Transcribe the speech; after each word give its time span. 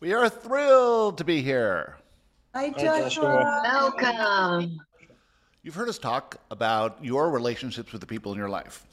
We 0.00 0.12
are 0.12 0.28
thrilled 0.28 1.18
to 1.18 1.24
be 1.24 1.42
here. 1.42 1.96
Hi, 2.54 2.70
Joshua. 2.70 3.10
Joshua. 3.10 3.60
Welcome. 3.64 4.80
You've 5.64 5.74
heard 5.74 5.88
us 5.88 5.98
talk 5.98 6.36
about 6.52 7.04
your 7.04 7.30
relationships 7.30 7.90
with 7.90 8.00
the 8.00 8.06
people 8.06 8.30
in 8.30 8.38
your 8.38 8.48
life. 8.48 8.86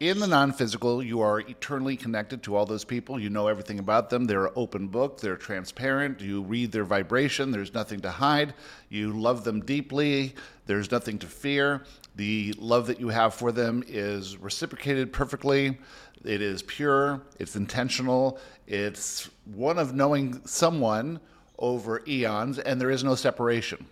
In 0.00 0.20
the 0.20 0.28
non 0.28 0.52
physical, 0.52 1.02
you 1.02 1.20
are 1.22 1.40
eternally 1.40 1.96
connected 1.96 2.44
to 2.44 2.54
all 2.54 2.64
those 2.64 2.84
people. 2.84 3.18
You 3.18 3.30
know 3.30 3.48
everything 3.48 3.80
about 3.80 4.10
them. 4.10 4.26
They're 4.26 4.56
open 4.56 4.86
book, 4.86 5.20
they're 5.20 5.36
transparent. 5.36 6.20
You 6.20 6.42
read 6.42 6.70
their 6.70 6.84
vibration, 6.84 7.50
there's 7.50 7.74
nothing 7.74 7.98
to 8.02 8.10
hide. 8.10 8.54
You 8.90 9.12
love 9.12 9.42
them 9.42 9.60
deeply, 9.60 10.36
there's 10.66 10.92
nothing 10.92 11.18
to 11.18 11.26
fear. 11.26 11.82
The 12.14 12.54
love 12.58 12.86
that 12.86 13.00
you 13.00 13.08
have 13.08 13.34
for 13.34 13.50
them 13.50 13.82
is 13.88 14.36
reciprocated 14.36 15.12
perfectly. 15.12 15.76
It 16.24 16.42
is 16.42 16.62
pure, 16.62 17.20
it's 17.40 17.56
intentional, 17.56 18.38
it's 18.68 19.28
one 19.46 19.80
of 19.80 19.96
knowing 19.96 20.40
someone 20.46 21.18
over 21.58 22.04
eons, 22.06 22.60
and 22.60 22.80
there 22.80 22.90
is 22.90 23.02
no 23.02 23.16
separation. 23.16 23.84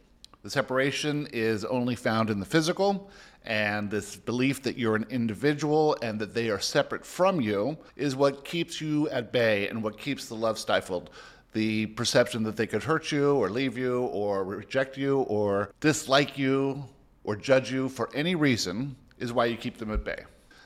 The 0.44 0.50
separation 0.50 1.26
is 1.32 1.64
only 1.64 1.96
found 1.96 2.30
in 2.30 2.38
the 2.38 2.46
physical, 2.46 3.10
and 3.46 3.90
this 3.90 4.16
belief 4.16 4.62
that 4.62 4.76
you're 4.76 4.96
an 4.96 5.06
individual 5.08 5.96
and 6.02 6.18
that 6.18 6.34
they 6.34 6.50
are 6.50 6.60
separate 6.60 7.06
from 7.06 7.40
you 7.40 7.78
is 7.96 8.16
what 8.16 8.44
keeps 8.44 8.80
you 8.80 9.08
at 9.10 9.32
bay 9.32 9.68
and 9.68 9.82
what 9.82 9.98
keeps 9.98 10.26
the 10.26 10.34
love 10.34 10.58
stifled. 10.58 11.10
The 11.52 11.86
perception 11.86 12.42
that 12.42 12.56
they 12.56 12.66
could 12.66 12.82
hurt 12.82 13.12
you 13.12 13.36
or 13.36 13.48
leave 13.48 13.78
you 13.78 14.02
or 14.06 14.44
reject 14.44 14.96
you 14.96 15.20
or 15.20 15.70
dislike 15.80 16.36
you 16.36 16.84
or 17.24 17.36
judge 17.36 17.72
you 17.72 17.88
for 17.88 18.10
any 18.14 18.34
reason 18.34 18.96
is 19.18 19.32
why 19.32 19.46
you 19.46 19.56
keep 19.56 19.78
them 19.78 19.92
at 19.92 20.04
bay. 20.04 20.24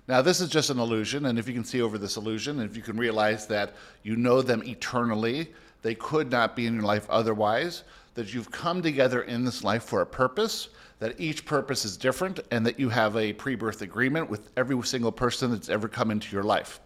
Now, 0.09 0.23
this 0.23 0.41
is 0.41 0.49
just 0.49 0.71
an 0.71 0.81
illusion, 0.81 1.27
and 1.27 1.39
if 1.39 1.47
you 1.47 1.55
can 1.55 1.63
see 1.63 1.81
over 1.81 1.97
this 1.97 2.17
illusion, 2.17 2.59
and 2.59 2.69
if 2.69 2.77
you 2.77 2.83
can 2.83 2.97
realize 2.97 3.47
that 3.47 3.75
you 4.03 4.17
know 4.17 4.43
them 4.43 4.63
eternally, 4.65 5.53
they 5.83 5.95
could 5.95 6.31
not 6.33 6.57
be 6.57 6.67
in 6.67 6.75
your 6.75 6.83
life 6.83 7.09
otherwise, 7.09 7.85
that 8.15 8.35
you've 8.35 8.51
come 8.51 8.83
together 8.83 9.23
in 9.23 9.45
this 9.45 9.63
life 9.63 9.85
for 9.85 10.01
a 10.01 10.07
purpose, 10.07 10.71
that 11.01 11.19
each 11.19 11.45
purpose 11.45 11.85
is 11.85 11.97
different, 11.97 12.41
and 12.51 12.65
that 12.65 12.79
you 12.79 12.89
have 12.91 13.17
a 13.17 13.33
pre 13.33 13.57
birth 13.57 13.83
agreement 13.83 14.31
with 14.31 14.51
every 14.57 14.81
single 14.83 15.11
person 15.11 15.51
that's 15.51 15.69
ever 15.69 15.89
come 15.89 16.11
into 16.11 16.33
your 16.35 16.45
life. 16.45 16.81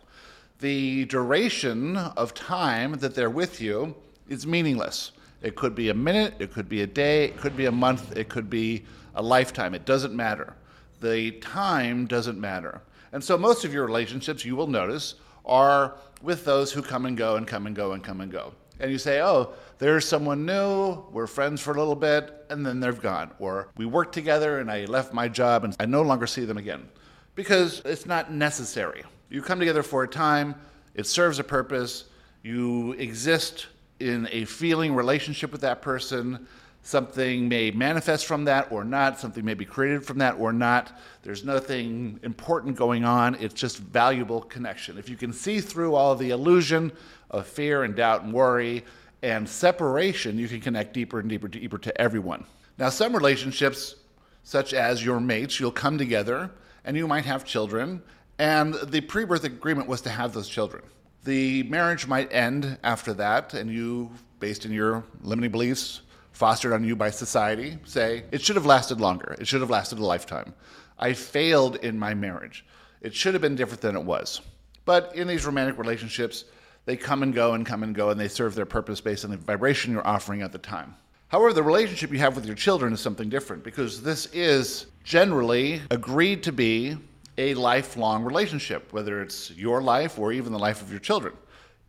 The 0.61 1.05
duration 1.07 1.97
of 1.97 2.33
time 2.33 2.93
that 2.95 3.15
they're 3.15 3.29
with 3.29 3.61
you 3.61 3.95
is 4.29 4.47
meaningless. 4.47 5.13
It 5.43 5.57
could 5.57 5.75
be 5.75 5.91
a 5.91 5.95
minute, 5.95 6.35
it 6.39 6.53
could 6.53 6.69
be 6.69 6.81
a 6.83 6.87
day, 6.87 7.25
it 7.25 7.37
could 7.37 7.57
be 7.57 7.67
a 7.67 7.73
month, 7.73 8.17
it 8.17 8.31
could 8.31 8.49
be 8.49 8.85
a 9.15 9.23
lifetime. 9.23 9.75
It 9.75 9.85
doesn't 9.85 10.15
matter. 10.15 10.55
The 11.01 11.33
time 11.33 12.07
doesn't 12.07 12.41
matter. 12.41 12.81
And 13.13 13.23
so 13.23 13.37
most 13.37 13.65
of 13.65 13.75
your 13.75 13.85
relationships, 13.85 14.45
you 14.45 14.57
will 14.57 14.67
notice, 14.67 15.17
are 15.45 15.97
with 16.23 16.45
those 16.45 16.73
who 16.73 16.83
come 16.83 17.05
and 17.05 17.17
go 17.17 17.37
and 17.37 17.47
come 17.47 17.67
and 17.67 17.77
go 17.77 17.93
and 17.93 18.03
come 18.03 18.21
and 18.21 18.33
go. 18.33 18.55
And 18.81 18.91
you 18.91 18.99
say, 18.99 19.21
oh, 19.21 19.55
there's 19.79 20.07
someone 20.07 20.45
new, 20.47 21.05
we're 21.11 21.27
friends 21.27 21.61
for 21.61 21.73
a 21.73 21.79
little 21.79 21.95
bit, 21.95 22.47
and 22.51 22.65
then 22.65 22.81
they're 22.81 22.93
gone. 22.93 23.31
Or 23.39 23.69
we 23.77 23.87
worked 23.87 24.15
together 24.15 24.59
and 24.61 24.71
I 24.71 24.85
left 24.85 25.13
my 25.13 25.29
job 25.29 25.65
and 25.65 25.77
I 25.79 25.87
no 25.87 26.03
longer 26.03 26.27
see 26.27 26.45
them 26.45 26.59
again. 26.59 26.89
Because 27.35 27.83
it's 27.85 28.07
not 28.07 28.33
necessary. 28.33 29.05
You 29.29 29.43
come 29.43 29.59
together 29.59 29.83
for 29.83 30.05
a 30.05 30.09
time, 30.09 30.55
it 30.95 31.07
serves 31.07 31.39
a 31.39 31.45
purpose, 31.45 32.05
you 32.43 32.93
exist 32.93 33.67
in 34.01 34.29
a 34.31 34.45
feeling 34.45 34.95
relationship 34.95 35.51
with 35.51 35.63
that 35.63 35.83
person 35.83 36.47
Something 36.87 37.49
may 37.49 37.71
manifest 37.71 38.27
from 38.27 38.45
that 38.45 38.71
or 38.71 38.85
not. 38.85 39.19
Something 39.19 39.43
may 39.43 39.55
be 39.55 39.65
created 39.65 40.05
from 40.05 40.19
that 40.19 40.37
or 40.39 40.53
not. 40.53 40.93
There's 41.23 41.43
nothing 41.43 42.21
important 42.23 42.77
going 42.77 43.07
on. 43.07 43.37
It's 43.37 43.55
just 43.55 43.79
valuable 43.79 44.43
connection. 44.43 44.99
If 44.99 45.09
you 45.09 45.17
can 45.17 45.33
see 45.33 45.63
through 45.63 45.95
all 45.95 46.15
the 46.15 46.29
illusion 46.29 46.93
of 47.31 47.47
fear 47.47 47.85
and 47.85 47.97
doubt 47.97 48.25
and 48.25 48.35
worry 48.35 48.85
and 49.23 49.49
separation, 49.49 50.39
you 50.39 50.47
can 50.47 50.61
connect 50.61 50.93
deeper 50.93 51.21
and 51.21 51.29
deeper, 51.29 51.47
and 51.47 51.55
deeper 51.55 51.79
to 51.79 51.99
everyone. 51.99 52.45
Now, 52.77 52.91
some 52.91 53.15
relationships, 53.15 53.97
such 54.43 54.75
as 54.75 55.03
your 55.03 55.21
mates, 55.21 55.59
you'll 55.59 55.73
come 55.73 55.97
together 55.97 56.51
and 56.85 56.99
you 56.99 57.09
might 57.09 57.25
have 57.25 57.47
children, 57.47 58.03
and 58.39 58.75
the 58.75 59.01
pre 59.01 59.25
birth 59.25 59.45
agreement 59.45 59.89
was 59.89 60.03
to 60.03 60.11
have 60.11 60.35
those 60.35 60.51
children. 60.51 60.83
The 61.25 61.63
marriage 61.63 62.07
might 62.07 62.31
end 62.31 62.77
after 62.85 63.15
that, 63.15 63.55
and 63.55 63.71
you, 63.71 64.11
based 64.39 64.67
on 64.67 64.73
your 64.73 65.03
limiting 65.23 65.51
beliefs, 65.51 66.03
fostered 66.35 66.73
on 66.73 66.85
you 66.85 66.95
by 66.97 67.11
society 67.11 67.79
say, 67.85 68.25
it 68.33 68.43
should 68.43 68.57
have 68.57 68.67
lasted 68.67 69.01
longer. 69.01 69.37
It 69.39 69.47
should 69.47 69.61
have 69.61 69.71
lasted 69.71 69.99
a 69.99 70.05
lifetime. 70.05 70.53
I 70.99 71.13
failed 71.13 71.77
in 71.77 71.99
my 71.99 72.13
marriage. 72.13 72.67
It 73.01 73.15
should 73.15 73.35
have 73.35 73.41
been 73.41 73.55
different 73.55 73.81
than 73.81 73.97
it 73.97 74.05
was. 74.05 74.41
But 74.85 75.15
in 75.15 75.29
these 75.29 75.47
romantic 75.47 75.79
relationships, 75.79 76.45
they 76.85 76.97
come 76.97 77.23
and 77.23 77.33
go 77.33 77.55
and 77.55 77.65
come 77.65 77.83
and 77.83 77.95
go, 77.95 78.11
and 78.11 78.21
they 78.21 78.29
serve 78.29 78.55
their 78.55 78.67
purpose 78.67 79.01
based 79.01 79.25
on 79.25 79.31
the 79.31 79.37
vibration 79.37 79.93
you're 79.93 80.07
offering 80.07 80.43
at 80.43 80.53
the 80.53 80.59
time. 80.59 80.95
However, 81.29 81.53
the 81.53 81.63
relationship 81.63 82.13
you 82.13 82.19
have 82.19 82.37
with 82.37 82.47
your 82.47 82.55
children 82.55 82.93
is 82.93 83.01
something 83.01 83.29
different 83.29 83.65
because 83.65 84.03
this 84.03 84.27
is 84.27 84.87
generally 85.05 85.81
agreed 85.91 86.43
to 86.43 86.53
be 86.53 86.97
a 87.39 87.55
lifelong 87.55 88.25
relationship, 88.25 88.93
whether 88.93 89.23
it's 89.23 89.51
your 89.53 89.83
life 89.83 90.19
or 90.19 90.33
even 90.33 90.53
the 90.53 90.59
life 90.59 90.83
of 90.83 90.91
your 90.91 91.01
children. 91.01 91.35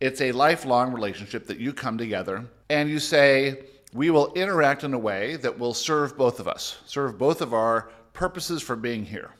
It's 0.00 0.20
a 0.20 0.32
lifelong 0.32 0.92
relationship 0.92 1.46
that 1.46 1.58
you 1.58 1.72
come 1.72 1.98
together 1.98 2.44
and 2.70 2.88
you 2.88 2.98
say, 2.98 3.60
we 3.92 4.10
will 4.10 4.32
interact 4.34 4.84
in 4.84 4.94
a 4.94 4.98
way 4.98 5.36
that 5.36 5.58
will 5.58 5.74
serve 5.74 6.16
both 6.16 6.40
of 6.40 6.48
us, 6.48 6.78
serve 6.86 7.18
both 7.18 7.40
of 7.40 7.54
our 7.54 7.90
purposes 8.12 8.62
for 8.62 8.76
being 8.76 9.04
here. 9.04 9.30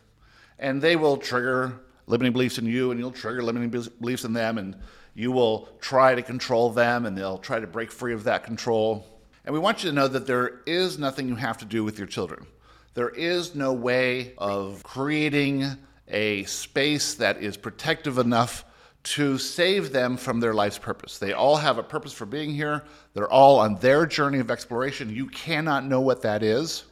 And 0.59 0.81
they 0.81 0.97
will 0.97 1.17
trigger 1.17 1.81
limiting 2.07 2.33
beliefs 2.33 2.59
in 2.59 2.67
you, 2.67 2.91
and 2.91 3.01
you'll 3.01 3.11
trigger 3.11 3.43
limiting 3.43 3.71
beliefs 4.01 4.25
in 4.25 4.33
them, 4.33 4.59
and 4.59 4.77
you 5.15 5.33
will 5.33 5.69
try 5.81 6.15
to 6.15 6.23
control 6.23 6.71
them, 6.71 7.07
and 7.07 7.17
they'll 7.17 7.39
try 7.39 7.59
to 7.59 7.67
break 7.67 7.91
free 7.91 8.15
of 8.15 8.25
that 8.25 8.45
control. 8.45 9.07
And 9.45 9.53
we 9.53 9.59
want 9.59 9.83
you 9.83 9.91
to 9.91 9.97
know 9.97 10.09
that 10.09 10.27
there 10.27 10.61
is 10.67 10.99
nothing 10.99 11.29
you 11.29 11.37
have 11.37 11.59
to 11.59 11.65
do 11.65 11.85
with 11.85 11.99
your 11.99 12.07
children. 12.07 12.47
There 12.95 13.11
is 13.11 13.55
no 13.55 13.73
way 13.73 14.35
of 14.39 14.83
creating 14.83 15.65
a 16.09 16.45
space 16.45 17.15
that 17.15 17.43
is 17.43 17.57
protective 17.57 18.19
enough 18.19 18.65
to 19.07 19.39
save 19.39 19.93
them 19.93 20.17
from 20.17 20.41
their 20.41 20.53
life's 20.53 20.79
purpose. 20.79 21.19
They 21.19 21.33
all 21.33 21.55
have 21.57 21.79
a 21.79 21.83
purpose 21.85 22.13
for 22.13 22.27
being 22.27 22.51
here. 22.51 22.83
They're 23.15 23.31
all 23.31 23.61
on 23.61 23.77
their 23.77 24.05
journey 24.05 24.41
of 24.41 24.51
exploration. 24.51 25.15
You 25.15 25.27
cannot 25.29 25.85
know 25.85 26.01
what 26.01 26.23
that 26.23 26.43
is. 26.43 26.83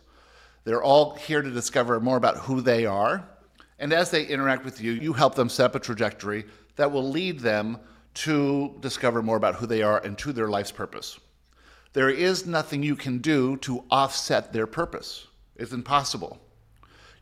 They're 0.62 0.82
all 0.82 1.16
here 1.16 1.42
to 1.42 1.50
discover 1.50 1.98
more 1.98 2.16
about 2.16 2.36
who 2.36 2.60
they 2.60 2.86
are. 2.86 3.28
And 3.80 3.92
as 3.92 4.12
they 4.12 4.24
interact 4.24 4.64
with 4.64 4.80
you, 4.80 4.92
you 4.92 5.12
help 5.12 5.34
them 5.34 5.48
set 5.48 5.66
up 5.66 5.74
a 5.74 5.80
trajectory 5.80 6.44
that 6.76 6.92
will 6.92 7.10
lead 7.10 7.40
them 7.40 7.78
to 8.14 8.76
discover 8.78 9.20
more 9.20 9.36
about 9.36 9.56
who 9.56 9.66
they 9.66 9.82
are 9.82 9.98
and 9.98 10.16
to 10.18 10.32
their 10.32 10.48
life's 10.48 10.70
purpose. 10.70 11.18
There 11.94 12.10
is 12.10 12.46
nothing 12.46 12.84
you 12.84 12.94
can 12.94 13.18
do 13.18 13.56
to 13.58 13.82
offset 13.90 14.52
their 14.52 14.68
purpose. 14.68 15.26
It's 15.56 15.72
impossible. 15.72 16.38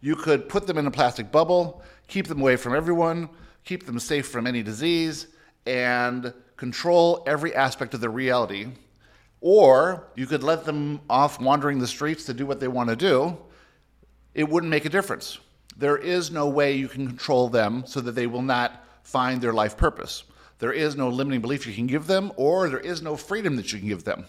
You 0.03 0.17
could 0.17 0.51
put 0.51 0.67
them 0.67 0.77
in 0.77 0.87
a 0.87 0.91
plastic 0.91 1.33
bubble, 1.33 1.83
keep 2.09 2.27
them 2.27 2.43
away 2.43 2.57
from 2.57 2.75
everyone, 2.75 3.31
keep 3.65 3.87
them 3.87 3.99
safe 3.99 4.29
from 4.29 4.47
any 4.47 4.63
disease, 4.63 5.29
and 5.67 6.33
control 6.57 7.23
every 7.27 7.55
aspect 7.55 7.95
of 7.95 8.01
their 8.01 8.11
reality. 8.11 8.67
Or 9.41 10.09
you 10.15 10.27
could 10.27 10.43
let 10.43 10.65
them 10.65 11.01
off 11.11 11.41
wandering 11.41 11.79
the 11.79 11.87
streets 11.87 12.25
to 12.27 12.35
do 12.35 12.47
what 12.47 12.61
they 12.61 12.69
want 12.69 12.91
to 12.91 12.97
do. 12.97 13.37
It 14.35 14.49
wouldn't 14.49 14.71
make 14.71 14.85
a 14.85 14.89
difference. 14.89 15.39
There 15.77 15.97
is 15.97 16.31
no 16.31 16.49
way 16.49 16.75
you 16.75 16.89
can 16.89 17.07
control 17.07 17.49
them 17.49 17.85
so 17.87 18.01
that 18.01 18.13
they 18.13 18.27
will 18.27 18.43
not 18.43 18.85
find 19.03 19.41
their 19.41 19.53
life 19.53 19.77
purpose. 19.77 20.25
There 20.59 20.73
is 20.73 20.95
no 20.95 21.09
limiting 21.09 21.41
belief 21.41 21.67
you 21.67 21.75
can 21.75 21.89
give 21.89 22.07
them, 22.07 22.33
or 22.37 22.69
there 22.69 22.79
is 22.79 23.03
no 23.03 23.17
freedom 23.17 23.57
that 23.57 23.73
you 23.73 23.81
can 23.81 23.89
give 23.89 24.05
them. 24.05 24.27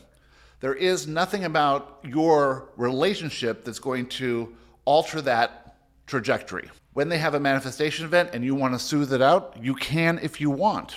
There 0.62 0.74
is 0.74 1.06
nothing 1.06 1.46
about 1.46 2.00
your 2.04 2.70
relationship 2.78 3.64
that's 3.64 3.80
going 3.80 4.08
to 4.08 4.56
alter 4.86 5.22
that 5.22 5.76
trajectory. 6.08 6.70
When 6.94 7.10
they 7.10 7.18
have 7.18 7.34
a 7.34 7.40
manifestation 7.40 8.06
event 8.06 8.30
and 8.34 8.46
you 8.46 8.54
want 8.54 8.74
to 8.76 8.80
soothe 8.80 9.14
it 9.14 9.22
out, 9.22 9.58
you 9.60 9.74
can 9.74 10.20
if 10.22 10.40
you 10.40 10.52
want. 10.52 10.94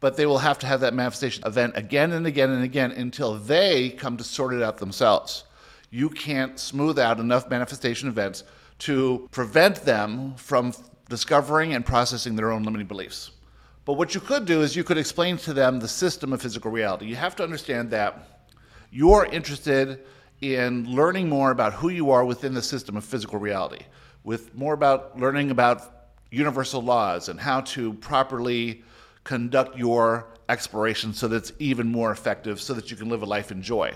But 0.00 0.16
they 0.16 0.26
will 0.26 0.38
have 0.38 0.58
to 0.60 0.66
have 0.66 0.80
that 0.80 0.94
manifestation 0.94 1.44
event 1.46 1.76
again 1.76 2.12
and 2.12 2.26
again 2.26 2.50
and 2.50 2.64
again 2.64 2.90
until 2.90 3.34
they 3.34 3.90
come 3.90 4.16
to 4.16 4.24
sort 4.24 4.52
it 4.52 4.62
out 4.62 4.78
themselves. 4.78 5.44
You 5.90 6.10
can't 6.10 6.58
smooth 6.58 6.98
out 6.98 7.20
enough 7.20 7.48
manifestation 7.48 8.08
events 8.08 8.42
to 8.80 9.28
prevent 9.30 9.76
them 9.82 10.34
from 10.36 10.72
discovering 11.08 11.74
and 11.74 11.86
processing 11.86 12.34
their 12.34 12.50
own 12.50 12.64
limiting 12.64 12.86
beliefs. 12.86 13.30
But 13.84 13.94
what 13.94 14.14
you 14.14 14.20
could 14.20 14.44
do 14.44 14.62
is 14.62 14.76
you 14.76 14.84
could 14.84 14.98
explain 14.98 15.36
to 15.38 15.52
them 15.52 15.78
the 15.78 15.88
system 15.88 16.32
of 16.32 16.42
physical 16.42 16.70
reality. 16.70 17.06
You 17.06 17.16
have 17.16 17.36
to 17.36 17.44
understand 17.44 17.90
that 17.92 18.44
you're 18.90 19.24
interested 19.26 20.00
in 20.40 20.84
learning 20.94 21.28
more 21.28 21.52
about 21.52 21.74
who 21.74 21.88
you 21.88 22.10
are 22.10 22.24
within 22.24 22.54
the 22.54 22.62
system 22.62 22.96
of 22.96 23.04
physical 23.04 23.38
reality 23.38 23.84
with 24.24 24.54
more 24.54 24.74
about 24.74 25.18
learning 25.18 25.50
about 25.50 26.10
universal 26.30 26.82
laws 26.82 27.28
and 27.28 27.40
how 27.40 27.60
to 27.62 27.94
properly 27.94 28.82
conduct 29.24 29.76
your 29.76 30.26
exploration 30.48 31.12
so 31.12 31.28
that 31.28 31.36
it's 31.36 31.52
even 31.58 31.86
more 31.88 32.10
effective 32.10 32.60
so 32.60 32.74
that 32.74 32.90
you 32.90 32.96
can 32.96 33.08
live 33.08 33.22
a 33.22 33.26
life 33.26 33.50
in 33.50 33.62
joy. 33.62 33.92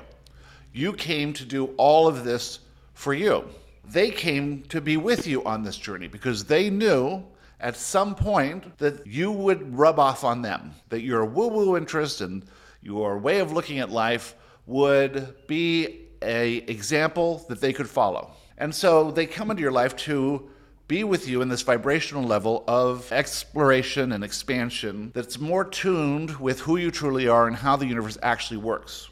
You 0.72 0.92
came 0.92 1.32
to 1.34 1.44
do 1.44 1.66
all 1.76 2.08
of 2.08 2.24
this 2.24 2.60
for 2.94 3.14
you. 3.14 3.44
They 3.84 4.10
came 4.10 4.62
to 4.64 4.80
be 4.80 4.96
with 4.96 5.26
you 5.26 5.42
on 5.44 5.62
this 5.62 5.76
journey 5.76 6.08
because 6.08 6.44
they 6.44 6.70
knew 6.70 7.25
at 7.60 7.76
some 7.76 8.14
point 8.14 8.78
that 8.78 9.06
you 9.06 9.30
would 9.30 9.76
rub 9.76 9.98
off 9.98 10.25
on 10.25 10.42
them, 10.42 10.72
that 10.88 11.02
your 11.02 11.25
woo 11.25 11.48
woo 11.48 11.76
interest 11.76 12.20
and 12.20 12.44
your 12.82 13.18
way 13.18 13.38
of 13.38 13.52
looking 13.52 13.78
at 13.78 13.90
life 13.90 14.34
would 14.66 15.34
be 15.46 16.08
a 16.22 16.56
example 16.68 17.44
that 17.48 17.60
they 17.60 17.72
could 17.72 17.88
follow. 17.88 18.32
And 18.62 18.73
so 18.73 19.11
they 19.11 19.26
come 19.26 19.50
into 19.50 19.61
your 19.61 19.73
life 19.73 19.97
to 20.06 20.49
be 20.87 21.03
with 21.03 21.26
you 21.26 21.43
in 21.43 21.49
this 21.49 21.62
vibrational 21.62 22.23
level 22.23 22.62
of 22.69 23.11
exploration 23.11 24.12
and 24.12 24.23
expansion 24.23 25.11
that's 25.17 25.41
more 25.41 25.64
tuned 25.64 26.37
with 26.37 26.61
who 26.61 26.76
you 26.76 26.93
truly 26.93 27.26
are 27.26 27.49
and 27.49 27.56
how 27.56 27.75
the 27.75 27.88
universe 27.88 28.17
actually 28.23 28.59
works. 28.59 29.09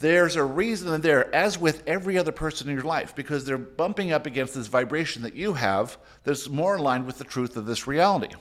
There's 0.00 0.34
a 0.34 0.42
reason 0.42 1.00
there, 1.02 1.32
as 1.32 1.56
with 1.56 1.84
every 1.86 2.18
other 2.18 2.32
person 2.32 2.68
in 2.68 2.74
your 2.74 2.82
life, 2.82 3.14
because 3.14 3.44
they're 3.44 3.58
bumping 3.58 4.10
up 4.10 4.26
against 4.26 4.54
this 4.54 4.66
vibration 4.66 5.22
that 5.22 5.36
you 5.36 5.52
have 5.52 5.96
that's 6.24 6.48
more 6.48 6.74
aligned 6.74 7.06
with 7.06 7.18
the 7.18 7.22
truth 7.22 7.56
of 7.56 7.66
this 7.66 7.86
reality. 7.86 8.34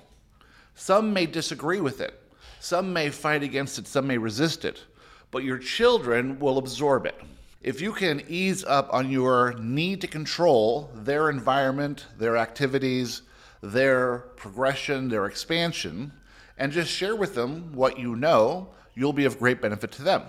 Some 0.74 1.13
may 1.13 1.28
disagree 1.28 1.80
with 1.80 2.01
it, 2.01 2.19
some 2.60 2.92
may 2.92 3.12
fight 3.12 3.44
against 3.44 3.78
it, 3.78 3.86
some 3.86 4.07
may 4.07 4.18
resist 4.18 4.66
it, 4.66 4.84
but 5.30 5.44
your 5.44 5.60
children 5.60 6.40
will 6.40 6.57
absorb 6.57 7.06
it 7.06 7.22
if 7.61 7.81
you 7.81 7.91
can 7.91 8.23
ease 8.27 8.63
up 8.63 8.88
on 8.94 9.09
your 9.09 9.53
need 9.59 10.01
to 10.01 10.07
control 10.07 10.89
their 10.95 11.29
environment, 11.29 12.07
their 12.17 12.38
activities, 12.38 13.21
their 13.61 14.19
progression, 14.38 15.09
their 15.09 15.25
expansion, 15.25 16.11
and 16.57 16.71
just 16.71 16.89
share 16.89 17.15
with 17.15 17.35
them 17.35 17.73
what 17.73 18.00
you 18.00 18.15
know, 18.15 18.69
you'll 18.95 19.13
be 19.13 19.25
of 19.25 19.39
great 19.39 19.61
benefit 19.61 19.91
to 19.91 20.03
them. 20.03 20.23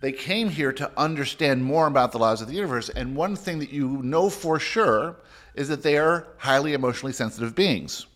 They 0.00 0.12
came 0.12 0.48
here 0.50 0.72
to 0.74 0.92
understand 0.96 1.64
more 1.64 1.86
about 1.86 2.12
the 2.12 2.18
laws 2.18 2.40
of 2.40 2.48
the 2.48 2.54
universe, 2.54 2.88
and 2.90 3.16
one 3.16 3.34
thing 3.34 3.58
that 3.58 3.72
you 3.72 4.02
know 4.02 4.28
for 4.30 4.58
sure 4.58 5.16
is 5.54 5.68
that 5.68 5.82
they 5.82 5.98
are 5.98 6.28
highly 6.36 6.74
emotionally 6.74 7.12
sensitive 7.12 7.54
beings. 7.54 8.06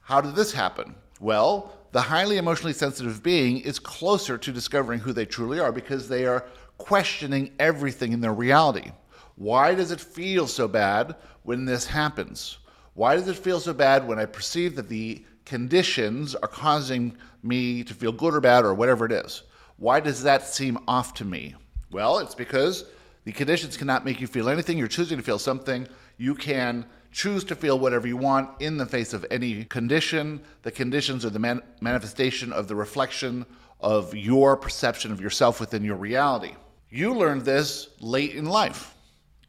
How 0.00 0.20
did 0.20 0.34
this 0.34 0.52
happen? 0.52 0.94
Well, 1.20 1.72
the 1.92 2.00
highly 2.00 2.38
emotionally 2.38 2.72
sensitive 2.72 3.22
being 3.22 3.60
is 3.60 3.78
closer 3.78 4.36
to 4.36 4.52
discovering 4.52 5.00
who 5.00 5.12
they 5.12 5.26
truly 5.26 5.60
are 5.60 5.72
because 5.72 6.08
they 6.08 6.26
are 6.26 6.44
questioning 6.78 7.52
everything 7.58 8.12
in 8.12 8.20
their 8.20 8.34
reality. 8.34 8.90
Why 9.36 9.74
does 9.74 9.90
it 9.90 10.00
feel 10.00 10.46
so 10.46 10.66
bad 10.66 11.16
when 11.42 11.64
this 11.64 11.86
happens? 11.86 12.58
Why 12.94 13.14
does 13.14 13.28
it 13.28 13.36
feel 13.36 13.60
so 13.60 13.74
bad 13.74 14.06
when 14.06 14.18
I 14.18 14.24
perceive 14.24 14.74
that 14.76 14.88
the 14.88 15.24
conditions 15.44 16.34
are 16.34 16.48
causing 16.48 17.16
me 17.42 17.84
to 17.84 17.94
feel 17.94 18.12
good 18.12 18.34
or 18.34 18.40
bad 18.40 18.64
or 18.64 18.72
whatever 18.72 19.04
it 19.04 19.12
is? 19.12 19.42
Why 19.76 20.00
does 20.00 20.22
that 20.22 20.46
seem 20.46 20.78
off 20.88 21.12
to 21.14 21.24
me? 21.24 21.54
Well, 21.90 22.18
it's 22.18 22.34
because 22.34 22.86
the 23.24 23.32
conditions 23.32 23.76
cannot 23.76 24.04
make 24.04 24.20
you 24.20 24.26
feel 24.26 24.48
anything. 24.48 24.78
You're 24.78 24.88
choosing 24.88 25.18
to 25.18 25.22
feel 25.22 25.38
something. 25.38 25.86
You 26.16 26.34
can 26.34 26.86
choose 27.12 27.44
to 27.44 27.54
feel 27.54 27.78
whatever 27.78 28.06
you 28.06 28.16
want 28.16 28.60
in 28.60 28.76
the 28.76 28.86
face 28.86 29.12
of 29.12 29.26
any 29.30 29.64
condition. 29.64 30.40
The 30.62 30.70
conditions 30.70 31.24
are 31.24 31.30
the 31.30 31.38
man- 31.38 31.62
manifestation 31.80 32.52
of 32.52 32.68
the 32.68 32.74
reflection 32.74 33.44
of 33.80 34.14
your 34.14 34.56
perception 34.56 35.12
of 35.12 35.20
yourself 35.20 35.60
within 35.60 35.84
your 35.84 35.96
reality. 35.96 36.54
You 36.90 37.14
learned 37.14 37.42
this 37.42 37.88
late 37.98 38.36
in 38.36 38.44
life. 38.44 38.94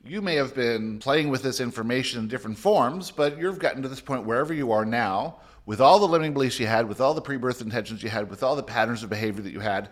You 0.03 0.23
may 0.23 0.35
have 0.35 0.55
been 0.55 0.97
playing 0.97 1.29
with 1.29 1.43
this 1.43 1.59
information 1.59 2.19
in 2.19 2.27
different 2.27 2.57
forms, 2.57 3.11
but 3.11 3.37
you've 3.37 3.59
gotten 3.59 3.83
to 3.83 3.87
this 3.87 4.01
point 4.01 4.25
wherever 4.25 4.55
you 4.55 4.71
are 4.71 4.85
now, 4.85 5.37
with 5.67 5.79
all 5.79 5.99
the 5.99 6.07
limiting 6.07 6.33
beliefs 6.33 6.59
you 6.59 6.65
had, 6.65 6.89
with 6.89 6.99
all 6.99 7.13
the 7.13 7.21
pre 7.21 7.37
birth 7.37 7.61
intentions 7.61 8.01
you 8.01 8.09
had, 8.09 8.27
with 8.27 8.41
all 8.41 8.55
the 8.55 8.63
patterns 8.63 9.03
of 9.03 9.11
behavior 9.11 9.43
that 9.43 9.53
you 9.53 9.59
had, 9.59 9.89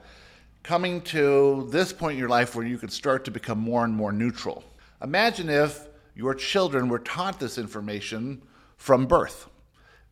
coming 0.63 1.01
to 1.01 1.67
this 1.69 1.93
point 1.93 2.13
in 2.13 2.19
your 2.19 2.29
life 2.29 2.55
where 2.55 2.65
you 2.65 2.79
could 2.79 2.91
start 2.91 3.23
to 3.25 3.31
become 3.31 3.59
more 3.59 3.85
and 3.85 3.93
more 3.93 4.11
neutral. 4.11 4.63
Imagine 5.03 5.47
if 5.47 5.87
your 6.15 6.33
children 6.33 6.89
were 6.89 6.97
taught 6.97 7.39
this 7.39 7.59
information 7.59 8.41
from 8.77 9.05
birth, 9.05 9.49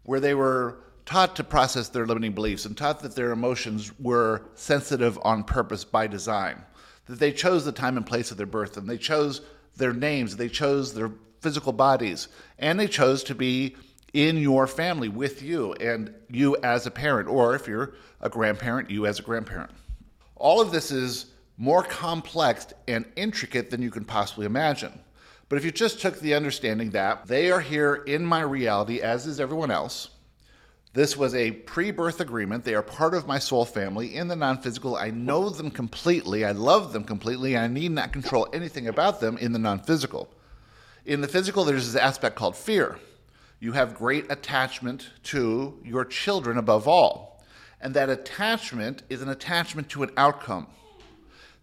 where 0.03 0.19
they 0.19 0.35
were 0.35 0.81
taught 1.07 1.35
to 1.37 1.43
process 1.43 1.89
their 1.89 2.05
limiting 2.05 2.33
beliefs 2.33 2.65
and 2.65 2.77
taught 2.77 2.99
that 2.99 3.15
their 3.15 3.31
emotions 3.31 3.91
were 3.99 4.43
sensitive 4.53 5.17
on 5.23 5.43
purpose 5.43 5.83
by 5.83 6.05
design 6.05 6.63
that 7.05 7.19
they 7.19 7.31
chose 7.31 7.65
the 7.65 7.71
time 7.71 7.97
and 7.97 8.05
place 8.05 8.31
of 8.31 8.37
their 8.37 8.45
birth, 8.45 8.77
and 8.77 8.89
they 8.89 8.97
chose 8.97 9.41
their 9.75 9.93
names, 9.93 10.35
they 10.35 10.49
chose 10.49 10.93
their 10.93 11.11
physical 11.41 11.73
bodies, 11.73 12.27
and 12.59 12.79
they 12.79 12.87
chose 12.87 13.23
to 13.23 13.35
be 13.35 13.75
in 14.13 14.37
your 14.37 14.67
family 14.67 15.09
with 15.09 15.41
you 15.41 15.73
and 15.73 16.13
you 16.29 16.55
as 16.63 16.85
a 16.85 16.91
parent, 16.91 17.27
or 17.27 17.55
if 17.55 17.67
you're 17.67 17.95
a 18.21 18.29
grandparent, 18.29 18.89
you 18.89 19.05
as 19.05 19.19
a 19.19 19.23
grandparent. 19.23 19.71
All 20.35 20.61
of 20.61 20.71
this 20.71 20.91
is 20.91 21.27
more 21.57 21.83
complex 21.83 22.67
and 22.87 23.05
intricate 23.15 23.69
than 23.69 23.81
you 23.81 23.91
can 23.91 24.05
possibly 24.05 24.45
imagine. 24.45 24.99
But 25.49 25.57
if 25.57 25.65
you 25.65 25.71
just 25.71 25.99
took 25.99 26.19
the 26.19 26.33
understanding 26.33 26.91
that 26.91 27.27
they 27.27 27.51
are 27.51 27.59
here 27.59 27.95
in 27.95 28.25
my 28.25 28.41
reality, 28.41 29.01
as 29.01 29.27
is 29.27 29.39
everyone 29.39 29.71
else, 29.71 30.09
this 30.93 31.17
was 31.17 31.33
a 31.33 31.51
pre 31.51 31.89
birth 31.89 32.19
agreement. 32.19 32.63
They 32.63 32.75
are 32.75 32.83
part 32.83 33.15
of 33.15 33.25
my 33.25 33.39
soul 33.39 33.65
family 33.65 34.15
in 34.15 34.27
the 34.27 34.35
non 34.35 34.59
physical. 34.59 34.95
I 34.95 35.09
know 35.09 35.49
them 35.49 35.71
completely. 35.71 36.45
I 36.45 36.51
love 36.51 36.93
them 36.93 37.03
completely. 37.03 37.57
I 37.57 37.67
need 37.67 37.91
not 37.91 38.13
control 38.13 38.47
anything 38.53 38.87
about 38.87 39.19
them 39.19 39.37
in 39.37 39.53
the 39.53 39.59
non 39.59 39.79
physical. 39.79 40.29
In 41.05 41.21
the 41.21 41.27
physical, 41.27 41.65
there's 41.65 41.91
this 41.91 42.01
aspect 42.01 42.35
called 42.35 42.55
fear. 42.55 42.99
You 43.59 43.71
have 43.71 43.95
great 43.95 44.31
attachment 44.31 45.09
to 45.23 45.79
your 45.83 46.05
children 46.05 46.57
above 46.57 46.87
all. 46.87 47.43
And 47.81 47.95
that 47.95 48.09
attachment 48.09 49.01
is 49.09 49.21
an 49.21 49.29
attachment 49.29 49.89
to 49.89 50.03
an 50.03 50.11
outcome. 50.15 50.67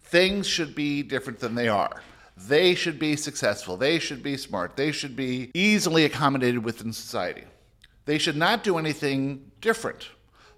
Things 0.03 0.45
should 0.45 0.75
be 0.75 1.03
different 1.03 1.39
than 1.39 1.55
they 1.55 1.69
are. 1.69 2.03
They 2.35 2.75
should 2.75 2.99
be 2.99 3.15
successful. 3.15 3.77
They 3.77 3.97
should 3.97 4.21
be 4.21 4.35
smart. 4.35 4.75
They 4.75 4.91
should 4.91 5.15
be 5.15 5.51
easily 5.53 6.03
accommodated 6.03 6.63
within 6.65 6.91
society. 6.91 7.45
They 8.11 8.17
should 8.17 8.35
not 8.35 8.65
do 8.65 8.77
anything 8.77 9.51
different. 9.61 10.09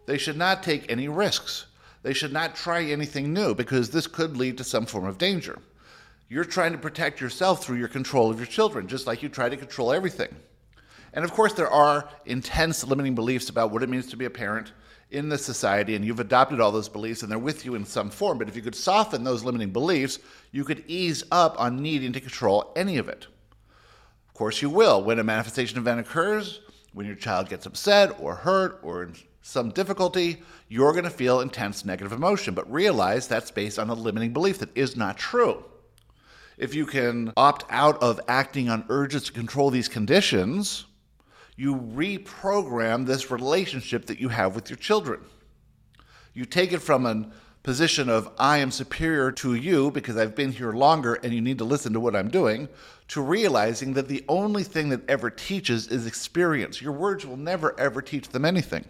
They 0.08 0.18
should 0.18 0.38
not 0.38 0.64
take 0.64 0.92
any 0.92 1.08
risks. 1.08 1.68
They 2.02 2.12
should 2.12 2.34
not 2.34 2.56
try 2.56 2.82
anything 2.82 3.32
new 3.32 3.54
because 3.54 3.92
this 3.92 4.08
could 4.08 4.36
lead 4.36 4.58
to 4.58 4.64
some 4.64 4.88
form 4.88 5.06
of 5.06 5.20
danger. 5.20 5.60
You're 6.30 6.46
trying 6.46 6.72
to 6.72 6.80
protect 6.80 7.22
yourself 7.22 7.64
through 7.64 7.78
your 7.78 7.90
control 7.90 8.32
of 8.32 8.40
your 8.40 8.48
children, 8.48 8.88
just 8.88 9.06
like 9.06 9.22
you 9.22 9.30
try 9.30 9.50
to 9.50 9.56
control 9.56 9.94
everything. 9.94 10.36
And 11.14 11.24
of 11.24 11.32
course, 11.32 11.54
there 11.54 11.70
are 11.70 12.10
intense 12.26 12.84
limiting 12.84 13.14
beliefs 13.14 13.50
about 13.50 13.70
what 13.70 13.84
it 13.84 13.90
means 13.90 14.08
to 14.08 14.18
be 14.18 14.26
a 14.26 14.32
parent 14.32 14.74
in 15.12 15.30
this 15.30 15.46
society, 15.46 15.96
and 15.96 16.04
you've 16.04 16.20
adopted 16.20 16.60
all 16.60 16.72
those 16.72 16.90
beliefs 16.90 17.22
and 17.22 17.32
they're 17.32 17.38
with 17.38 17.66
you 17.66 17.76
in 17.76 17.86
some 17.86 18.10
form. 18.10 18.40
But 18.40 18.48
if 18.48 18.56
you 18.56 18.64
could 18.64 18.74
soften 18.74 19.24
those 19.24 19.44
limiting 19.44 19.70
beliefs, 19.70 20.18
you 20.52 20.64
could 20.64 20.84
ease 20.88 21.24
up 21.30 21.60
on 21.60 21.84
needing 21.84 22.14
to 22.14 22.20
control 22.20 22.74
any 22.76 22.98
of 22.98 23.10
it. 23.10 23.28
Of 24.28 24.34
course, 24.34 24.60
you 24.64 24.72
will. 24.72 25.04
When 25.04 25.20
a 25.20 25.24
manifestation 25.24 25.78
event 25.78 26.00
occurs, 26.00 26.60
when 26.94 27.06
your 27.06 27.16
child 27.16 27.50
gets 27.50 27.66
upset 27.66 28.16
or 28.19 28.36
hurt 28.36 28.80
or 28.84 29.04
in 29.04 29.16
some 29.42 29.69
difficulty, 29.72 30.42
you're 30.69 30.94
going 30.94 31.04
to 31.04 31.10
feel 31.10 31.42
intense 31.42 31.84
negative 31.84 32.13
emotion, 32.13 32.54
but 32.54 32.72
realize 32.72 33.28
that's 33.28 33.51
based 33.51 33.78
on 33.78 33.90
a 33.90 33.94
limiting 33.94 34.31
belief 34.31 34.60
that 34.60 34.75
is 34.75 34.95
not 34.95 35.18
true. 35.18 35.66
If 36.57 36.73
you 36.76 36.85
can 36.85 37.33
opt 37.35 37.66
out 37.69 38.02
of 38.02 38.21
acting 38.28 38.69
on 38.69 38.85
urges 38.90 39.23
to 39.26 39.31
control 39.33 39.69
these 39.69 39.88
conditions, 39.88 40.85
you 41.56 41.76
reprogram 41.76 43.06
this 43.06 43.31
relationship 43.31 44.06
that 44.06 44.19
you 44.19 44.30
have 44.30 44.56
with 44.56 44.69
your 44.69 44.78
children. 44.78 45.19
You 46.33 46.45
take 46.45 46.71
it 46.71 46.80
from 46.80 47.06
a 47.06 47.30
position 47.64 48.10
of, 48.10 48.30
I 48.38 48.58
am 48.58 48.72
superior 48.72 49.32
to 49.32 49.56
you 49.56 49.90
because 49.90 50.18
I've 50.18 50.36
been 50.36 50.52
here 50.52 50.74
longer 50.74 51.16
and 51.16 51.34
you 51.34 51.42
need 51.42 51.58
to 51.60 51.64
listen 51.64 51.94
to 51.94 52.00
what 52.00 52.16
I'm 52.16 52.30
doing, 52.30 52.68
to 53.08 53.22
realizing 53.22 53.94
that 53.94 54.10
the 54.10 54.24
only 54.28 54.64
thing 54.64 54.90
that 54.90 55.10
ever 55.10 55.30
teaches 55.30 55.88
is 55.88 56.06
experience. 56.06 56.82
Your 56.82 56.92
words 56.92 57.26
will 57.26 57.38
never 57.38 57.78
ever 57.80 58.02
teach 58.02 58.30
them 58.30 58.44
anything. 58.46 58.86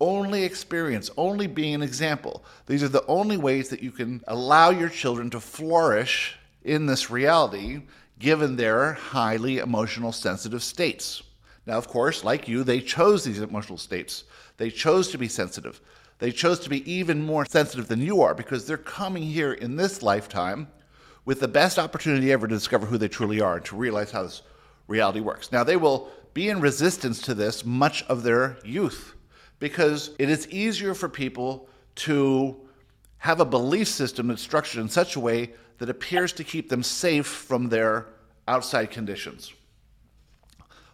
Only 0.00 0.44
experience, 0.44 1.10
only 1.16 1.46
being 1.46 1.74
an 1.74 1.82
example. 1.82 2.44
These 2.66 2.82
are 2.82 2.88
the 2.88 3.04
only 3.06 3.36
ways 3.36 3.68
that 3.68 3.82
you 3.82 3.90
can 3.90 4.22
allow 4.28 4.70
your 4.70 4.88
children 4.88 5.28
to 5.30 5.40
flourish 5.40 6.38
in 6.64 6.86
this 6.86 7.10
reality 7.10 7.82
given 8.18 8.56
their 8.56 8.92
highly 8.92 9.58
emotional 9.58 10.12
sensitive 10.12 10.62
states. 10.62 11.22
Now, 11.66 11.76
of 11.76 11.88
course, 11.88 12.24
like 12.24 12.48
you, 12.48 12.64
they 12.64 12.80
chose 12.80 13.24
these 13.24 13.40
emotional 13.40 13.78
states. 13.78 14.24
They 14.56 14.70
chose 14.70 15.10
to 15.10 15.18
be 15.18 15.28
sensitive. 15.28 15.80
They 16.20 16.30
chose 16.30 16.60
to 16.60 16.70
be 16.70 16.90
even 16.90 17.24
more 17.24 17.46
sensitive 17.46 17.88
than 17.88 18.02
you 18.02 18.20
are 18.20 18.34
because 18.34 18.66
they're 18.66 18.76
coming 18.76 19.22
here 19.22 19.54
in 19.54 19.76
this 19.76 20.02
lifetime 20.02 20.68
with 21.24 21.40
the 21.40 21.48
best 21.48 21.78
opportunity 21.78 22.30
ever 22.30 22.46
to 22.46 22.54
discover 22.54 22.86
who 22.86 22.98
they 22.98 23.08
truly 23.08 23.40
are 23.40 23.56
and 23.56 23.64
to 23.64 23.76
realize 23.76 24.10
how 24.10 24.22
this 24.22 24.42
reality 24.86 25.20
works. 25.20 25.50
Now, 25.50 25.64
they 25.64 25.76
will 25.76 26.10
be 26.34 26.50
in 26.50 26.60
resistance 26.60 27.22
to 27.22 27.34
this 27.34 27.64
much 27.64 28.02
of 28.04 28.22
their 28.22 28.58
youth 28.64 29.14
because 29.58 30.10
it 30.18 30.28
is 30.28 30.46
easier 30.48 30.94
for 30.94 31.08
people 31.08 31.68
to 31.96 32.56
have 33.18 33.40
a 33.40 33.44
belief 33.44 33.88
system 33.88 34.28
that's 34.28 34.42
structured 34.42 34.82
in 34.82 34.88
such 34.88 35.16
a 35.16 35.20
way 35.20 35.54
that 35.78 35.88
appears 35.88 36.32
to 36.34 36.44
keep 36.44 36.68
them 36.68 36.82
safe 36.82 37.26
from 37.26 37.68
their 37.68 38.06
outside 38.46 38.90
conditions. 38.90 39.52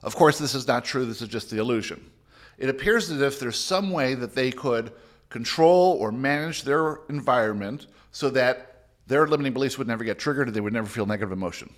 Of 0.03 0.15
course, 0.15 0.39
this 0.39 0.55
is 0.55 0.69
not 0.69 0.85
true, 0.85 1.05
this 1.05 1.21
is 1.21 1.29
just 1.29 1.51
the 1.51 1.59
illusion. 1.59 2.11
It 2.59 2.69
appears 2.69 3.11
as 3.11 3.21
if 3.21 3.41
there's 3.41 3.59
some 3.59 3.91
way 3.91 4.15
that 4.15 4.35
they 4.35 4.53
could 4.53 4.93
control 5.29 5.97
or 6.01 6.13
manage 6.13 6.63
their 6.63 7.01
environment 7.09 7.87
so 8.13 8.31
that 8.31 8.87
their 9.07 9.27
limiting 9.27 9.53
beliefs 9.53 9.79
would 9.79 9.87
never 9.87 10.05
get 10.05 10.19
triggered 10.19 10.49
and 10.49 10.57
they 10.57 10.61
would 10.61 10.73
never 10.73 10.89
feel 10.89 11.07
negative 11.07 11.33
emotion. 11.33 11.73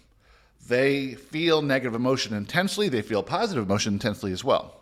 They 0.67 1.15
feel 1.15 1.63
negative 1.63 1.95
emotion 1.95 2.35
intensely, 2.35 2.89
they 2.89 3.03
feel 3.03 3.23
positive 3.23 3.65
emotion 3.65 3.95
intensely 3.95 4.33
as 4.33 4.45
well. 4.45 4.75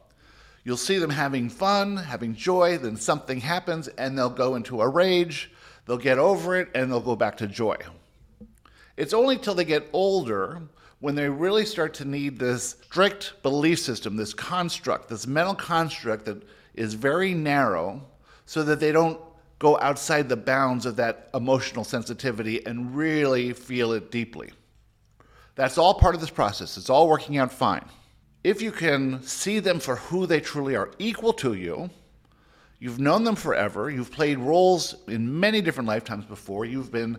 You'll 0.65 0.77
see 0.77 0.99
them 0.99 1.11
having 1.11 1.49
fun, 1.49 1.97
having 1.97 2.35
joy, 2.35 2.79
then 2.79 2.97
something 2.97 3.41
happens 3.41 3.87
and 3.89 4.19
they'll 4.19 4.29
go 4.29 4.57
into 4.57 4.81
a 4.81 4.89
rage, 4.89 5.53
they'll 5.87 5.97
get 5.97 6.19
over 6.19 6.57
it, 6.57 6.69
and 6.75 6.91
they'll 6.91 7.01
go 7.01 7.15
back 7.15 7.37
to 7.37 7.47
joy. 7.47 7.77
It's 8.97 9.15
only 9.15 9.39
till 9.39 9.55
they 9.55 9.65
get 9.65 9.89
older 9.93 10.63
when 11.01 11.15
they 11.15 11.29
really 11.29 11.67
start 11.67 11.95
to 11.95 12.05
need 12.05 12.39
this 12.39 12.77
strict 12.83 13.35
belief 13.43 13.79
system, 13.79 14.17
this 14.17 14.33
construct, 14.33 15.09
this 15.09 15.27
mental 15.27 15.55
construct 15.55 16.25
that 16.25 16.43
is 16.75 16.95
very 16.95 17.35
narrow, 17.35 18.03
so 18.47 18.63
that 18.63 18.81
they 18.81 18.93
don't 18.93 19.21
go 19.59 19.79
outside 19.81 20.29
the 20.29 20.37
bounds 20.37 20.87
of 20.87 20.97
that 20.97 21.29
emotional 21.35 21.85
sensitivity 21.85 22.65
and 22.67 22.95
really 22.95 23.53
feel 23.53 23.93
it 23.93 24.11
deeply. 24.11 24.51
That's 25.55 25.79
all 25.79 25.95
part 25.95 26.15
of 26.15 26.21
this 26.21 26.31
process. 26.31 26.77
It's 26.77 26.91
all 26.91 27.09
working 27.09 27.39
out 27.39 27.53
fine. 27.53 27.85
If 28.45 28.63
you 28.63 28.71
can 28.71 29.23
see 29.23 29.59
them 29.59 29.81
for 29.81 29.97
who 29.97 30.27
they 30.27 30.41
truly 30.41 30.77
are, 30.77 30.91
equal 30.99 31.33
to 31.35 31.55
you, 31.55 31.91
you've 32.79 33.01
known 33.01 33.25
them 33.25 33.35
forever, 33.35 33.91
you've 33.91 34.13
played 34.13 34.39
roles 34.39 34.95
in 35.09 35.41
many 35.41 35.61
different 35.61 35.89
lifetimes 35.89 36.27
before, 36.27 36.65
you've 36.65 36.93
been 36.93 37.19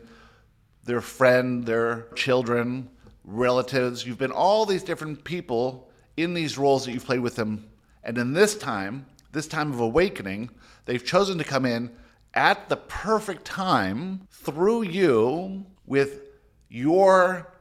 their 0.84 1.02
friend, 1.02 1.66
their 1.66 2.08
children, 2.16 2.90
relatives, 3.26 4.06
you've 4.06 4.20
been 4.20 4.32
all 4.32 4.66
these 4.66 4.84
different 4.84 5.24
people 5.24 5.90
in 6.16 6.34
these 6.34 6.58
roles 6.58 6.86
that 6.86 6.94
you've 6.94 7.06
played 7.06 7.20
with 7.20 7.36
them. 7.36 7.68
And 8.04 8.18
in 8.18 8.34
this 8.34 8.58
time, 8.58 9.06
this 9.34 9.48
time 9.48 9.74
of 9.74 9.82
awakening, 9.82 10.50
they've 10.88 11.06
chosen 11.06 11.38
to 11.38 11.44
come 11.44 11.66
in 11.66 11.92
at 12.34 12.70
the 12.70 12.78
perfect 12.78 13.46
time 13.46 14.28
through 14.32 14.84
you 14.84 15.66
with 15.86 16.22
your 16.70 17.54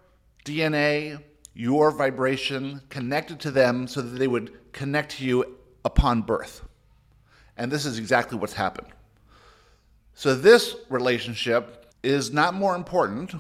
DNA, 0.45 1.23
your 1.55 1.91
vibration 1.91 2.81
connected 2.89 3.41
to 3.41 3.51
them 3.51 3.87
so 3.87 4.01
that 4.01 4.19
they 4.19 4.29
would 4.29 4.73
connect 4.73 5.19
to 5.19 5.25
you 5.25 5.57
upon 5.85 6.23
birth. 6.23 6.63
And 7.57 7.71
this 7.71 7.85
is 7.85 7.99
exactly 7.99 8.39
what's 8.39 8.55
happened. 8.55 8.89
So, 10.15 10.35
this 10.35 10.77
relationship 10.89 11.93
is 12.03 12.33
not 12.33 12.55
more 12.55 12.75
important. 12.75 13.35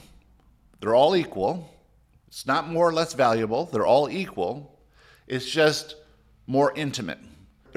They're 0.81 0.95
all 0.95 1.16
equal. 1.16 1.71
It's 2.28 2.47
not 2.47 2.69
more 2.69 2.88
or 2.88 2.93
less 2.93 3.14
valuable. 3.14 3.66
They're 3.66 3.87
all 3.87 4.11
equal. 4.11 4.78
It's 5.26 5.49
just 5.49 5.97
more 6.47 6.73
intimate. 6.76 7.19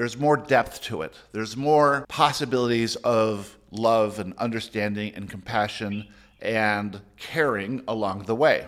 There's 0.00 0.16
more 0.16 0.38
depth 0.38 0.80
to 0.84 1.02
it. 1.02 1.12
There's 1.32 1.58
more 1.58 2.06
possibilities 2.08 2.96
of 2.96 3.58
love 3.70 4.18
and 4.18 4.32
understanding 4.38 5.12
and 5.14 5.28
compassion 5.28 6.08
and 6.40 7.02
caring 7.18 7.82
along 7.86 8.22
the 8.22 8.34
way. 8.34 8.66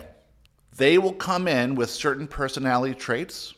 They 0.77 0.99
will 0.99 1.13
come 1.13 1.47
in 1.47 1.73
with 1.73 1.89
certain 1.89 2.27
personality 2.27 2.93
traits 2.93 3.55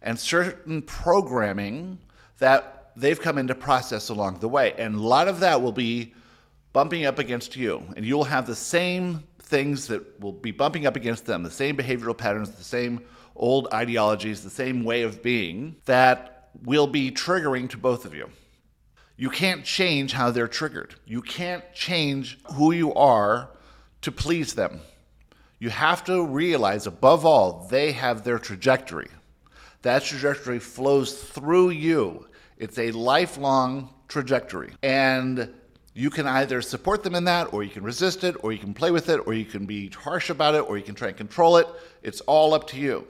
and 0.00 0.18
certain 0.18 0.80
programming 0.80 1.98
that 2.38 2.92
they've 2.96 3.20
come 3.20 3.36
into 3.36 3.54
process 3.54 4.08
along 4.08 4.38
the 4.38 4.48
way. 4.48 4.72
And 4.78 4.94
a 4.94 4.98
lot 4.98 5.28
of 5.28 5.40
that 5.40 5.60
will 5.60 5.72
be 5.72 6.14
bumping 6.72 7.04
up 7.04 7.18
against 7.18 7.56
you. 7.56 7.82
And 7.94 8.06
you'll 8.06 8.24
have 8.24 8.46
the 8.46 8.56
same 8.56 9.22
things 9.38 9.86
that 9.88 10.18
will 10.18 10.32
be 10.32 10.50
bumping 10.50 10.86
up 10.86 10.96
against 10.96 11.26
them, 11.26 11.42
the 11.42 11.50
same 11.50 11.76
behavioral 11.76 12.16
patterns, 12.16 12.52
the 12.52 12.64
same 12.64 13.04
old 13.36 13.68
ideologies, 13.74 14.42
the 14.42 14.48
same 14.48 14.82
way 14.82 15.02
of 15.02 15.22
being 15.22 15.76
that 15.84 16.37
will 16.64 16.86
be 16.86 17.10
triggering 17.10 17.68
to 17.70 17.76
both 17.76 18.04
of 18.04 18.14
you. 18.14 18.30
You 19.16 19.30
can't 19.30 19.64
change 19.64 20.12
how 20.12 20.30
they're 20.30 20.48
triggered. 20.48 20.94
You 21.04 21.22
can't 21.22 21.64
change 21.74 22.38
who 22.54 22.72
you 22.72 22.94
are 22.94 23.50
to 24.02 24.12
please 24.12 24.54
them. 24.54 24.80
You 25.58 25.70
have 25.70 26.04
to 26.04 26.24
realize, 26.24 26.86
above 26.86 27.26
all, 27.26 27.66
they 27.68 27.92
have 27.92 28.22
their 28.22 28.38
trajectory. 28.38 29.08
That 29.82 30.04
trajectory 30.04 30.60
flows 30.60 31.20
through 31.20 31.70
you. 31.70 32.28
It's 32.58 32.78
a 32.78 32.92
lifelong 32.92 33.92
trajectory. 34.06 34.72
And 34.82 35.52
you 35.94 36.10
can 36.10 36.28
either 36.28 36.62
support 36.62 37.02
them 37.02 37.16
in 37.16 37.24
that, 37.24 37.52
or 37.52 37.64
you 37.64 37.70
can 37.70 37.82
resist 37.82 38.22
it, 38.22 38.36
or 38.44 38.52
you 38.52 38.58
can 38.58 38.72
play 38.72 38.92
with 38.92 39.08
it, 39.08 39.26
or 39.26 39.34
you 39.34 39.44
can 39.44 39.66
be 39.66 39.88
harsh 39.88 40.30
about 40.30 40.54
it, 40.54 40.60
or 40.60 40.78
you 40.78 40.84
can 40.84 40.94
try 40.94 41.08
and 41.08 41.16
control 41.16 41.56
it. 41.56 41.66
It's 42.04 42.20
all 42.20 42.54
up 42.54 42.68
to 42.68 42.76
you. 42.76 43.04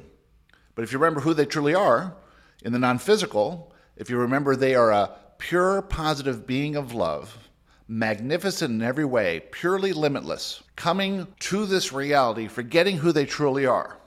But 0.74 0.84
if 0.84 0.92
you 0.92 0.98
remember 0.98 1.20
who 1.20 1.34
they 1.34 1.44
truly 1.44 1.74
are 1.74 2.14
in 2.62 2.72
the 2.72 2.78
non 2.78 2.98
physical, 2.98 3.72
if 3.96 4.10
you 4.10 4.16
remember 4.18 4.56
they 4.56 4.74
are 4.74 4.90
a 4.90 5.10
pure, 5.38 5.82
positive 5.82 6.46
being 6.46 6.76
of 6.76 6.94
love, 6.94 7.48
magnificent 7.86 8.74
in 8.74 8.82
every 8.82 9.04
way, 9.04 9.40
purely 9.50 9.92
limitless, 9.92 10.62
coming 10.76 11.26
to 11.40 11.66
this 11.66 11.92
reality, 11.92 12.48
forgetting 12.48 12.98
who 12.98 13.12
they 13.12 13.24
truly 13.24 13.64
are, 13.64 13.98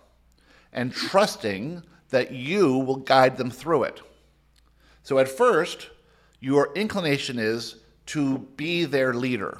and 0.72 0.94
trusting 0.94 1.82
that 2.10 2.32
you 2.32 2.78
will 2.78 2.98
guide 2.98 3.38
them 3.38 3.50
through 3.50 3.84
it. 3.84 4.02
So 5.04 5.18
at 5.18 5.30
first, 5.30 5.90
your 6.40 6.74
inclination 6.76 7.40
is 7.40 7.78
to 8.08 8.40
be 8.58 8.86
their 8.86 9.14
leader, 9.14 9.58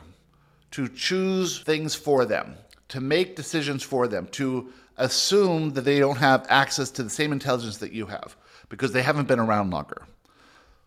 to 0.72 0.88
choose 0.90 1.60
things 1.60 1.96
for 1.96 2.26
them, 2.26 2.56
to 2.90 3.00
make 3.00 3.36
decisions 3.36 3.82
for 3.82 4.08
them, 4.08 4.28
to 4.28 4.72
assume 4.98 5.72
that 5.72 5.82
they 5.82 6.00
don't 6.00 6.18
have 6.18 6.46
access 6.50 6.92
to 6.92 7.04
the 7.04 7.10
same 7.10 7.32
intelligence 7.32 7.78
that 7.78 7.94
you 7.94 8.06
have 8.06 8.36
because 8.72 8.94
they 8.94 9.04
haven't 9.04 9.28
been 9.28 9.40
around 9.40 9.70
longer. 9.70 10.02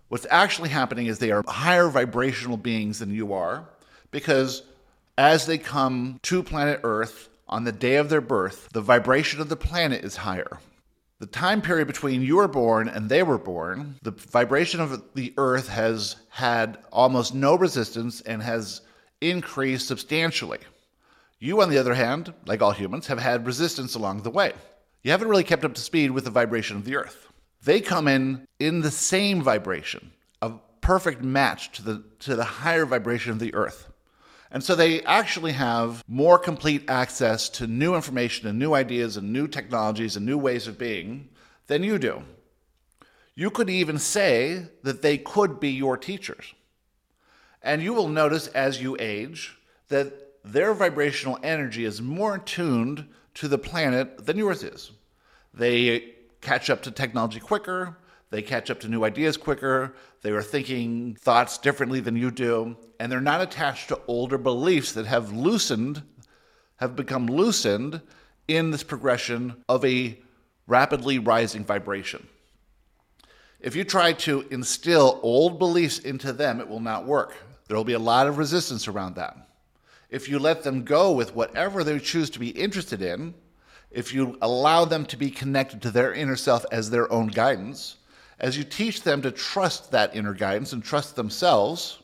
What's 0.09 0.26
actually 0.31 0.71
happening 0.71 1.07
is 1.07 1.19
they 1.19 1.31
are 1.31 1.45
higher 1.47 1.88
vibrational 1.88 2.57
beings 2.57 2.99
than 2.99 3.14
you 3.14 3.35
are 3.35 3.69
because 4.11 4.62
as 5.19 5.47
they 5.47 5.59
come 5.59 6.19
to 6.23 6.43
planet 6.43 6.81
Earth 6.83 7.29
on 7.47 7.64
the 7.64 7.73
day 7.73 7.97
of 7.97 8.09
their 8.09 8.23
birth, 8.23 8.69
the 8.73 8.81
vibration 8.81 9.41
of 9.41 9.49
the 9.49 9.57
planet 9.57 10.03
is 10.03 10.17
higher. 10.17 10.59
The 11.21 11.26
time 11.26 11.61
period 11.61 11.87
between 11.87 12.23
you 12.23 12.37
were 12.37 12.49
born 12.49 12.88
and 12.88 13.09
they 13.09 13.23
were 13.23 13.38
born, 13.38 13.97
the 14.03 14.12
vibration 14.12 14.81
of 14.81 15.03
the 15.14 15.35
Earth 15.37 15.69
has 15.69 16.17
had 16.31 16.79
almost 16.91 17.35
no 17.35 17.55
resistance 17.55 18.23
and 18.23 18.43
has 18.43 18.81
increased 19.21 19.87
substantially. 19.87 20.59
You, 21.38 21.61
on 21.61 21.69
the 21.69 21.79
other 21.79 21.95
hand, 21.95 22.33
like 22.47 22.62
all 22.62 22.73
humans, 22.73 23.07
have 23.09 23.19
had 23.19 23.47
resistance 23.47 23.95
along 23.95 24.23
the 24.23 24.31
way. 24.31 24.53
You 25.03 25.11
haven't 25.11 25.29
really 25.29 25.45
kept 25.45 25.64
up 25.64 25.75
to 25.75 25.81
speed 25.81 26.11
with 26.11 26.25
the 26.25 26.31
vibration 26.31 26.76
of 26.76 26.85
the 26.85 26.97
Earth. 26.97 27.29
They 27.64 27.80
come 27.80 28.09
in 28.09 28.47
in 28.59 28.80
the 28.80 28.90
same 28.90 29.42
vibration, 29.42 30.12
a 30.42 30.52
perfect 30.80 31.23
match 31.23 31.73
to 31.73 31.83
the, 31.83 32.04
to 32.21 32.37
the 32.37 32.44
higher 32.44 32.85
vibration 32.85 33.33
of 33.33 33.38
the 33.38 33.54
Earth. 33.54 33.90
And 34.50 34.62
so 34.62 34.75
they 34.75 35.02
actually 35.02 35.52
have 35.52 36.04
more 36.06 36.38
complete 36.38 36.85
access 36.88 37.49
to 37.50 37.66
new 37.66 37.94
information 37.94 38.47
and 38.47 38.59
new 38.59 38.75
ideas 38.75 39.16
and 39.16 39.33
new 39.33 39.49
technologies 39.49 40.16
and 40.16 40.25
new 40.25 40.38
ways 40.38 40.68
of 40.68 40.78
being 40.78 41.28
than 41.66 41.83
you 41.83 41.99
do. 41.99 42.23
You 43.35 43.50
could 43.50 43.68
even 43.68 43.99
say 43.99 44.66
that 44.83 45.02
they 45.02 45.18
could 45.18 45.59
be 45.59 45.71
your 45.71 45.97
teachers. 45.97 46.54
And 47.62 47.83
you 47.83 47.94
will 47.94 48.09
notice 48.09 48.47
as 48.49 48.80
you 48.80 48.97
age 49.00 49.59
that 49.88 50.12
their 50.44 50.75
vibrational 50.75 51.38
energy 51.42 51.85
is 51.85 52.00
more 52.02 52.37
attuned 52.37 53.09
to 53.35 53.49
the 53.49 53.59
planet 53.59 54.26
than 54.26 54.37
yours 54.37 54.62
is. 54.62 54.92
They 55.52 56.14
catch 56.45 56.71
up 56.71 56.83
to 56.83 56.91
technology 56.91 57.41
quicker, 57.41 57.97
they 58.31 58.43
catch 58.43 58.71
up 58.71 58.81
to 58.81 58.89
new 58.89 59.05
ideas 59.05 59.37
quicker, 59.37 59.95
they 60.23 60.31
are 60.31 60.43
thinking 60.43 61.17
thoughts 61.21 61.59
differently 61.59 62.01
than 62.01 62.17
you 62.17 62.31
do, 62.31 62.77
and 63.01 63.11
they're 63.11 63.21
not 63.21 63.41
attached 63.41 63.89
to 63.89 64.01
older 64.07 64.39
beliefs 64.39 64.93
that 64.93 65.07
have 65.07 65.33
loosened, 65.33 66.03
have 66.77 66.95
become 66.95 67.27
loosened 67.27 68.01
in 68.47 68.71
this 68.71 68.83
progression 68.83 69.55
of 69.69 69.85
a 69.85 70.19
rapidly 70.67 71.19
rising 71.19 71.65
vibration. 71.65 72.27
If 73.61 73.75
you 73.75 73.85
try 73.85 74.13
to 74.13 74.47
instill 74.51 75.21
old 75.23 75.59
beliefs 75.59 75.99
into 75.99 76.33
them, 76.33 76.61
it 76.61 76.69
will 76.69 76.81
not 76.81 77.07
work. 77.07 77.35
There 77.67 77.77
will 77.77 77.85
be 77.85 77.95
a 77.95 77.99
lot 77.99 78.27
of 78.27 78.37
resistance 78.37 78.87
around 78.87 79.17
that. 79.17 79.49
If 80.11 80.29
you 80.29 80.39
let 80.39 80.63
them 80.63 80.85
go 80.85 81.13
with 81.13 81.35
whatever 81.35 81.83
they 81.83 81.99
choose 81.99 82.29
to 82.31 82.39
be 82.39 82.51
interested 82.51 83.01
in, 83.01 83.35
if 83.95 84.13
you 84.13 84.37
allow 84.43 84.85
them 84.85 85.07
to 85.07 85.17
be 85.17 85.31
connected 85.31 85.81
to 85.83 85.91
their 85.91 86.13
inner 86.13 86.37
self 86.37 86.67
as 86.73 86.91
their 86.91 87.11
own 87.13 87.29
guidance, 87.29 87.97
as 88.41 88.59
you 88.59 88.65
teach 88.65 89.03
them 89.03 89.23
to 89.23 89.31
trust 89.31 89.93
that 89.93 90.15
inner 90.17 90.35
guidance 90.35 90.73
and 90.73 90.83
trust 90.83 91.15
themselves, 91.15 92.01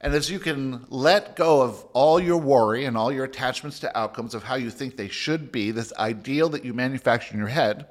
and 0.00 0.14
as 0.14 0.30
you 0.30 0.38
can 0.38 0.84
let 0.90 1.36
go 1.36 1.62
of 1.62 1.84
all 1.92 2.20
your 2.20 2.36
worry 2.36 2.84
and 2.84 2.96
all 2.96 3.12
your 3.12 3.24
attachments 3.24 3.80
to 3.80 3.98
outcomes 3.98 4.34
of 4.34 4.42
how 4.42 4.56
you 4.56 4.68
think 4.68 4.96
they 4.96 5.08
should 5.08 5.50
be, 5.50 5.70
this 5.70 5.92
ideal 5.96 6.48
that 6.50 6.64
you 6.64 6.74
manufacture 6.74 7.32
in 7.32 7.38
your 7.38 7.48
head, 7.48 7.86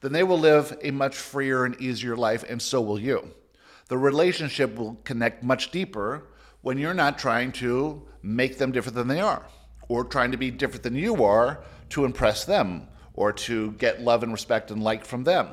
then 0.00 0.12
they 0.12 0.22
will 0.22 0.38
live 0.38 0.76
a 0.82 0.90
much 0.90 1.16
freer 1.16 1.64
and 1.64 1.80
easier 1.80 2.14
life, 2.14 2.44
and 2.48 2.60
so 2.62 2.80
will 2.80 3.00
you. 3.00 3.30
The 3.88 3.98
relationship 3.98 4.76
will 4.76 4.96
connect 5.04 5.42
much 5.42 5.70
deeper 5.70 6.28
when 6.60 6.78
you're 6.78 6.94
not 6.94 7.18
trying 7.18 7.52
to 7.52 8.06
make 8.22 8.58
them 8.58 8.70
different 8.70 8.96
than 8.96 9.08
they 9.08 9.20
are 9.20 9.46
or 9.88 10.04
trying 10.04 10.32
to 10.32 10.36
be 10.36 10.50
different 10.50 10.82
than 10.82 10.94
you 10.94 11.24
are 11.24 11.64
to 11.90 12.04
impress 12.04 12.44
them 12.44 12.88
or 13.14 13.32
to 13.32 13.72
get 13.72 14.02
love 14.02 14.22
and 14.22 14.32
respect 14.32 14.70
and 14.70 14.82
like 14.82 15.04
from 15.04 15.24
them. 15.24 15.48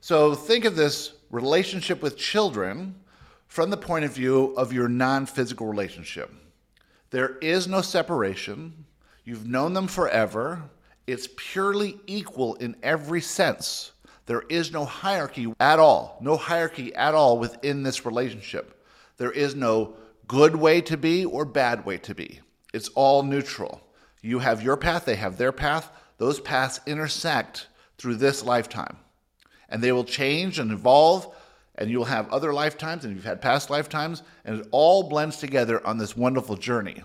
So 0.00 0.34
think 0.34 0.64
of 0.64 0.76
this 0.76 1.14
relationship 1.30 2.02
with 2.02 2.16
children 2.16 2.94
from 3.46 3.70
the 3.70 3.76
point 3.76 4.04
of 4.04 4.12
view 4.12 4.54
of 4.56 4.72
your 4.72 4.88
non 4.88 5.26
physical 5.26 5.66
relationship. 5.66 6.32
There 7.10 7.38
is 7.38 7.68
no 7.68 7.80
separation. 7.80 8.84
You've 9.24 9.46
known 9.46 9.72
them 9.72 9.86
forever. 9.86 10.62
It's 11.06 11.28
purely 11.36 12.00
equal 12.06 12.54
in 12.56 12.76
every 12.82 13.20
sense. 13.20 13.92
There 14.26 14.42
is 14.48 14.72
no 14.72 14.84
hierarchy 14.84 15.52
at 15.60 15.78
all, 15.78 16.18
no 16.20 16.36
hierarchy 16.36 16.94
at 16.94 17.14
all 17.14 17.38
within 17.38 17.82
this 17.82 18.06
relationship. 18.06 18.82
There 19.18 19.30
is 19.30 19.54
no 19.54 19.94
good 20.26 20.56
way 20.56 20.80
to 20.82 20.96
be 20.96 21.24
or 21.24 21.44
bad 21.44 21.84
way 21.84 21.98
to 21.98 22.14
be. 22.14 22.40
It's 22.72 22.88
all 22.88 23.22
neutral. 23.22 23.83
You 24.24 24.38
have 24.38 24.62
your 24.62 24.78
path, 24.78 25.04
they 25.04 25.16
have 25.16 25.36
their 25.36 25.52
path. 25.52 25.90
Those 26.16 26.40
paths 26.40 26.80
intersect 26.86 27.66
through 27.98 28.16
this 28.16 28.42
lifetime. 28.42 28.96
And 29.68 29.82
they 29.82 29.92
will 29.92 30.04
change 30.04 30.58
and 30.58 30.72
evolve, 30.72 31.28
and 31.74 31.90
you'll 31.90 32.06
have 32.06 32.32
other 32.32 32.54
lifetimes, 32.54 33.04
and 33.04 33.14
you've 33.14 33.24
had 33.24 33.42
past 33.42 33.68
lifetimes, 33.68 34.22
and 34.46 34.60
it 34.60 34.68
all 34.70 35.02
blends 35.10 35.36
together 35.36 35.86
on 35.86 35.98
this 35.98 36.16
wonderful 36.16 36.56
journey. 36.56 37.02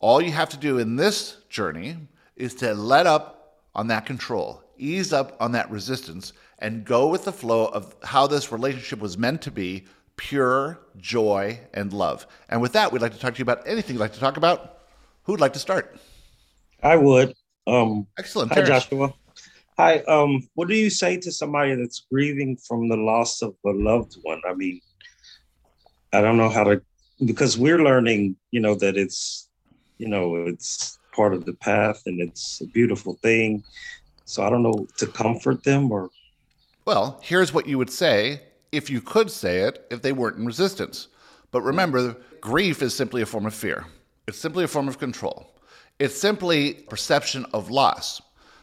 All 0.00 0.20
you 0.20 0.32
have 0.32 0.48
to 0.48 0.56
do 0.56 0.78
in 0.78 0.96
this 0.96 1.36
journey 1.48 1.96
is 2.34 2.56
to 2.56 2.74
let 2.74 3.06
up 3.06 3.60
on 3.76 3.86
that 3.86 4.04
control, 4.04 4.64
ease 4.76 5.12
up 5.12 5.36
on 5.38 5.52
that 5.52 5.70
resistance, 5.70 6.32
and 6.58 6.84
go 6.84 7.06
with 7.06 7.24
the 7.24 7.32
flow 7.32 7.66
of 7.66 7.94
how 8.02 8.26
this 8.26 8.50
relationship 8.50 8.98
was 8.98 9.16
meant 9.16 9.42
to 9.42 9.52
be 9.52 9.84
pure 10.16 10.80
joy 10.96 11.60
and 11.72 11.92
love. 11.92 12.26
And 12.48 12.60
with 12.60 12.72
that, 12.72 12.90
we'd 12.90 13.02
like 13.02 13.12
to 13.12 13.20
talk 13.20 13.34
to 13.34 13.38
you 13.38 13.44
about 13.44 13.68
anything 13.68 13.94
you'd 13.94 14.00
like 14.00 14.14
to 14.14 14.20
talk 14.20 14.36
about. 14.36 14.80
Who'd 15.24 15.40
like 15.40 15.52
to 15.52 15.60
start? 15.60 15.96
I 16.82 16.96
would. 16.96 17.34
Um, 17.66 18.06
Excellent. 18.18 18.50
Hi, 18.50 18.62
Terrence. 18.62 18.84
Joshua. 18.84 19.14
Hi. 19.76 19.98
Um, 20.00 20.48
what 20.54 20.68
do 20.68 20.74
you 20.74 20.90
say 20.90 21.16
to 21.18 21.32
somebody 21.32 21.74
that's 21.74 22.06
grieving 22.10 22.56
from 22.56 22.88
the 22.88 22.96
loss 22.96 23.42
of 23.42 23.54
a 23.64 23.70
loved 23.70 24.16
one? 24.22 24.40
I 24.48 24.54
mean, 24.54 24.80
I 26.12 26.20
don't 26.20 26.36
know 26.36 26.48
how 26.48 26.64
to 26.64 26.82
because 27.24 27.58
we're 27.58 27.82
learning, 27.82 28.36
you 28.50 28.60
know, 28.60 28.74
that 28.76 28.96
it's, 28.96 29.48
you 29.98 30.08
know, 30.08 30.36
it's 30.46 30.98
part 31.12 31.34
of 31.34 31.44
the 31.44 31.52
path 31.54 32.02
and 32.06 32.20
it's 32.20 32.60
a 32.60 32.66
beautiful 32.66 33.14
thing. 33.22 33.62
So 34.24 34.42
I 34.42 34.50
don't 34.50 34.62
know 34.62 34.86
to 34.98 35.06
comfort 35.06 35.64
them 35.64 35.90
or 35.90 36.10
Well, 36.84 37.20
here's 37.22 37.52
what 37.52 37.66
you 37.66 37.78
would 37.78 37.90
say 37.90 38.42
if 38.72 38.88
you 38.88 39.00
could 39.00 39.30
say 39.30 39.58
it 39.58 39.86
if 39.90 40.02
they 40.02 40.12
weren't 40.12 40.38
in 40.38 40.46
resistance. 40.46 41.08
But 41.50 41.62
remember, 41.62 42.16
grief 42.40 42.80
is 42.80 42.94
simply 42.94 43.22
a 43.22 43.26
form 43.26 43.46
of 43.46 43.54
fear. 43.54 43.86
It's 44.28 44.38
simply 44.38 44.64
a 44.64 44.68
form 44.68 44.88
of 44.88 44.98
control. 44.98 45.52
It's 46.00 46.18
simply 46.18 46.72
perception 46.72 47.44
of 47.52 47.68
loss, 47.68 48.22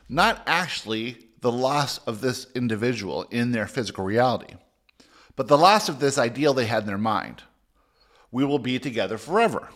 not 0.09 0.41
actually 0.47 1.27
the 1.41 1.51
loss 1.51 1.99
of 1.99 2.19
this 2.19 2.47
individual 2.55 3.27
in 3.29 3.51
their 3.51 3.67
physical 3.67 4.03
reality, 4.03 4.55
but 5.35 5.47
the 5.47 5.57
loss 5.57 5.87
of 5.87 5.99
this 5.99 6.17
ideal 6.17 6.55
they 6.55 6.65
had 6.65 6.81
in 6.81 6.87
their 6.87 6.97
mind. 6.97 7.43
We 8.31 8.43
will 8.43 8.57
be 8.57 8.79
together 8.79 9.19
forever. 9.19 9.69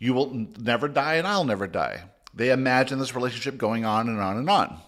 You 0.00 0.14
will 0.14 0.48
never 0.58 0.88
die, 0.88 1.14
and 1.14 1.28
I'll 1.28 1.44
never 1.44 1.68
die. 1.68 2.02
They 2.34 2.50
imagine 2.50 2.98
this 2.98 3.14
relationship 3.14 3.56
going 3.56 3.84
on 3.84 4.08
and 4.08 4.18
on 4.18 4.36
and 4.36 4.50
on. 4.50 4.80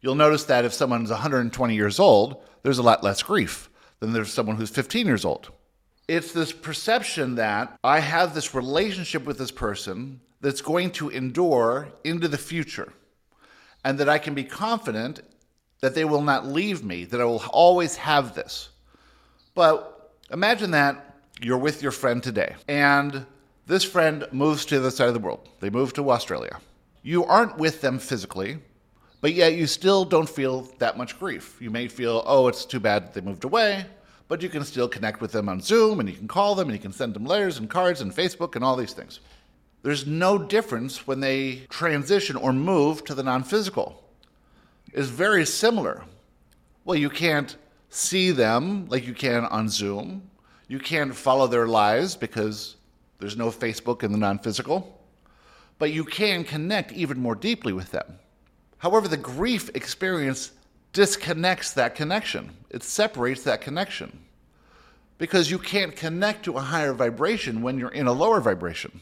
You'll 0.00 0.16
notice 0.16 0.44
that 0.44 0.64
if 0.64 0.74
someone's 0.74 1.10
120 1.10 1.76
years 1.76 2.00
old, 2.00 2.42
there's 2.64 2.78
a 2.78 2.82
lot 2.82 3.04
less 3.04 3.22
grief 3.22 3.70
than 4.00 4.12
there's 4.12 4.32
someone 4.32 4.56
who's 4.56 4.70
15 4.70 5.06
years 5.06 5.24
old. 5.24 5.52
It's 6.08 6.32
this 6.32 6.52
perception 6.52 7.36
that 7.36 7.78
I 7.84 8.00
have 8.00 8.34
this 8.34 8.52
relationship 8.52 9.24
with 9.24 9.38
this 9.38 9.52
person 9.52 10.22
that's 10.40 10.60
going 10.60 10.90
to 10.92 11.08
endure 11.08 11.88
into 12.04 12.28
the 12.28 12.38
future, 12.38 12.92
and 13.84 13.98
that 13.98 14.08
I 14.08 14.18
can 14.18 14.34
be 14.34 14.44
confident 14.44 15.20
that 15.80 15.94
they 15.94 16.04
will 16.04 16.22
not 16.22 16.46
leave 16.46 16.84
me, 16.84 17.04
that 17.04 17.20
I 17.20 17.24
will 17.24 17.42
always 17.50 17.96
have 17.96 18.34
this. 18.34 18.68
But 19.54 20.12
imagine 20.30 20.72
that 20.72 21.16
you're 21.40 21.58
with 21.58 21.82
your 21.82 21.92
friend 21.92 22.22
today, 22.22 22.54
and 22.66 23.26
this 23.66 23.84
friend 23.84 24.26
moves 24.32 24.64
to 24.66 24.80
the 24.80 24.90
side 24.90 25.08
of 25.08 25.14
the 25.14 25.20
world. 25.20 25.48
They 25.60 25.70
move 25.70 25.92
to 25.94 26.10
Australia. 26.10 26.58
You 27.02 27.24
aren't 27.24 27.58
with 27.58 27.80
them 27.80 27.98
physically, 27.98 28.58
but 29.20 29.34
yet 29.34 29.54
you 29.54 29.66
still 29.66 30.04
don't 30.04 30.28
feel 30.28 30.62
that 30.78 30.96
much 30.96 31.18
grief. 31.18 31.56
You 31.60 31.70
may 31.70 31.88
feel, 31.88 32.22
oh, 32.26 32.48
it's 32.48 32.64
too 32.64 32.80
bad 32.80 33.04
that 33.04 33.14
they 33.14 33.20
moved 33.20 33.44
away, 33.44 33.86
but 34.28 34.42
you 34.42 34.48
can 34.48 34.64
still 34.64 34.88
connect 34.88 35.20
with 35.20 35.32
them 35.32 35.48
on 35.48 35.60
Zoom 35.60 36.00
and 36.00 36.08
you 36.08 36.14
can 36.14 36.28
call 36.28 36.54
them 36.54 36.68
and 36.68 36.76
you 36.76 36.82
can 36.82 36.92
send 36.92 37.14
them 37.14 37.24
letters 37.24 37.58
and 37.58 37.68
cards 37.68 38.00
and 38.00 38.14
Facebook 38.14 38.54
and 38.54 38.64
all 38.64 38.76
these 38.76 38.92
things. 38.92 39.20
There's 39.82 40.06
no 40.06 40.38
difference 40.38 41.06
when 41.06 41.20
they 41.20 41.66
transition 41.68 42.36
or 42.36 42.52
move 42.52 43.04
to 43.04 43.14
the 43.14 43.22
non 43.22 43.44
physical. 43.44 44.02
It's 44.92 45.08
very 45.08 45.46
similar. 45.46 46.04
Well, 46.84 46.96
you 46.96 47.10
can't 47.10 47.56
see 47.90 48.30
them 48.30 48.86
like 48.88 49.06
you 49.06 49.14
can 49.14 49.44
on 49.44 49.68
Zoom. 49.68 50.30
You 50.66 50.78
can't 50.78 51.14
follow 51.14 51.46
their 51.46 51.66
lives 51.66 52.16
because 52.16 52.76
there's 53.18 53.36
no 53.36 53.50
Facebook 53.50 54.02
in 54.02 54.12
the 54.12 54.18
non 54.18 54.38
physical. 54.38 55.00
But 55.78 55.92
you 55.92 56.04
can 56.04 56.44
connect 56.44 56.92
even 56.92 57.20
more 57.20 57.34
deeply 57.34 57.72
with 57.72 57.90
them. 57.92 58.18
However, 58.78 59.08
the 59.08 59.16
grief 59.16 59.70
experience 59.74 60.52
disconnects 60.92 61.72
that 61.72 61.94
connection, 61.94 62.50
it 62.70 62.82
separates 62.82 63.42
that 63.44 63.60
connection 63.60 64.20
because 65.18 65.50
you 65.50 65.58
can't 65.58 65.94
connect 65.94 66.44
to 66.44 66.56
a 66.56 66.60
higher 66.60 66.92
vibration 66.92 67.60
when 67.60 67.78
you're 67.78 67.90
in 67.90 68.06
a 68.06 68.12
lower 68.12 68.40
vibration. 68.40 69.00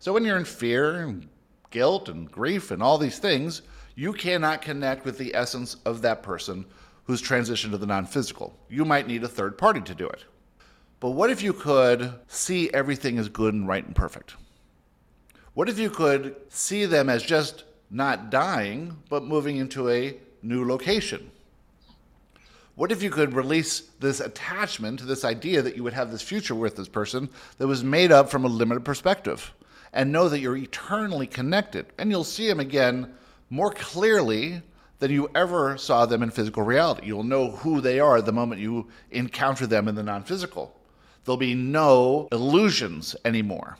So, 0.00 0.14
when 0.14 0.24
you're 0.24 0.38
in 0.38 0.46
fear 0.46 1.02
and 1.02 1.28
guilt 1.68 2.08
and 2.08 2.32
grief 2.32 2.70
and 2.70 2.82
all 2.82 2.96
these 2.96 3.18
things, 3.18 3.60
you 3.94 4.14
cannot 4.14 4.62
connect 4.62 5.04
with 5.04 5.18
the 5.18 5.34
essence 5.34 5.76
of 5.84 6.00
that 6.00 6.22
person 6.22 6.64
who's 7.04 7.20
transitioned 7.20 7.72
to 7.72 7.76
the 7.76 7.86
non 7.86 8.06
physical. 8.06 8.58
You 8.70 8.86
might 8.86 9.06
need 9.06 9.22
a 9.24 9.28
third 9.28 9.58
party 9.58 9.82
to 9.82 9.94
do 9.94 10.08
it. 10.08 10.24
But 11.00 11.10
what 11.10 11.28
if 11.28 11.42
you 11.42 11.52
could 11.52 12.14
see 12.28 12.72
everything 12.72 13.18
as 13.18 13.28
good 13.28 13.52
and 13.52 13.68
right 13.68 13.84
and 13.84 13.94
perfect? 13.94 14.36
What 15.52 15.68
if 15.68 15.78
you 15.78 15.90
could 15.90 16.34
see 16.48 16.86
them 16.86 17.10
as 17.10 17.22
just 17.22 17.64
not 17.90 18.30
dying, 18.30 18.96
but 19.10 19.24
moving 19.24 19.58
into 19.58 19.90
a 19.90 20.16
new 20.42 20.66
location? 20.66 21.30
What 22.74 22.90
if 22.90 23.02
you 23.02 23.10
could 23.10 23.34
release 23.34 23.80
this 24.00 24.20
attachment 24.20 25.00
to 25.00 25.04
this 25.04 25.26
idea 25.26 25.60
that 25.60 25.76
you 25.76 25.84
would 25.84 25.92
have 25.92 26.10
this 26.10 26.22
future 26.22 26.54
with 26.54 26.76
this 26.76 26.88
person 26.88 27.28
that 27.58 27.66
was 27.66 27.84
made 27.84 28.10
up 28.10 28.30
from 28.30 28.46
a 28.46 28.48
limited 28.48 28.86
perspective 28.86 29.52
and 29.92 30.12
know 30.12 30.28
that 30.28 30.40
you're 30.40 30.56
eternally 30.56 31.26
connected 31.26 31.86
and 31.98 32.10
you'll 32.10 32.24
see 32.24 32.48
them 32.48 32.60
again 32.60 33.12
more 33.48 33.72
clearly 33.72 34.62
than 35.00 35.10
you 35.10 35.30
ever 35.34 35.76
saw 35.76 36.06
them 36.06 36.22
in 36.22 36.30
physical 36.30 36.62
reality? 36.62 37.06
You'll 37.06 37.24
know 37.24 37.50
who 37.50 37.80
they 37.80 37.98
are 38.00 38.22
the 38.22 38.32
moment 38.32 38.60
you 38.60 38.88
encounter 39.10 39.66
them 39.66 39.88
in 39.88 39.94
the 39.94 40.02
non 40.02 40.22
physical. 40.22 40.76
There'll 41.24 41.36
be 41.36 41.54
no 41.54 42.28
illusions 42.32 43.16
anymore. 43.24 43.78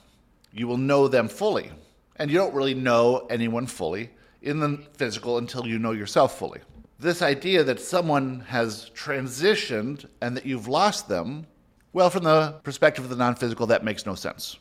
You 0.52 0.66
will 0.66 0.76
know 0.76 1.08
them 1.08 1.28
fully. 1.28 1.70
And 2.16 2.30
you 2.30 2.36
don't 2.36 2.54
really 2.54 2.74
know 2.74 3.26
anyone 3.30 3.66
fully 3.66 4.10
in 4.42 4.60
the 4.60 4.78
physical 4.94 5.38
until 5.38 5.66
you 5.66 5.78
know 5.78 5.92
yourself 5.92 6.38
fully. 6.38 6.60
This 6.98 7.22
idea 7.22 7.64
that 7.64 7.80
someone 7.80 8.40
has 8.40 8.90
transitioned 8.94 10.06
and 10.20 10.36
that 10.36 10.44
you've 10.44 10.68
lost 10.68 11.08
them, 11.08 11.46
well, 11.94 12.10
from 12.10 12.24
the 12.24 12.60
perspective 12.62 13.04
of 13.04 13.10
the 13.10 13.16
non 13.16 13.36
physical, 13.36 13.66
that 13.68 13.84
makes 13.84 14.04
no 14.04 14.14
sense. 14.14 14.58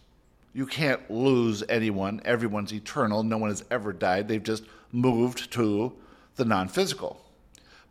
You 0.54 0.66
can't 0.66 1.10
lose 1.10 1.64
anyone. 1.70 2.22
Everyone's 2.26 2.74
eternal. 2.74 3.24
No 3.24 3.38
one 3.38 3.50
has 3.50 3.64
ever 3.70 3.94
died. 3.94 4.28
They've 4.28 4.44
just 4.44 4.64
moved 4.92 5.52
to 5.54 5.94
the 6.36 6.46
non 6.46 6.68
physical. 6.68 7.22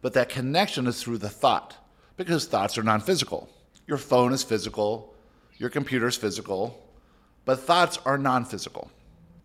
But 0.01 0.15
that 0.15 0.29
connection 0.29 0.87
is 0.87 1.03
through 1.03 1.19
the 1.19 1.29
thought, 1.29 1.77
because 2.17 2.47
thoughts 2.47 2.79
are 2.79 2.83
non 2.83 3.01
physical. 3.01 3.49
Your 3.87 3.99
phone 3.99 4.33
is 4.33 4.43
physical, 4.43 5.15
your 5.57 5.71
computer 5.71 6.09
is 6.09 6.17
physical, 6.17 6.87
but 7.45 7.61
thoughts 7.61 7.99
are 8.05 8.19
non 8.19 8.45
physical. 8.45 8.91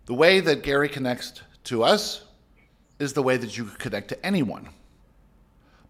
The 0.05 0.13
way 0.13 0.39
that 0.41 0.63
Gary 0.63 0.89
connects 0.89 1.41
to 1.65 1.83
us 1.83 2.23
is 2.99 3.13
the 3.13 3.23
way 3.23 3.37
that 3.37 3.57
you 3.57 3.65
connect 3.65 4.09
to 4.09 4.25
anyone. 4.25 4.69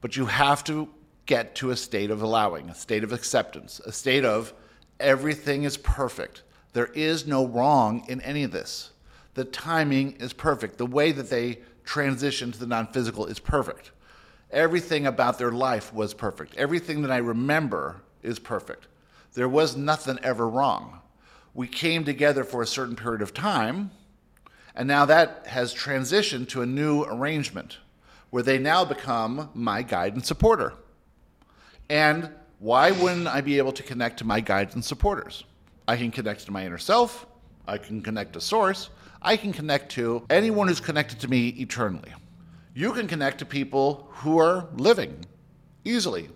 But 0.02 0.16
you 0.16 0.26
have 0.26 0.64
to 0.66 0.90
get 1.26 1.56
to 1.56 1.72
a 1.72 1.76
state 1.76 2.12
of 2.12 2.22
allowing, 2.22 2.70
a 2.70 2.76
state 2.76 3.04
of 3.04 3.12
acceptance, 3.12 3.80
a 3.80 3.92
state 3.92 4.26
of 4.26 4.54
everything 5.00 5.64
is 5.64 5.78
perfect. 5.78 6.44
There 6.74 6.88
is 6.88 7.26
no 7.26 7.46
wrong 7.46 8.06
in 8.10 8.20
any 8.22 8.44
of 8.44 8.52
this. 8.52 8.92
The 9.36 9.46
timing 9.46 10.14
is 10.14 10.34
perfect. 10.34 10.78
The 10.78 10.86
way 10.86 11.12
that 11.12 11.30
they 11.30 11.60
transition 11.86 12.52
to 12.52 12.60
the 12.60 12.68
non 12.68 12.88
physical 12.88 13.26
is 13.26 13.40
perfect. 13.40 13.92
Everything 14.52 15.08
about 15.08 15.40
their 15.40 15.52
life 15.52 15.94
was 15.94 16.14
perfect. 16.14 16.56
Everything 16.58 17.02
that 17.02 17.12
I 17.12 17.18
remember 17.18 18.02
is 18.22 18.38
perfect. 18.40 18.88
There 19.34 19.50
was 19.50 19.76
nothing 19.76 20.20
ever 20.22 20.48
wrong. 20.48 21.00
We 21.56 21.68
came 21.68 22.04
together 22.04 22.44
for 22.44 22.62
a 22.62 22.68
certain 22.68 22.96
period 22.96 23.22
of 23.22 23.34
time, 23.34 23.92
and 24.76 24.88
now 24.88 25.06
that 25.06 25.48
has 25.48 25.74
transitioned 25.74 26.50
to 26.50 26.62
a 26.62 26.66
new 26.66 27.04
arrangement 27.04 27.78
where 28.30 28.44
they 28.44 28.58
now 28.58 28.84
become 28.84 29.50
my 29.54 29.84
guide 29.84 30.14
and 30.14 30.26
supporter. 30.26 30.74
And 31.90 32.30
why 32.60 32.92
wouldn't 32.92 33.28
I 33.28 33.42
be 33.42 33.58
able 33.58 33.74
to 33.74 33.84
connect 33.84 34.18
to 34.20 34.26
my 34.26 34.40
guides 34.40 34.74
and 34.74 34.84
supporters? 34.84 35.44
I 35.88 35.98
can 35.98 36.12
connect 36.12 36.46
to 36.46 36.52
my 36.52 36.66
inner 36.66 36.78
self, 36.78 37.26
I 37.68 37.78
can 37.78 38.02
connect 38.02 38.34
to 38.34 38.42
source, 38.42 38.90
I 39.22 39.38
can 39.38 39.54
connect 39.54 39.92
to 39.94 40.26
anyone 40.30 40.68
who's 40.68 40.80
connected 40.80 41.20
to 41.22 41.28
me 41.30 41.50
eternally. 41.50 42.12
You 42.74 42.94
can 42.94 43.08
connect 43.08 43.40
to 43.40 43.46
people 43.46 44.08
who 44.12 44.40
are 44.40 44.68
living 44.76 45.26
easily. 45.86 46.30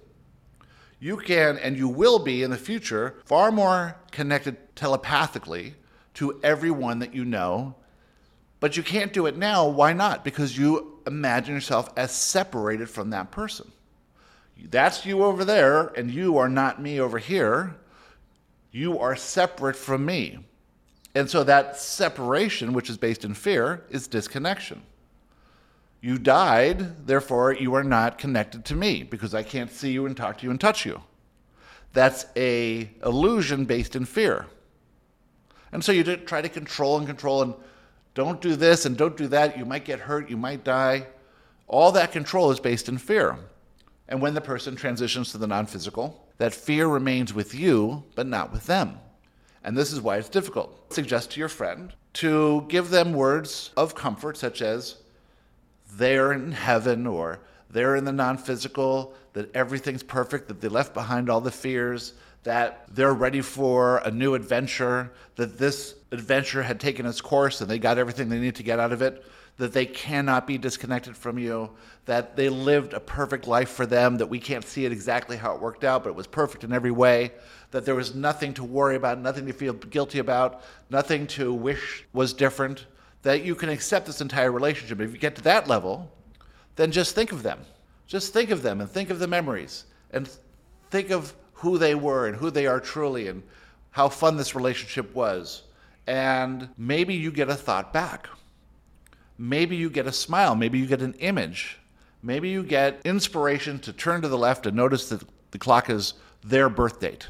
You 1.00 1.18
can 1.18 1.58
and 1.58 1.78
you 1.78 1.88
will 1.88 2.20
be 2.20 2.44
in 2.44 2.52
the 2.52 2.58
future 2.58 3.16
far 3.26 3.52
more 3.52 3.98
connected 4.12 4.76
telepathically 4.76 5.76
to 6.16 6.40
everyone 6.44 7.00
that 7.00 7.14
you 7.14 7.26
know 7.26 7.76
But 8.60 8.76
you 8.76 8.84
can't 8.84 9.14
do 9.14 9.26
it 9.28 9.38
now. 9.38 9.68
Why 9.68 9.94
not? 9.94 10.24
Because 10.24 10.58
you 10.58 11.00
imagine 11.06 11.56
yourself 11.56 11.90
as 11.96 12.12
separated 12.12 12.90
from 12.90 13.12
that 13.12 13.32
person. 13.32 13.72
That's 14.60 15.06
you 15.06 15.24
over 15.24 15.46
there, 15.46 15.88
and 15.88 16.10
you 16.10 16.38
are 16.38 16.50
not 16.50 16.82
me 16.82 17.00
over 17.00 17.20
here. 17.20 17.76
You 18.72 19.00
are 19.00 19.16
separate 19.16 19.76
from 19.76 20.06
me. 20.06 20.40
And 21.16 21.30
so 21.30 21.44
that 21.44 21.78
separation, 21.78 22.74
which 22.74 22.90
is 22.90 22.98
based 22.98 23.26
in 23.26 23.34
fear, 23.34 23.86
is 23.90 24.08
disconnection. 24.08 24.82
You 26.00 26.20
died, 26.20 27.08
therefore 27.08 27.54
you 27.54 27.74
are 27.74 27.84
not 27.84 28.18
connected 28.20 28.66
to 28.66 28.76
me 28.76 29.04
because 29.04 29.34
I 29.34 29.42
can't 29.42 29.72
see 29.72 29.92
you 29.92 30.06
and 30.06 30.16
talk 30.16 30.38
to 30.38 30.44
you 30.44 30.52
and 30.52 30.62
touch 30.62 30.86
you. 30.86 31.02
That's 31.94 32.28
a 32.36 32.92
illusion 33.04 33.66
based 33.66 33.96
in 33.96 34.06
fear. 34.06 34.46
And 35.72 35.84
so 35.84 35.92
you 35.92 36.04
try 36.18 36.42
to 36.42 36.50
control 36.50 36.98
and 36.98 37.08
control 37.08 37.42
and 37.42 37.56
don't 38.14 38.42
do 38.42 38.56
this 38.56 38.86
and 38.86 38.96
don't 38.96 39.18
do 39.18 39.28
that. 39.28 39.58
You 39.58 39.66
might 39.66 39.86
get 39.86 40.02
hurt, 40.02 40.30
you 40.30 40.38
might 40.38 40.64
die. 40.64 41.08
All 41.68 41.92
that 41.94 42.12
control 42.12 42.52
is 42.52 42.60
based 42.60 42.88
in 42.88 42.98
fear. 42.98 43.38
And 44.08 44.22
when 44.22 44.34
the 44.34 44.42
person 44.42 44.76
transitions 44.76 45.32
to 45.32 45.38
the 45.38 45.48
non 45.48 45.66
physical, 45.66 46.27
that 46.38 46.54
fear 46.54 46.88
remains 46.88 47.34
with 47.34 47.56
you, 47.56 48.04
but 48.16 48.28
not 48.28 48.52
with 48.52 48.66
them. 48.66 49.00
And 49.64 49.78
this 49.78 49.92
is 49.92 50.02
why 50.02 50.18
it's 50.18 50.30
difficult. 50.30 50.94
Suggest 50.94 51.32
to 51.32 51.40
your 51.40 51.50
friend 51.50 51.94
to 52.14 52.66
give 52.68 52.90
them 52.90 53.14
words 53.14 53.72
of 53.78 53.96
comfort, 53.96 54.38
such 54.38 54.62
as, 54.62 54.98
they're 55.94 56.34
in 56.34 56.52
heaven 56.52 57.08
or 57.08 57.40
they're 57.70 57.96
in 57.96 58.06
the 58.06 58.12
non 58.12 58.38
physical, 58.38 59.14
that 59.34 59.54
everything's 59.56 60.04
perfect, 60.04 60.48
that 60.48 60.62
they 60.62 60.68
left 60.68 60.94
behind 60.94 61.30
all 61.30 61.42
the 61.42 61.52
fears, 61.52 62.14
that 62.48 62.86
they're 62.96 63.14
ready 63.14 63.42
for 63.42 63.98
a 63.98 64.10
new 64.10 64.34
adventure, 64.34 65.12
that 65.36 65.58
this 65.58 65.96
adventure 66.14 66.64
had 66.64 66.80
taken 66.80 67.06
its 67.06 67.20
course 67.20 67.60
and 67.60 67.70
they 67.70 67.78
got 67.78 67.98
everything 67.98 68.30
they 68.30 68.40
need 68.40 68.56
to 68.56 68.64
get 68.64 68.80
out 68.80 68.94
of 68.94 69.02
it, 69.02 69.26
that 69.58 69.74
they 69.74 69.86
cannot 69.86 70.48
be 70.48 70.58
disconnected 70.58 71.18
from 71.18 71.38
you, 71.38 71.70
that 72.06 72.38
they 72.38 72.48
lived 72.48 72.94
a 72.94 73.02
perfect 73.02 73.48
life 73.48 73.68
for 73.68 73.86
them, 73.86 74.16
that 74.16 74.28
we 74.28 74.40
can't 74.40 74.64
see 74.64 74.86
it 74.86 74.94
exactly 74.94 75.36
how 75.36 75.54
it 75.56 75.62
worked 75.62 75.84
out, 75.84 76.06
but 76.06 76.10
it 76.12 76.16
was 76.16 76.26
perfect 76.26 76.64
in 76.64 76.72
every 76.72 76.90
way, 76.90 77.34
that 77.72 77.84
there 77.84 77.96
was 77.96 78.16
nothing 78.16 78.54
to 78.54 78.64
worry 78.64 78.96
about, 78.96 79.20
nothing 79.20 79.46
to 79.46 79.52
feel 79.52 79.74
guilty 79.74 80.20
about, 80.20 80.62
nothing 80.90 81.28
to 81.28 81.54
wish 81.54 82.06
was 82.14 82.32
different, 82.32 82.86
that 83.24 83.44
you 83.44 83.56
can 83.56 83.68
accept 83.68 84.06
this 84.06 84.22
entire 84.22 84.54
relationship. 84.54 85.02
If 85.02 85.12
you 85.12 85.20
get 85.20 85.36
to 85.36 85.42
that 85.42 85.68
level, 85.68 86.10
then 86.78 86.94
just 86.94 87.14
think 87.14 87.34
of 87.34 87.44
them. 87.44 87.60
Just 88.08 88.32
think 88.32 88.52
of 88.52 88.62
them 88.62 88.80
and 88.80 88.90
think 88.90 89.10
of 89.10 89.20
the 89.20 89.28
memories 89.28 89.84
and 90.12 90.30
think 90.92 91.10
of 91.10 91.34
who 91.58 91.78
they 91.78 91.96
were 91.96 92.28
and 92.28 92.36
who 92.36 92.52
they 92.52 92.68
are 92.68 92.80
truly 92.80 93.28
and 93.28 93.44
how 93.92 94.10
fun 94.10 94.38
this 94.38 94.56
relationship 94.56 95.14
was. 95.16 95.64
And 96.06 96.70
maybe 96.78 97.16
you 97.16 97.32
get 97.32 97.50
a 97.50 97.56
thought 97.56 97.92
back. 97.92 98.28
Maybe 99.38 99.76
you 99.76 99.90
get 99.90 100.08
a 100.08 100.12
smile. 100.12 100.56
Maybe 100.56 100.80
you 100.80 100.86
get 100.86 101.02
an 101.02 101.14
image. 101.16 101.80
Maybe 102.22 102.50
you 102.50 102.64
get 102.64 103.02
inspiration 103.06 103.80
to 103.80 103.94
turn 103.94 104.22
to 104.22 104.28
the 104.28 104.38
left 104.38 104.66
and 104.66 104.76
notice 104.76 105.10
that 105.10 105.24
the 105.52 105.58
clock 105.58 105.90
is 105.90 106.14
their 106.44 106.70
birth 106.70 107.00
date 107.00 107.28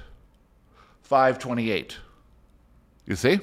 528. 1.03 1.97
You 3.05 3.15
see? 3.15 3.39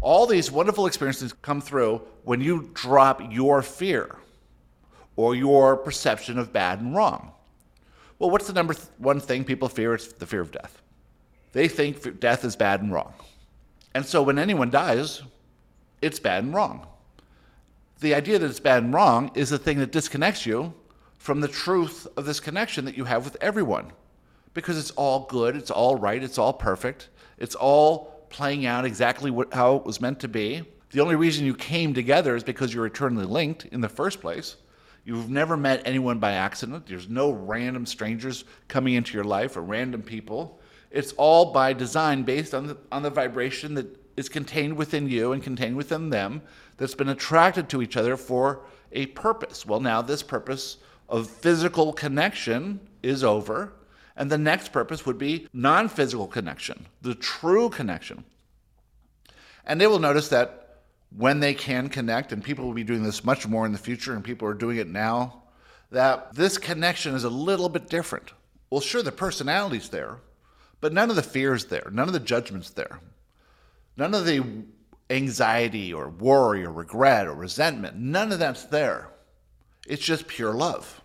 All 0.00 0.26
these 0.26 0.50
wonderful 0.50 0.86
experiences 0.86 1.32
come 1.32 1.60
through 1.60 2.02
when 2.24 2.40
you 2.40 2.70
drop 2.74 3.32
your 3.32 3.62
fear 3.62 4.16
or 5.16 5.34
your 5.34 5.76
perception 5.76 6.38
of 6.38 6.52
bad 6.52 6.80
and 6.80 6.94
wrong. 6.94 7.32
Well, 8.18 8.30
what's 8.30 8.46
the 8.46 8.52
number 8.52 8.74
one 8.98 9.20
thing 9.20 9.44
people 9.44 9.68
fear? 9.68 9.94
It's 9.94 10.08
the 10.08 10.26
fear 10.26 10.40
of 10.40 10.50
death. 10.50 10.82
They 11.52 11.68
think 11.68 12.20
death 12.20 12.44
is 12.44 12.56
bad 12.56 12.82
and 12.82 12.92
wrong. 12.92 13.14
And 13.94 14.04
so 14.04 14.22
when 14.22 14.38
anyone 14.38 14.70
dies, 14.70 15.22
it's 16.02 16.18
bad 16.18 16.44
and 16.44 16.54
wrong. 16.54 16.86
The 18.00 18.14
idea 18.14 18.38
that 18.38 18.48
it's 18.48 18.60
bad 18.60 18.82
and 18.82 18.94
wrong 18.94 19.30
is 19.34 19.50
the 19.50 19.58
thing 19.58 19.78
that 19.78 19.92
disconnects 19.92 20.46
you 20.46 20.72
from 21.18 21.40
the 21.40 21.48
truth 21.48 22.06
of 22.16 22.26
this 22.26 22.38
connection 22.38 22.84
that 22.84 22.96
you 22.96 23.04
have 23.04 23.24
with 23.24 23.36
everyone. 23.40 23.92
Because 24.54 24.78
it's 24.78 24.92
all 24.92 25.26
good, 25.28 25.56
it's 25.56 25.70
all 25.70 25.96
right, 25.96 26.22
it's 26.22 26.38
all 26.38 26.52
perfect, 26.52 27.08
it's 27.38 27.54
all 27.54 28.26
playing 28.30 28.66
out 28.66 28.84
exactly 28.84 29.30
what, 29.30 29.52
how 29.52 29.76
it 29.76 29.84
was 29.84 30.00
meant 30.00 30.20
to 30.20 30.28
be. 30.28 30.62
The 30.90 31.00
only 31.00 31.16
reason 31.16 31.44
you 31.44 31.54
came 31.54 31.92
together 31.92 32.34
is 32.34 32.42
because 32.42 32.72
you're 32.72 32.86
eternally 32.86 33.26
linked 33.26 33.66
in 33.66 33.80
the 33.80 33.88
first 33.88 34.20
place. 34.20 34.56
You've 35.08 35.30
never 35.30 35.56
met 35.56 35.80
anyone 35.86 36.18
by 36.18 36.32
accident. 36.32 36.84
There's 36.86 37.08
no 37.08 37.30
random 37.30 37.86
strangers 37.86 38.44
coming 38.68 38.92
into 38.92 39.14
your 39.14 39.24
life 39.24 39.56
or 39.56 39.62
random 39.62 40.02
people. 40.02 40.60
It's 40.90 41.12
all 41.12 41.50
by 41.50 41.72
design 41.72 42.24
based 42.24 42.52
on 42.52 42.66
the, 42.66 42.76
on 42.92 43.02
the 43.02 43.08
vibration 43.08 43.72
that 43.76 43.86
is 44.18 44.28
contained 44.28 44.76
within 44.76 45.08
you 45.08 45.32
and 45.32 45.42
contained 45.42 45.78
within 45.78 46.10
them 46.10 46.42
that's 46.76 46.94
been 46.94 47.08
attracted 47.08 47.70
to 47.70 47.80
each 47.80 47.96
other 47.96 48.18
for 48.18 48.66
a 48.92 49.06
purpose. 49.06 49.64
Well, 49.64 49.80
now 49.80 50.02
this 50.02 50.22
purpose 50.22 50.76
of 51.08 51.26
physical 51.26 51.94
connection 51.94 52.78
is 53.02 53.24
over. 53.24 53.72
And 54.14 54.30
the 54.30 54.36
next 54.36 54.72
purpose 54.72 55.06
would 55.06 55.16
be 55.16 55.48
non 55.54 55.88
physical 55.88 56.26
connection, 56.26 56.84
the 57.00 57.14
true 57.14 57.70
connection. 57.70 58.24
And 59.64 59.80
they 59.80 59.86
will 59.86 60.00
notice 60.00 60.28
that 60.28 60.67
when 61.16 61.40
they 61.40 61.54
can 61.54 61.88
connect, 61.88 62.32
and 62.32 62.44
people 62.44 62.66
will 62.66 62.74
be 62.74 62.84
doing 62.84 63.02
this 63.02 63.24
much 63.24 63.46
more 63.46 63.66
in 63.66 63.72
the 63.72 63.78
future, 63.78 64.14
and 64.14 64.22
people 64.22 64.46
are 64.46 64.54
doing 64.54 64.76
it 64.76 64.88
now, 64.88 65.42
that 65.90 66.34
this 66.34 66.58
connection 66.58 67.14
is 67.14 67.24
a 67.24 67.30
little 67.30 67.68
bit 67.68 67.88
different. 67.88 68.32
Well, 68.70 68.80
sure, 68.80 69.02
the 69.02 69.12
personality's 69.12 69.88
there, 69.88 70.18
but 70.80 70.92
none 70.92 71.10
of 71.10 71.16
the 71.16 71.22
fear's 71.22 71.66
there, 71.66 71.88
none 71.90 72.08
of 72.08 72.12
the 72.12 72.20
judgment's 72.20 72.70
there, 72.70 73.00
none 73.96 74.14
of 74.14 74.26
the 74.26 74.44
anxiety 75.10 75.92
or 75.92 76.10
worry 76.10 76.64
or 76.64 76.72
regret 76.72 77.26
or 77.26 77.34
resentment, 77.34 77.96
none 77.96 78.32
of 78.32 78.38
that's 78.38 78.64
there. 78.64 79.08
It's 79.86 80.04
just 80.04 80.28
pure 80.28 80.52
love. 80.52 81.00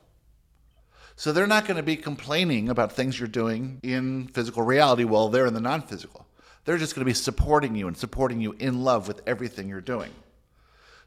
So 1.15 1.31
they're 1.31 1.47
not 1.47 1.65
going 1.65 1.77
to 1.77 1.83
be 1.83 1.95
complaining 1.95 2.69
about 2.69 2.91
things 2.91 3.19
you're 3.19 3.29
doing 3.29 3.79
in 3.83 4.27
physical 4.27 4.63
reality 4.63 5.03
while 5.03 5.29
they're 5.29 5.45
in 5.45 5.53
the 5.53 5.61
non 5.61 5.81
physical. 5.81 6.27
They're 6.65 6.77
just 6.77 6.95
going 6.95 7.05
to 7.05 7.09
be 7.09 7.13
supporting 7.13 7.75
you 7.75 7.87
and 7.87 7.97
supporting 7.97 8.39
you 8.39 8.53
in 8.53 8.83
love 8.83 9.07
with 9.07 9.21
everything 9.27 9.67
you're 9.67 9.81
doing. 9.81 10.11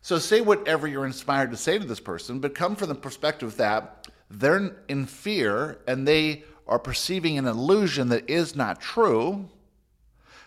So 0.02 0.18
say 0.18 0.40
whatever 0.40 0.86
you're 0.86 1.06
inspired 1.06 1.50
to 1.50 1.56
say 1.56 1.78
to 1.78 1.84
this 1.84 2.00
person, 2.00 2.38
but 2.38 2.54
come 2.54 2.76
from 2.76 2.88
the 2.88 2.94
perspective 2.94 3.56
that 3.56 4.08
they're 4.30 4.76
in 4.88 5.06
fear 5.06 5.78
and 5.88 6.06
they 6.06 6.44
are 6.68 6.78
perceiving 6.78 7.38
an 7.38 7.46
illusion 7.46 8.08
that 8.08 8.28
is 8.28 8.54
not 8.54 8.80
true. 8.80 9.48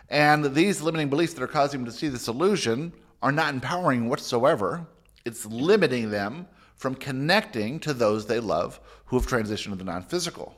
And 0.10 0.46
these 0.56 0.82
limiting 0.82 1.10
beliefs 1.10 1.34
that 1.34 1.44
are 1.44 1.48
causing 1.48 1.82
them 1.82 1.92
to 1.92 1.98
see 1.98 2.08
this 2.08 2.28
illusion 2.28 2.94
are 3.22 3.32
not 3.32 3.54
empowering 3.54 4.10
whatsoever. 4.10 4.86
It's 5.26 5.46
limiting 5.46 6.10
them 6.10 6.48
from 6.76 6.96
connecting 6.96 7.80
to 7.82 7.94
those 7.94 8.26
they 8.26 8.40
love 8.40 8.80
who 9.06 9.18
have 9.18 9.28
transitioned 9.28 9.72
to 9.72 9.76
the 9.76 9.84
non 9.84 10.04
physical. 10.04 10.56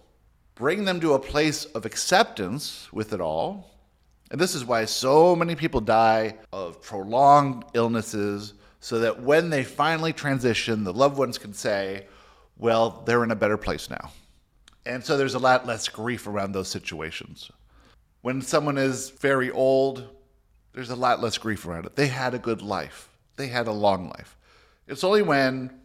Bring 0.56 0.86
them 0.86 1.00
to 1.02 1.14
a 1.14 1.20
place 1.20 1.66
of 1.66 1.86
acceptance 1.86 2.88
with 2.92 3.14
it 3.14 3.22
all 3.22 3.72
and 4.32 4.40
this 4.40 4.56
is 4.56 4.64
why 4.64 4.86
so 4.86 5.36
many 5.36 5.56
people 5.56 5.82
die 5.82 6.38
of 6.54 6.82
prolonged 6.82 7.66
illnesses, 7.74 8.54
so 8.80 9.00
that 9.00 9.22
when 9.22 9.50
they 9.50 9.64
finally 9.66 10.14
transition, 10.14 10.86
the 10.86 10.94
loved 10.94 11.18
ones 11.18 11.38
can 11.38 11.54
say, 11.54 12.08
well, 12.58 13.04
they're 13.06 13.26
in 13.26 13.32
a 13.32 13.36
better 13.36 13.58
place 13.58 13.90
now. 13.90 14.10
And 14.86 15.04
so 15.04 15.18
there's 15.18 15.34
a 15.34 15.40
lot 15.40 15.68
less 15.68 15.90
grief 15.90 16.28
around 16.28 16.54
those 16.54 16.70
situations. 16.70 17.52
When 18.22 18.42
someone 18.42 18.78
is 18.78 19.10
very 19.10 19.52
old, 19.52 20.08
there's 20.74 20.92
a 20.92 20.96
lot 20.96 21.22
less 21.22 21.38
grief 21.38 21.66
around 21.68 21.86
it. 21.86 21.98
They 21.98 22.08
had 22.08 22.34
a 22.34 22.40
good 22.40 22.62
life, 22.62 23.10
they 23.36 23.48
had 23.48 23.68
a 23.68 23.74
long 23.74 24.08
life. 24.08 24.38
It's 24.88 25.04
only 25.04 25.24
when 25.24 25.78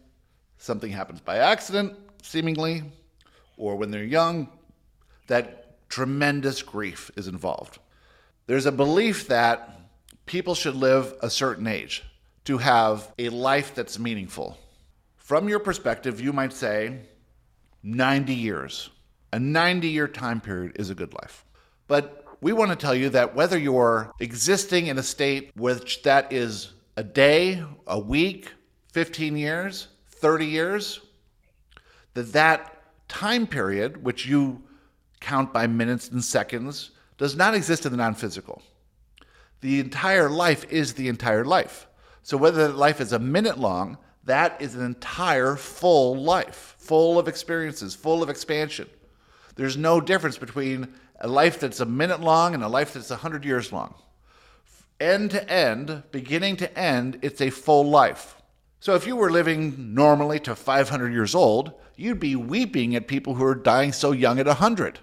something 0.57 0.91
happens 0.91 1.19
by 1.19 1.37
accident, 1.37 1.95
seemingly, 2.23 2.83
or 3.57 3.75
when 3.75 3.91
they're 3.91 4.05
young, 4.05 4.47
that 5.27 5.89
tremendous 5.89 6.61
grief 6.61 7.11
is 7.17 7.27
involved. 7.27 7.79
There's 8.47 8.65
a 8.65 8.71
belief 8.71 9.27
that 9.27 9.77
people 10.25 10.55
should 10.55 10.75
live 10.75 11.13
a 11.21 11.29
certain 11.29 11.67
age 11.67 12.03
to 12.45 12.57
have 12.57 13.13
a 13.19 13.27
life 13.27 13.75
that's 13.75 13.99
meaningful. 13.99 14.57
From 15.17 15.49
your 15.49 15.59
perspective, 15.59 16.21
you 16.21 16.31
might 16.31 16.53
say 16.53 17.01
90 17.83 18.33
years. 18.33 18.89
A 19.33 19.39
90 19.39 19.89
year 19.89 20.07
time 20.07 20.39
period 20.39 20.77
is 20.79 20.89
a 20.89 20.95
good 20.95 21.13
life. 21.13 21.45
But 21.89 22.23
we 22.39 22.53
want 22.53 22.71
to 22.71 22.77
tell 22.77 22.95
you 22.95 23.09
that 23.09 23.35
whether 23.35 23.57
you're 23.57 24.13
existing 24.21 24.87
in 24.87 24.97
a 24.97 25.03
state 25.03 25.51
which 25.57 26.03
that 26.03 26.31
is 26.31 26.71
a 26.95 27.03
day, 27.03 27.61
a 27.85 27.99
week, 27.99 28.53
15 28.93 29.35
years, 29.35 29.89
30 30.07 30.45
years, 30.45 31.01
that 32.13 32.31
that 32.31 32.81
time 33.09 33.45
period, 33.45 34.05
which 34.05 34.25
you 34.25 34.63
count 35.19 35.51
by 35.51 35.67
minutes 35.67 36.07
and 36.07 36.23
seconds, 36.23 36.91
does 37.17 37.35
not 37.35 37.55
exist 37.55 37.85
in 37.85 37.91
the 37.91 37.97
non 37.97 38.15
physical. 38.15 38.61
The 39.61 39.79
entire 39.79 40.29
life 40.29 40.65
is 40.71 40.93
the 40.93 41.07
entire 41.07 41.43
life. 41.43 41.87
So 42.21 42.37
whether 42.37 42.67
that 42.67 42.77
life 42.77 43.01
is 43.01 43.13
a 43.13 43.19
minute 43.19 43.57
long, 43.57 43.97
that 44.25 44.61
is 44.61 44.75
an 44.75 44.85
entire 44.85 45.55
full 45.55 46.15
life, 46.21 46.75
full 46.77 47.17
of 47.17 47.27
experiences, 47.27 47.95
full 47.95 48.21
of 48.21 48.29
expansion. 48.29 48.89
There's 49.55 49.77
no 49.77 50.01
difference 50.01 50.37
between 50.37 50.93
a 51.19 51.27
life 51.27 51.59
that's 51.59 51.79
a 51.79 51.85
minute 51.85 52.21
long 52.21 52.53
and 52.53 52.63
a 52.63 52.67
life 52.67 52.93
that's 52.93 53.09
100 53.09 53.45
years 53.45 53.71
long. 53.71 53.95
End 54.99 55.31
to 55.31 55.49
end, 55.49 56.03
beginning 56.11 56.57
to 56.57 56.77
end, 56.77 57.19
it's 57.21 57.41
a 57.41 57.49
full 57.49 57.89
life. 57.89 58.35
So 58.79 58.95
if 58.95 59.07
you 59.07 59.15
were 59.15 59.31
living 59.31 59.93
normally 59.95 60.39
to 60.41 60.55
500 60.55 61.11
years 61.11 61.33
old, 61.33 61.73
you'd 61.95 62.19
be 62.19 62.35
weeping 62.35 62.95
at 62.95 63.07
people 63.07 63.35
who 63.35 63.43
are 63.43 63.55
dying 63.55 63.91
so 63.91 64.11
young 64.11 64.39
at 64.39 64.45
100. 64.45 64.99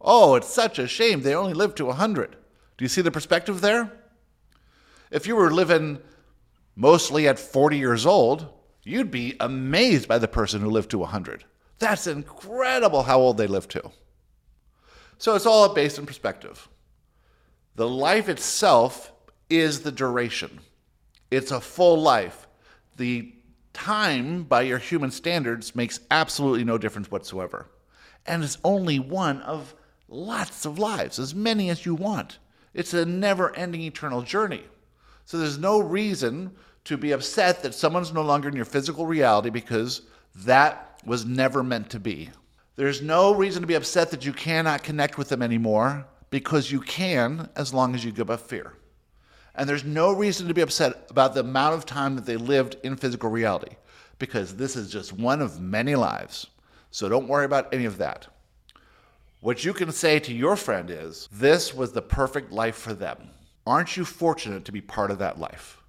Oh, 0.00 0.34
it's 0.34 0.48
such 0.48 0.78
a 0.78 0.86
shame 0.86 1.22
they 1.22 1.34
only 1.34 1.54
live 1.54 1.74
to 1.76 1.86
100. 1.86 2.36
Do 2.76 2.84
you 2.84 2.88
see 2.88 3.02
the 3.02 3.10
perspective 3.10 3.60
there? 3.60 3.92
If 5.10 5.26
you 5.26 5.36
were 5.36 5.50
living 5.50 5.98
mostly 6.76 7.26
at 7.26 7.38
40 7.38 7.76
years 7.78 8.06
old, 8.06 8.46
you'd 8.84 9.10
be 9.10 9.36
amazed 9.40 10.06
by 10.06 10.18
the 10.18 10.28
person 10.28 10.60
who 10.60 10.70
lived 10.70 10.90
to 10.90 10.98
100. 10.98 11.44
That's 11.78 12.06
incredible 12.06 13.02
how 13.02 13.18
old 13.18 13.36
they 13.36 13.46
live 13.46 13.68
to. 13.68 13.90
So 15.18 15.34
it's 15.34 15.46
all 15.46 15.74
based 15.74 15.98
on 15.98 16.06
perspective. 16.06 16.68
The 17.74 17.88
life 17.88 18.28
itself 18.28 19.12
is 19.50 19.80
the 19.80 19.92
duration, 19.92 20.60
it's 21.30 21.50
a 21.50 21.60
full 21.60 22.00
life. 22.00 22.46
The 22.96 23.32
time, 23.72 24.42
by 24.42 24.62
your 24.62 24.78
human 24.78 25.12
standards, 25.12 25.76
makes 25.76 26.00
absolutely 26.10 26.64
no 26.64 26.78
difference 26.78 27.10
whatsoever. 27.10 27.66
And 28.26 28.42
it's 28.42 28.58
only 28.64 28.98
one 28.98 29.40
of 29.42 29.74
lots 30.08 30.64
of 30.64 30.78
lives, 30.78 31.18
as 31.18 31.34
many 31.34 31.70
as 31.70 31.84
you 31.84 31.94
want. 31.94 32.38
It's 32.74 32.94
a 32.94 33.04
never 33.04 33.54
ending 33.54 33.82
eternal 33.82 34.22
journey. 34.22 34.64
So 35.24 35.38
there's 35.38 35.58
no 35.58 35.80
reason 35.80 36.52
to 36.84 36.96
be 36.96 37.12
upset 37.12 37.62
that 37.62 37.74
someone's 37.74 38.12
no 38.12 38.22
longer 38.22 38.48
in 38.48 38.56
your 38.56 38.64
physical 38.64 39.06
reality 39.06 39.50
because 39.50 40.02
that 40.36 41.00
was 41.04 41.26
never 41.26 41.62
meant 41.62 41.90
to 41.90 42.00
be. 42.00 42.30
There's 42.76 43.02
no 43.02 43.34
reason 43.34 43.60
to 43.62 43.66
be 43.66 43.74
upset 43.74 44.10
that 44.10 44.24
you 44.24 44.32
cannot 44.32 44.82
connect 44.82 45.18
with 45.18 45.28
them 45.28 45.42
anymore 45.42 46.06
because 46.30 46.70
you 46.70 46.80
can 46.80 47.48
as 47.56 47.74
long 47.74 47.94
as 47.94 48.04
you 48.04 48.12
give 48.12 48.30
up 48.30 48.40
fear. 48.40 48.74
And 49.54 49.68
there's 49.68 49.84
no 49.84 50.12
reason 50.12 50.46
to 50.46 50.54
be 50.54 50.60
upset 50.60 51.08
about 51.10 51.34
the 51.34 51.40
amount 51.40 51.74
of 51.74 51.84
time 51.84 52.14
that 52.14 52.24
they 52.24 52.36
lived 52.36 52.76
in 52.84 52.96
physical 52.96 53.28
reality 53.28 53.74
because 54.18 54.54
this 54.54 54.76
is 54.76 54.90
just 54.90 55.12
one 55.12 55.42
of 55.42 55.60
many 55.60 55.96
lives. 55.96 56.46
So 56.90 57.08
don't 57.08 57.28
worry 57.28 57.44
about 57.44 57.74
any 57.74 57.84
of 57.84 57.98
that. 57.98 58.28
What 59.40 59.64
you 59.64 59.72
can 59.72 59.92
say 59.92 60.18
to 60.20 60.32
your 60.34 60.56
friend 60.56 60.90
is, 60.90 61.28
This 61.30 61.72
was 61.72 61.92
the 61.92 62.02
perfect 62.02 62.50
life 62.50 62.76
for 62.76 62.92
them. 62.92 63.30
Aren't 63.66 63.96
you 63.96 64.04
fortunate 64.04 64.64
to 64.64 64.72
be 64.72 64.80
part 64.80 65.10
of 65.10 65.18
that 65.18 65.38
life? 65.38 65.82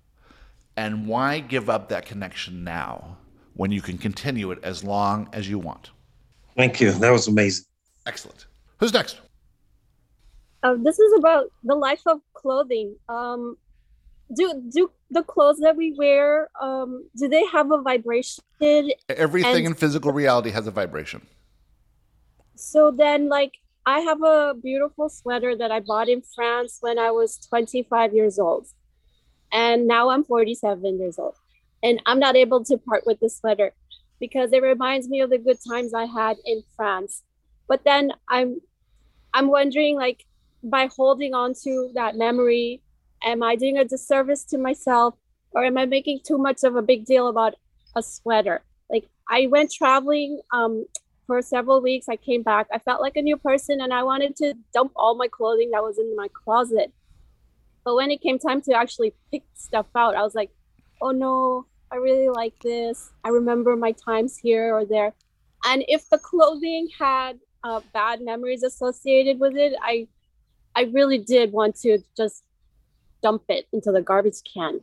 And 0.77 1.07
why 1.07 1.39
give 1.39 1.69
up 1.69 1.89
that 1.89 2.05
connection 2.05 2.63
now 2.63 3.17
when 3.55 3.71
you 3.71 3.81
can 3.81 3.97
continue 3.97 4.51
it 4.51 4.59
as 4.63 4.83
long 4.83 5.29
as 5.33 5.49
you 5.49 5.57
want? 5.57 5.89
Thank 6.55 6.79
you. 6.79 6.91
That 6.91 7.09
was 7.11 7.27
amazing. 7.27 7.65
Excellent. 8.05 8.45
Who's 8.77 8.93
next? 8.93 9.19
Uh, 10.61 10.75
this 10.77 10.99
is 10.99 11.13
about 11.17 11.45
the 11.63 11.75
life 11.75 12.01
of 12.05 12.19
clothing. 12.33 12.95
Um, 13.07 13.57
do 14.35 14.61
do 14.71 14.91
the 15.09 15.23
clothes 15.23 15.57
that 15.59 15.75
we 15.75 15.95
wear 15.97 16.49
um, 16.61 17.05
do 17.17 17.27
they 17.27 17.43
have 17.47 17.71
a 17.71 17.81
vibration? 17.81 18.43
Everything 19.09 19.55
and- 19.55 19.67
in 19.67 19.73
physical 19.73 20.11
reality 20.11 20.51
has 20.51 20.67
a 20.67 20.71
vibration. 20.71 21.25
So 22.71 22.91
then, 22.91 23.29
like, 23.29 23.53
I 23.87 24.01
have 24.01 24.21
a 24.21 24.53
beautiful 24.53 25.09
sweater 25.09 25.55
that 25.57 25.71
I 25.71 25.79
bought 25.79 26.07
in 26.07 26.21
France 26.35 26.77
when 26.81 26.99
I 26.99 27.09
was 27.09 27.39
25 27.49 28.13
years 28.13 28.37
old. 28.37 28.67
And 29.51 29.87
now 29.87 30.09
I'm 30.09 30.23
47 30.23 30.99
years 30.99 31.17
old. 31.17 31.33
And 31.81 31.99
I'm 32.05 32.19
not 32.19 32.35
able 32.35 32.63
to 32.65 32.77
part 32.77 33.07
with 33.07 33.19
the 33.21 33.29
sweater 33.29 33.73
because 34.19 34.53
it 34.53 34.61
reminds 34.61 35.09
me 35.09 35.21
of 35.21 35.31
the 35.31 35.39
good 35.39 35.57
times 35.67 35.95
I 35.95 36.05
had 36.05 36.37
in 36.45 36.61
France. 36.75 37.23
But 37.67 37.83
then 37.85 38.11
I'm 38.29 38.61
I'm 39.33 39.47
wondering 39.47 39.95
like 39.95 40.25
by 40.63 40.89
holding 40.95 41.33
on 41.33 41.55
to 41.63 41.89
that 41.95 42.17
memory, 42.17 42.81
am 43.23 43.41
I 43.41 43.55
doing 43.55 43.79
a 43.79 43.85
disservice 43.85 44.43
to 44.45 44.59
myself 44.59 45.15
or 45.53 45.63
am 45.63 45.77
I 45.77 45.85
making 45.85 46.19
too 46.23 46.37
much 46.37 46.63
of 46.63 46.75
a 46.75 46.83
big 46.83 47.05
deal 47.05 47.29
about 47.29 47.55
a 47.95 48.03
sweater? 48.03 48.61
Like 48.91 49.05
I 49.27 49.47
went 49.47 49.71
traveling 49.71 50.41
um 50.53 50.85
for 51.29 51.43
several 51.43 51.79
weeks. 51.79 52.09
I 52.09 52.15
came 52.15 52.41
back. 52.41 52.65
I 52.73 52.79
felt 52.79 53.01
like 53.01 53.15
a 53.15 53.21
new 53.21 53.37
person 53.37 53.81
and 53.81 53.93
I 53.93 54.01
wanted 54.01 54.35
to 54.37 54.55
dump 54.73 54.93
all 54.95 55.13
my 55.13 55.27
clothing 55.27 55.69
that 55.73 55.83
was 55.83 55.99
in 55.99 56.15
my 56.15 56.27
closet. 56.33 56.91
But 57.85 57.93
when 57.93 58.09
it 58.09 58.19
came 58.19 58.39
time 58.39 58.63
to 58.63 58.73
actually 58.73 59.13
pick 59.29 59.43
stuff 59.53 59.85
out, 59.95 60.15
I 60.15 60.23
was 60.23 60.33
like, 60.33 60.49
oh 61.03 61.11
no, 61.11 61.67
I 61.91 61.97
really 61.97 62.29
like 62.29 62.57
this. 62.63 63.11
I 63.23 63.29
remember 63.29 63.75
my 63.75 63.91
times 63.91 64.37
here 64.37 64.73
or 64.73 64.85
there. 64.85 65.13
And 65.65 65.83
if 65.87 66.09
the 66.09 66.17
clothing 66.17 66.87
had 66.97 67.37
uh, 67.63 67.81
bad 67.93 68.21
memories 68.21 68.63
associated 68.63 69.39
with 69.39 69.55
it, 69.55 69.73
I 69.83 70.07
I 70.75 70.83
really 70.93 71.19
did 71.19 71.51
want 71.51 71.75
to 71.81 71.99
just 72.17 72.43
dump 73.21 73.43
it 73.49 73.67
into 73.71 73.91
the 73.91 74.01
garbage 74.01 74.41
can. 74.51 74.81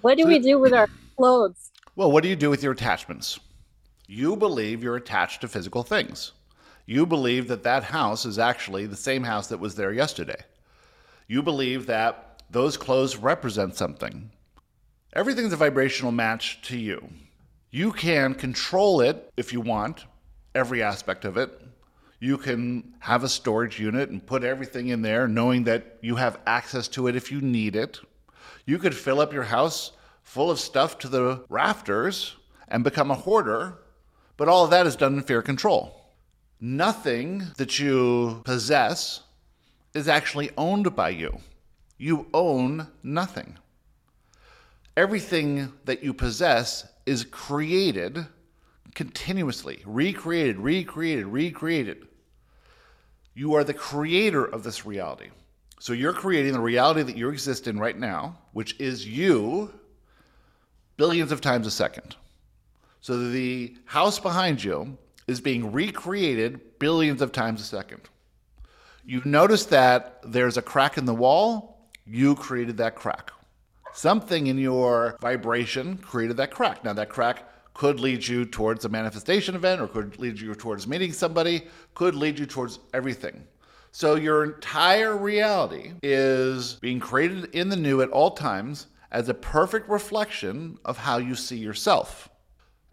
What 0.00 0.16
do 0.16 0.26
we 0.28 0.38
do 0.38 0.60
with 0.60 0.74
our 0.74 0.88
clothes? 1.16 1.72
Well, 1.96 2.12
what 2.12 2.22
do 2.22 2.28
you 2.28 2.36
do 2.36 2.50
with 2.50 2.62
your 2.62 2.72
attachments? 2.72 3.40
You 4.06 4.36
believe 4.36 4.82
you're 4.82 4.96
attached 4.96 5.40
to 5.40 5.48
physical 5.48 5.82
things. 5.82 6.32
You 6.86 7.06
believe 7.06 7.48
that 7.48 7.62
that 7.62 7.84
house 7.84 8.26
is 8.26 8.38
actually 8.38 8.86
the 8.86 8.96
same 8.96 9.24
house 9.24 9.46
that 9.46 9.60
was 9.60 9.74
there 9.74 9.92
yesterday. 9.92 10.42
You 11.26 11.42
believe 11.42 11.86
that 11.86 12.42
those 12.50 12.76
clothes 12.76 13.16
represent 13.16 13.76
something. 13.76 14.30
Everything's 15.14 15.54
a 15.54 15.56
vibrational 15.56 16.12
match 16.12 16.60
to 16.62 16.76
you. 16.76 17.08
You 17.70 17.92
can 17.92 18.34
control 18.34 19.00
it 19.00 19.32
if 19.36 19.52
you 19.52 19.60
want, 19.60 20.04
every 20.54 20.82
aspect 20.82 21.24
of 21.24 21.38
it. 21.38 21.60
You 22.20 22.36
can 22.36 22.94
have 22.98 23.24
a 23.24 23.28
storage 23.28 23.80
unit 23.80 24.10
and 24.10 24.24
put 24.24 24.44
everything 24.44 24.88
in 24.88 25.00
there, 25.00 25.26
knowing 25.26 25.64
that 25.64 25.98
you 26.02 26.16
have 26.16 26.40
access 26.46 26.88
to 26.88 27.06
it 27.06 27.16
if 27.16 27.32
you 27.32 27.40
need 27.40 27.74
it. 27.74 28.00
You 28.66 28.78
could 28.78 28.94
fill 28.94 29.20
up 29.20 29.32
your 29.32 29.44
house 29.44 29.92
full 30.22 30.50
of 30.50 30.60
stuff 30.60 30.98
to 30.98 31.08
the 31.08 31.44
rafters 31.48 32.36
and 32.68 32.84
become 32.84 33.10
a 33.10 33.14
hoarder 33.14 33.78
but 34.36 34.48
all 34.48 34.64
of 34.64 34.70
that 34.70 34.86
is 34.86 34.96
done 34.96 35.14
in 35.14 35.22
fear 35.22 35.42
control. 35.42 36.04
Nothing 36.60 37.44
that 37.56 37.78
you 37.78 38.42
possess 38.44 39.20
is 39.92 40.08
actually 40.08 40.50
owned 40.56 40.94
by 40.96 41.10
you. 41.10 41.38
You 41.98 42.26
own 42.34 42.88
nothing. 43.02 43.56
Everything 44.96 45.72
that 45.84 46.02
you 46.02 46.14
possess 46.14 46.86
is 47.06 47.24
created 47.24 48.26
continuously, 48.94 49.82
recreated, 49.84 50.58
recreated, 50.58 51.26
recreated. 51.26 52.06
You 53.34 53.54
are 53.54 53.64
the 53.64 53.74
creator 53.74 54.44
of 54.44 54.62
this 54.62 54.86
reality. 54.86 55.30
So 55.80 55.92
you're 55.92 56.12
creating 56.12 56.52
the 56.52 56.60
reality 56.60 57.02
that 57.02 57.16
you 57.16 57.28
exist 57.28 57.66
in 57.66 57.78
right 57.78 57.98
now, 57.98 58.38
which 58.52 58.78
is 58.80 59.06
you 59.06 59.72
billions 60.96 61.32
of 61.32 61.40
times 61.40 61.66
a 61.66 61.70
second. 61.70 62.16
So 63.04 63.18
the 63.18 63.76
house 63.84 64.18
behind 64.18 64.64
you 64.64 64.96
is 65.26 65.38
being 65.38 65.72
recreated 65.72 66.78
billions 66.78 67.20
of 67.20 67.32
times 67.32 67.60
a 67.60 67.64
second. 67.64 68.00
You 69.04 69.20
notice 69.26 69.66
that 69.66 70.20
there's 70.24 70.56
a 70.56 70.62
crack 70.62 70.96
in 70.96 71.04
the 71.04 71.12
wall, 71.12 71.90
you 72.06 72.34
created 72.34 72.78
that 72.78 72.94
crack. 72.94 73.30
Something 73.92 74.46
in 74.46 74.56
your 74.56 75.18
vibration 75.20 75.98
created 75.98 76.38
that 76.38 76.50
crack. 76.50 76.82
Now, 76.82 76.94
that 76.94 77.10
crack 77.10 77.46
could 77.74 78.00
lead 78.00 78.26
you 78.26 78.46
towards 78.46 78.86
a 78.86 78.88
manifestation 78.88 79.54
event 79.54 79.82
or 79.82 79.86
could 79.86 80.18
lead 80.18 80.40
you 80.40 80.54
towards 80.54 80.86
meeting 80.86 81.12
somebody, 81.12 81.66
could 81.92 82.14
lead 82.14 82.38
you 82.38 82.46
towards 82.46 82.78
everything. 82.94 83.44
So, 83.92 84.14
your 84.14 84.44
entire 84.44 85.14
reality 85.14 85.92
is 86.02 86.78
being 86.80 87.00
created 87.00 87.54
in 87.54 87.68
the 87.68 87.76
new 87.76 88.00
at 88.00 88.08
all 88.08 88.30
times 88.30 88.86
as 89.12 89.28
a 89.28 89.34
perfect 89.34 89.90
reflection 89.90 90.78
of 90.86 90.96
how 90.96 91.18
you 91.18 91.34
see 91.34 91.58
yourself. 91.58 92.30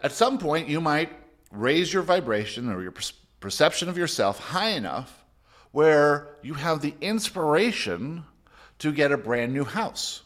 At 0.02 0.12
some 0.12 0.38
point, 0.38 0.68
you 0.68 0.82
might 0.82 1.12
raise 1.52 1.94
your 1.94 2.04
vibration 2.04 2.72
or 2.72 2.82
your 2.82 2.94
perception 3.40 3.90
of 3.90 3.98
yourself 3.98 4.40
high 4.40 4.70
enough 4.70 5.26
where 5.72 6.38
you 6.42 6.54
have 6.54 6.82
the 6.82 6.94
inspiration 7.02 8.24
to 8.80 8.92
get 8.92 9.12
a 9.12 9.18
brand 9.18 9.54
new 9.54 9.64
house. 9.64 10.24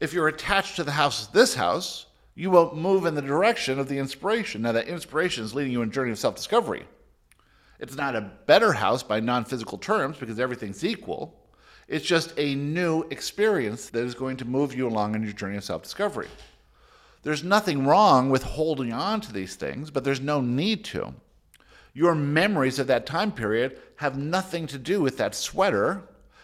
If 0.00 0.12
you're 0.12 0.28
attached 0.28 0.76
to 0.76 0.84
the 0.84 0.92
house, 0.92 1.26
this 1.28 1.54
house, 1.54 2.06
you 2.34 2.50
won't 2.50 2.76
move 2.76 3.06
in 3.06 3.14
the 3.14 3.22
direction 3.22 3.78
of 3.78 3.88
the 3.88 3.98
inspiration. 3.98 4.62
Now, 4.62 4.72
that 4.72 4.88
inspiration 4.88 5.44
is 5.44 5.54
leading 5.54 5.72
you 5.72 5.82
on 5.82 5.88
a 5.88 5.90
journey 5.90 6.10
of 6.10 6.18
self 6.18 6.34
discovery. 6.34 6.84
It's 7.78 7.96
not 7.96 8.16
a 8.16 8.30
better 8.46 8.72
house 8.72 9.02
by 9.02 9.20
non 9.20 9.44
physical 9.44 9.78
terms 9.78 10.18
because 10.18 10.38
everything's 10.38 10.84
equal. 10.84 11.34
It's 11.88 12.04
just 12.04 12.32
a 12.36 12.54
new 12.54 13.02
experience 13.10 13.90
that 13.90 14.04
is 14.04 14.14
going 14.14 14.36
to 14.38 14.44
move 14.44 14.74
you 14.74 14.88
along 14.88 15.14
on 15.14 15.22
your 15.22 15.32
journey 15.32 15.56
of 15.56 15.64
self 15.64 15.82
discovery. 15.82 16.28
There's 17.22 17.42
nothing 17.42 17.86
wrong 17.86 18.30
with 18.30 18.42
holding 18.42 18.92
on 18.92 19.20
to 19.22 19.32
these 19.32 19.56
things, 19.56 19.90
but 19.90 20.04
there's 20.04 20.20
no 20.20 20.40
need 20.40 20.84
to. 20.86 21.14
Your 21.92 22.14
memories 22.14 22.78
of 22.78 22.86
that 22.88 23.06
time 23.06 23.32
period 23.32 23.80
have 23.96 24.18
nothing 24.18 24.66
to 24.68 24.78
do 24.78 25.00
with 25.00 25.16
that 25.16 25.34
sweater. 25.34 26.02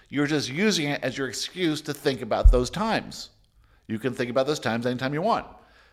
You're 0.08 0.26
just 0.26 0.48
using 0.48 0.88
it 0.88 1.02
as 1.02 1.16
your 1.16 1.28
excuse 1.28 1.80
to 1.82 1.94
think 1.94 2.22
about 2.22 2.50
those 2.50 2.70
times. 2.70 3.30
You 3.86 3.98
can 3.98 4.14
think 4.14 4.30
about 4.30 4.46
those 4.46 4.60
times 4.60 4.86
anytime 4.86 5.14
you 5.14 5.22
want. 5.22 5.46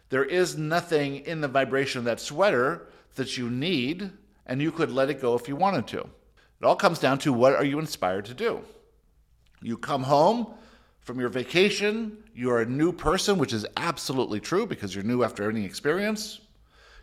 There 0.09 0.23
is 0.23 0.57
nothing 0.57 1.17
in 1.17 1.41
the 1.41 1.47
vibration 1.47 1.99
of 1.99 2.05
that 2.05 2.19
sweater 2.19 2.87
that 3.15 3.37
you 3.37 3.49
need, 3.49 4.11
and 4.45 4.61
you 4.61 4.71
could 4.71 4.91
let 4.91 5.09
it 5.09 5.21
go 5.21 5.35
if 5.35 5.47
you 5.47 5.55
wanted 5.55 5.87
to. 5.87 5.99
It 5.99 6.65
all 6.65 6.75
comes 6.75 6.99
down 6.99 7.19
to 7.19 7.33
what 7.33 7.53
are 7.53 7.65
you 7.65 7.79
inspired 7.79 8.25
to 8.25 8.33
do? 8.33 8.61
You 9.61 9.77
come 9.77 10.03
home 10.03 10.53
From 11.01 11.19
your 11.19 11.29
vacation, 11.29 12.17
you 12.39 12.51
are 12.51 12.61
a 12.61 12.65
new 12.65 12.93
person, 12.93 13.37
which 13.37 13.51
is 13.51 13.65
absolutely 13.75 14.39
true 14.39 14.65
because 14.65 14.95
you're 14.95 15.03
new 15.03 15.23
after 15.23 15.49
any 15.49 15.65
experience. 15.65 16.39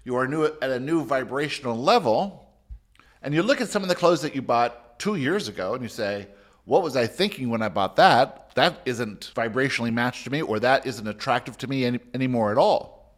You 0.02 0.16
are 0.16 0.26
new 0.26 0.46
at 0.46 0.70
a 0.70 0.80
new 0.80 1.04
vibrational 1.04 1.76
level. 1.76 2.54
And 3.22 3.34
you 3.34 3.42
look 3.42 3.60
at 3.60 3.68
some 3.68 3.82
of 3.82 3.90
the 3.90 3.94
clothes 3.94 4.22
that 4.22 4.34
you 4.34 4.40
bought 4.40 4.98
two 4.98 5.16
years 5.16 5.46
ago 5.46 5.74
and 5.74 5.82
you 5.82 5.90
say, 5.90 6.28
What 6.64 6.82
was 6.82 6.96
I 6.96 7.06
thinking 7.06 7.50
when 7.50 7.60
I 7.60 7.68
bought 7.68 7.96
that? 7.96 8.54
That 8.54 8.80
isn't 8.86 9.32
vibrationally 9.36 9.92
matched 9.92 10.24
to 10.24 10.30
me, 10.30 10.40
or 10.40 10.58
that 10.60 10.86
isn't 10.86 11.06
attractive 11.06 11.58
to 11.58 11.66
me 11.66 11.84
any, 11.84 12.00
anymore 12.14 12.50
at 12.50 12.56
all. 12.56 13.14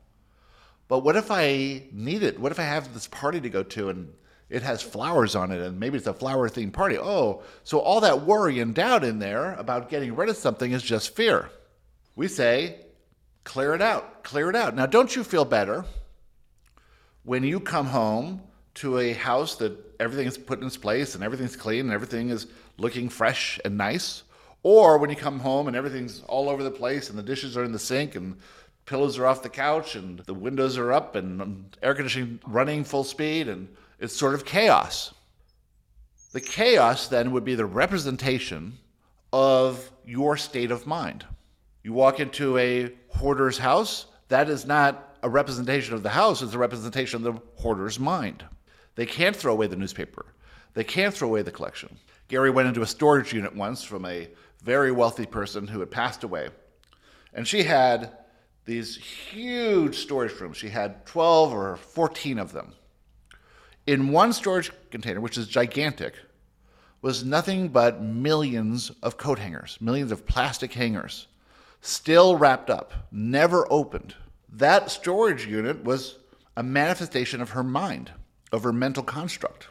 But 0.89 1.05
what 1.05 1.15
if 1.15 1.31
I 1.31 1.85
need 1.93 2.25
it? 2.25 2.41
What 2.41 2.51
if 2.51 2.59
I 2.59 2.65
have 2.65 2.95
this 2.95 3.07
party 3.07 3.41
to 3.43 3.49
go 3.49 3.63
to 3.63 3.91
and 3.91 4.13
it 4.51 4.63
has 4.63 4.83
flowers 4.83 5.37
on 5.37 5.53
it 5.53 5.61
and 5.61 5.79
maybe 5.79 5.97
it's 5.97 6.09
a 6.09 6.15
flower 6.15 6.49
themed 6.49 6.73
party? 6.73 6.99
Oh, 6.99 7.45
so 7.63 7.79
all 7.79 8.01
that 8.01 8.23
worry 8.23 8.59
and 8.59 8.75
doubt 8.75 9.05
in 9.05 9.21
there 9.21 9.55
about 9.55 9.89
getting 9.89 10.17
rid 10.17 10.29
of 10.29 10.37
something 10.37 10.73
is 10.73 10.83
just 10.83 11.15
fear. 11.15 11.51
We 12.19 12.27
say, 12.27 12.75
clear 13.45 13.75
it 13.75 13.81
out, 13.81 14.25
clear 14.25 14.51
it 14.51 14.57
out. 14.57 14.75
Now, 14.75 14.87
don't 14.87 15.15
you 15.15 15.23
feel 15.23 15.45
better 15.45 15.85
when 17.23 17.45
you 17.45 17.61
come 17.61 17.87
home 17.87 18.43
to 18.75 18.99
a 18.99 19.13
house 19.13 19.55
that 19.59 19.79
everything 20.01 20.27
is 20.27 20.37
put 20.37 20.59
in 20.59 20.67
its 20.67 20.77
place 20.77 21.15
and 21.15 21.23
everything's 21.23 21.55
clean 21.55 21.83
and 21.83 21.93
everything 21.93 22.31
is 22.31 22.49
looking 22.77 23.09
fresh 23.09 23.61
and 23.65 23.79
nice? 23.79 24.25
Or 24.65 24.99
when 24.99 25.11
you 25.11 25.15
come 25.15 25.39
home 25.39 25.69
and 25.69 25.77
everything's 25.77 26.25
all 26.27 26.49
over 26.49 26.65
the 26.65 26.73
place 26.73 27.09
and 27.09 27.17
the 27.17 27.23
dishes 27.23 27.57
are 27.57 27.63
in 27.63 27.71
the 27.71 27.79
sink 27.79 28.17
and 28.17 28.37
pillows 28.85 29.17
are 29.17 29.27
off 29.27 29.45
the 29.45 29.49
couch 29.49 29.95
and 29.95 30.19
the 30.19 30.35
windows 30.35 30.77
are 30.77 30.91
up 30.93 31.15
and 31.15 31.77
air 31.85 31.95
conditioning 31.95 32.41
running 32.49 32.83
full 32.83 33.05
speed 33.05 33.47
and 33.47 33.69
it's 34.01 34.13
sort 34.17 34.35
of 34.35 34.45
chaos. 34.45 35.15
The 36.33 36.41
chaos 36.41 37.07
then 37.07 37.31
would 37.31 37.45
be 37.45 37.55
the 37.55 37.65
representation 37.65 38.77
of 39.33 39.93
your 40.05 40.37
state 40.37 40.73
of 40.73 40.85
mind. 40.85 41.25
You 41.83 41.93
walk 41.93 42.21
into 42.21 42.59
a 42.59 42.93
hoarder's 43.09 43.59
house, 43.59 44.07
that 44.29 44.49
is 44.49 44.67
not 44.67 45.17
a 45.23 45.29
representation 45.29 45.95
of 45.95 46.03
the 46.03 46.11
house, 46.11 46.43
it's 46.43 46.55
a 46.55 46.59
representation 46.59 47.25
of 47.25 47.35
the 47.35 47.41
hoarder's 47.57 47.99
mind. 47.99 48.45
They 48.95 49.07
can't 49.07 49.37
throw 49.37 49.53
away 49.53 49.67
the 49.67 49.77
newspaper, 49.77 50.27
they 50.75 50.85
can't 50.85 51.15
throw 51.15 51.29
away 51.29 51.43
the 51.43 51.51
collection. 51.51 51.99
Gary 52.29 52.51
went 52.51 52.69
into 52.69 52.83
a 52.83 52.87
storage 52.87 53.33
unit 53.33 53.57
once 53.57 53.83
from 53.83 54.05
a 54.05 54.29
very 54.63 54.93
wealthy 54.93 55.25
person 55.25 55.67
who 55.67 55.81
had 55.81 55.91
passed 55.91 56.25
away. 56.25 56.51
And 57.33 57.49
she 57.49 57.63
had 57.63 58.19
these 58.67 58.97
huge 58.97 59.97
storage 59.97 60.39
rooms. 60.39 60.59
She 60.59 60.69
had 60.69 61.07
12 61.07 61.55
or 61.55 61.77
14 61.77 62.39
of 62.39 62.53
them. 62.53 62.75
In 63.87 64.13
one 64.13 64.35
storage 64.35 64.71
container, 64.91 65.23
which 65.23 65.39
is 65.39 65.49
gigantic, 65.49 66.15
was 67.01 67.25
nothing 67.25 67.69
but 67.69 68.03
millions 68.03 68.91
of 69.03 69.17
coat 69.17 69.39
hangers, 69.39 69.79
millions 69.81 70.13
of 70.13 70.27
plastic 70.27 70.75
hangers 70.75 71.29
still 71.81 72.37
wrapped 72.37 72.71
up, 72.71 72.93
never 73.11 73.67
opened. 73.71 74.15
That 74.53 74.91
storage 74.91 75.47
unit 75.47 75.85
was 75.85 76.19
a 76.57 76.63
manifestation 76.63 77.41
of 77.41 77.51
her 77.51 77.63
mind, 77.63 78.13
of 78.53 78.63
her 78.63 78.73
mental 78.73 79.03
construct. 79.03 79.69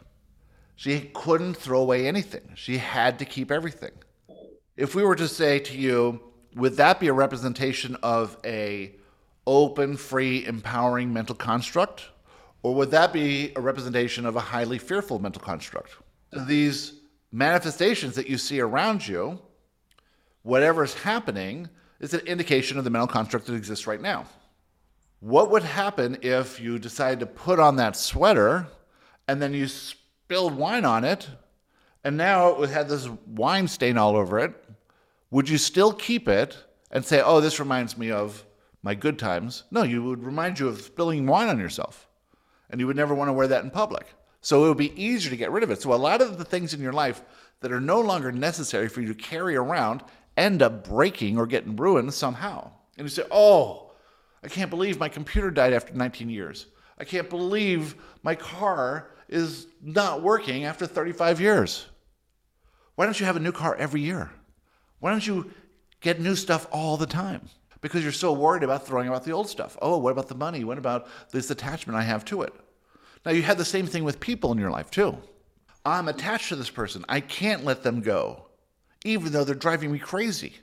She 0.76 1.12
couldn't 1.13 1.56
throw 1.56 1.82
away 1.82 2.08
anything. 2.08 2.52
She 2.56 2.78
had 2.78 3.20
to 3.20 3.26
keep 3.26 3.52
everything. 3.52 3.91
If 4.76 4.93
we 4.93 5.04
were 5.04 5.15
to 5.15 5.28
say 5.28 5.60
to 5.60 5.78
you, 5.78 6.22
would 6.56 6.78
that 6.78 7.00
be 7.00 7.08
a 7.08 7.13
representation 7.13 7.98
of 8.04 8.38
a 8.46 8.96
open, 9.48 9.98
free, 9.98 10.46
empowering 10.46 11.12
mental 11.12 11.36
construct? 11.36 12.06
Or 12.62 12.76
would 12.76 12.91
that 12.91 13.12
be 13.13 13.54
a 13.56 13.62
representation 13.62 14.26
of 14.26 14.36
a 14.36 14.41
highly 14.41 14.78
fearful 14.78 15.20
mental 15.20 15.41
construct? 15.41 15.96
These 16.32 16.93
manifestations 17.32 18.15
that 18.15 18.30
you 18.30 18.38
see 18.38 18.60
around 18.60 19.08
you, 19.08 19.39
whatever 20.43 20.84
is 20.84 20.93
happening, 20.93 21.70
is 21.99 22.13
an 22.13 22.21
indication 22.21 22.77
of 22.77 22.83
the 22.83 22.89
mental 22.89 23.07
construct 23.07 23.47
that 23.47 23.55
exists 23.55 23.88
right 23.88 24.01
now. 24.01 24.25
What 25.19 25.49
would 25.51 25.63
happen 25.63 26.19
if 26.21 26.60
you 26.60 26.77
decided 26.77 27.19
to 27.21 27.25
put 27.25 27.60
on 27.60 27.77
that 27.77 27.95
sweater 27.95 28.67
and 29.27 29.41
then 29.41 29.53
you 29.53 29.67
spilled 29.67 30.55
wine 30.55 30.86
on 30.86 31.03
it 31.03 31.27
and 32.03 32.15
now 32.17 32.62
it 32.62 32.69
had 32.69 32.88
this 32.88 33.10
wine 33.25 33.67
stain 33.67 33.97
all 33.97 34.15
over 34.15 34.38
it? 34.39 34.53
Would 35.31 35.49
you 35.49 35.57
still 35.57 35.91
keep 35.91 36.27
it 36.27 36.57
and 36.91 37.03
say, 37.03 37.21
oh, 37.21 37.41
this 37.41 37.60
reminds 37.60 37.97
me 37.97 38.12
of 38.12 38.45
my 38.83 38.93
good 38.93 39.17
times? 39.17 39.63
No, 39.71 39.83
you 39.83 40.03
would 40.03 40.23
remind 40.23 40.60
you 40.60 40.67
of 40.67 40.81
spilling 40.81 41.25
wine 41.25 41.49
on 41.49 41.60
yourself 41.60 42.07
and 42.69 42.79
you 42.79 42.88
would 42.88 42.95
never 42.95 43.15
want 43.15 43.29
to 43.29 43.33
wear 43.33 43.47
that 43.47 43.63
in 43.63 43.71
public. 43.71 44.07
So 44.41 44.65
it 44.65 44.67
would 44.67 44.77
be 44.77 45.01
easier 45.01 45.31
to 45.31 45.38
get 45.38 45.51
rid 45.51 45.63
of 45.63 45.71
it. 45.71 45.81
So 45.81 45.93
a 45.93 45.95
lot 45.95 46.21
of 46.21 46.38
the 46.38 46.45
things 46.45 46.73
in 46.73 46.81
your 46.81 46.93
life 46.93 47.23
that 47.62 47.71
are 47.71 47.81
no 47.81 47.99
longer 47.99 48.31
necessary 48.31 48.88
for 48.88 49.01
you 49.01 49.07
to 49.07 49.15
carry 49.15 49.55
around 49.55 50.03
end 50.38 50.62
up 50.62 50.88
breaking 50.88 51.38
or 51.38 51.47
getting 51.47 51.76
ruined 51.76 52.13
somehow. 52.13 52.71
And 52.97 53.06
you 53.06 53.10
say, 53.10 53.23
oh, 53.32 53.91
I 54.43 54.47
can't 54.47 54.69
believe 54.69 55.00
my 55.00 55.10
computer 55.10 55.52
died 55.52 55.73
after 55.73 55.93
19 55.93 56.30
years. 56.30 56.67
I 57.00 57.04
can't 57.04 57.30
believe 57.30 57.95
my 58.23 58.36
car 58.36 59.12
is 59.28 59.67
not 59.82 60.21
working 60.21 60.63
after 60.63 60.88
35 60.88 61.41
years. 61.41 61.88
Why 62.95 63.06
don't 63.06 63.19
you 63.19 63.26
have 63.26 63.36
a 63.36 63.41
new 63.41 63.52
car 63.52 63.76
every 63.76 64.02
year? 64.02 64.32
Why 65.00 65.12
don't 65.12 65.26
you 65.26 65.52
get 66.02 66.21
new 66.21 66.36
stuff 66.36 66.67
all 66.71 66.97
the 66.97 67.06
time? 67.06 67.50
Because 67.82 68.04
you're 68.04 68.12
so 68.12 68.34
worried 68.34 68.63
about 68.63 68.88
throwing 68.88 69.10
out 69.10 69.23
the 69.23 69.32
old 69.32 69.50
stuff. 69.50 69.78
Oh, 69.82 69.97
what 69.97 70.12
about 70.12 70.28
the 70.28 70.36
money? 70.36 70.63
What 70.63 70.80
about 70.80 71.08
this 71.32 71.52
attachment 71.52 71.97
I 71.97 72.02
have 72.02 72.26
to 72.26 72.41
it? 72.41 72.54
Now, 73.26 73.32
you 73.32 73.43
have 73.43 73.58
the 73.58 73.65
same 73.65 73.86
thing 73.86 74.04
with 74.04 74.19
people 74.19 74.52
in 74.52 74.58
your 74.58 74.71
life, 74.71 74.89
too. 74.89 75.17
I'm 75.86 76.08
attached 76.08 76.50
to 76.50 76.56
this 76.56 76.69
person. 76.69 77.06
I 77.08 77.19
can't 77.19 77.65
let 77.65 77.84
them 77.84 78.02
go 78.02 78.46
even 79.03 79.31
though 79.31 79.43
they're 79.43 79.55
driving 79.55 79.91
me 79.91 79.99
crazy. 79.99 80.53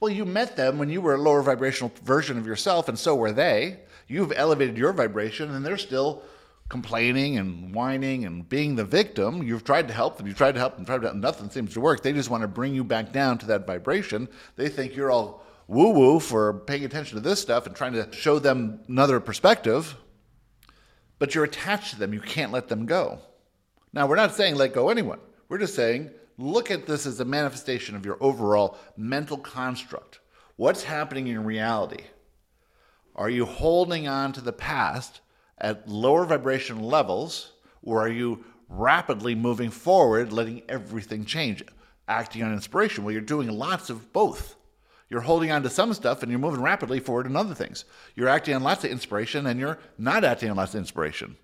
Well, 0.00 0.12
you 0.12 0.24
met 0.24 0.56
them 0.56 0.78
when 0.78 0.90
you 0.90 1.00
were 1.00 1.14
a 1.14 1.20
lower 1.20 1.42
vibrational 1.42 1.92
version 2.02 2.38
of 2.38 2.46
yourself, 2.46 2.88
and 2.88 2.98
so 2.98 3.14
were 3.14 3.32
they. 3.32 3.80
You've 4.06 4.32
elevated 4.34 4.76
your 4.76 4.92
vibration, 4.92 5.54
and 5.54 5.64
they're 5.64 5.76
still 5.78 6.22
complaining 6.68 7.38
and 7.38 7.74
whining 7.74 8.24
and 8.24 8.48
being 8.48 8.76
the 8.76 8.84
victim. 8.84 9.42
You've 9.42 9.64
tried 9.64 9.88
to 9.88 9.94
help 9.94 10.16
them. 10.16 10.26
You've 10.26 10.36
tried 10.36 10.52
to 10.52 10.60
help 10.60 10.76
them. 10.76 10.84
Tried 10.84 11.00
to 11.02 11.08
help. 11.08 11.16
Nothing 11.16 11.50
seems 11.50 11.72
to 11.74 11.80
work. 11.80 12.02
They 12.02 12.12
just 12.12 12.30
want 12.30 12.42
to 12.42 12.48
bring 12.48 12.74
you 12.74 12.84
back 12.84 13.12
down 13.12 13.38
to 13.38 13.46
that 13.46 13.66
vibration. 13.66 14.28
They 14.56 14.68
think 14.68 14.94
you're 14.94 15.10
all 15.10 15.44
woo 15.66 15.90
woo 15.90 16.20
for 16.20 16.60
paying 16.60 16.84
attention 16.84 17.16
to 17.16 17.22
this 17.22 17.40
stuff 17.40 17.66
and 17.66 17.74
trying 17.74 17.94
to 17.94 18.08
show 18.12 18.38
them 18.38 18.80
another 18.88 19.20
perspective. 19.20 19.96
But 21.18 21.34
you're 21.34 21.44
attached 21.44 21.90
to 21.90 21.98
them. 21.98 22.14
You 22.14 22.20
can't 22.20 22.52
let 22.52 22.68
them 22.68 22.86
go. 22.86 23.20
Now, 23.92 24.06
we're 24.06 24.16
not 24.16 24.34
saying 24.34 24.54
let 24.54 24.74
go 24.74 24.90
anyone. 24.90 25.20
We're 25.48 25.58
just 25.58 25.74
saying 25.74 26.10
look 26.38 26.70
at 26.70 26.86
this 26.86 27.04
as 27.04 27.20
a 27.20 27.24
manifestation 27.24 27.96
of 27.96 28.06
your 28.06 28.16
overall 28.20 28.78
mental 28.96 29.36
construct. 29.36 30.20
What's 30.56 30.84
happening 30.84 31.26
in 31.26 31.44
reality? 31.44 32.04
Are 33.14 33.28
you 33.28 33.44
holding 33.44 34.06
on 34.06 34.32
to 34.32 34.40
the 34.40 34.52
past 34.52 35.20
at 35.58 35.88
lower 35.88 36.24
vibration 36.24 36.80
levels, 36.80 37.52
or 37.82 38.00
are 38.00 38.08
you 38.08 38.44
rapidly 38.68 39.34
moving 39.34 39.70
forward, 39.70 40.32
letting 40.32 40.62
everything 40.68 41.24
change, 41.24 41.64
acting 42.06 42.42
on 42.42 42.52
inspiration? 42.52 43.02
Well, 43.02 43.12
you're 43.12 43.20
doing 43.20 43.48
lots 43.50 43.90
of 43.90 44.12
both. 44.12 44.54
You're 45.08 45.22
holding 45.22 45.50
on 45.50 45.62
to 45.62 45.70
some 45.70 45.94
stuff 45.94 46.22
and 46.22 46.30
you're 46.30 46.38
moving 46.38 46.60
rapidly 46.60 47.00
forward 47.00 47.26
in 47.26 47.34
other 47.34 47.54
things. 47.54 47.84
You're 48.14 48.28
acting 48.28 48.54
on 48.54 48.62
lots 48.62 48.84
of 48.84 48.90
inspiration 48.90 49.46
and 49.46 49.58
you're 49.58 49.78
not 49.96 50.22
acting 50.22 50.50
on 50.50 50.56
lots 50.56 50.74
of 50.74 50.80
inspiration. 50.80 51.36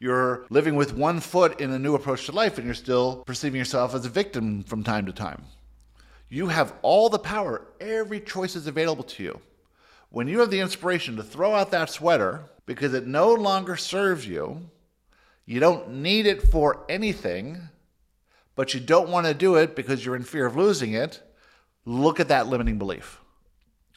You're 0.00 0.46
living 0.48 0.76
with 0.76 0.96
one 0.96 1.20
foot 1.20 1.60
in 1.60 1.70
a 1.70 1.78
new 1.78 1.94
approach 1.94 2.24
to 2.24 2.32
life 2.32 2.56
and 2.56 2.64
you're 2.64 2.74
still 2.74 3.22
perceiving 3.26 3.58
yourself 3.58 3.94
as 3.94 4.06
a 4.06 4.08
victim 4.08 4.62
from 4.62 4.82
time 4.82 5.04
to 5.04 5.12
time. 5.12 5.44
You 6.30 6.46
have 6.46 6.72
all 6.80 7.10
the 7.10 7.18
power, 7.18 7.66
every 7.80 8.20
choice 8.20 8.56
is 8.56 8.66
available 8.66 9.04
to 9.04 9.22
you. 9.22 9.40
When 10.08 10.26
you 10.26 10.38
have 10.40 10.50
the 10.50 10.60
inspiration 10.60 11.16
to 11.16 11.22
throw 11.22 11.54
out 11.54 11.70
that 11.72 11.90
sweater 11.90 12.46
because 12.64 12.94
it 12.94 13.06
no 13.06 13.34
longer 13.34 13.76
serves 13.76 14.26
you, 14.26 14.70
you 15.44 15.60
don't 15.60 15.90
need 15.96 16.26
it 16.26 16.40
for 16.42 16.86
anything, 16.88 17.58
but 18.56 18.72
you 18.72 18.80
don't 18.80 19.10
want 19.10 19.26
to 19.26 19.34
do 19.34 19.56
it 19.56 19.76
because 19.76 20.04
you're 20.04 20.16
in 20.16 20.22
fear 20.22 20.46
of 20.46 20.56
losing 20.56 20.94
it, 20.94 21.20
look 21.84 22.20
at 22.20 22.28
that 22.28 22.46
limiting 22.46 22.78
belief. 22.78 23.20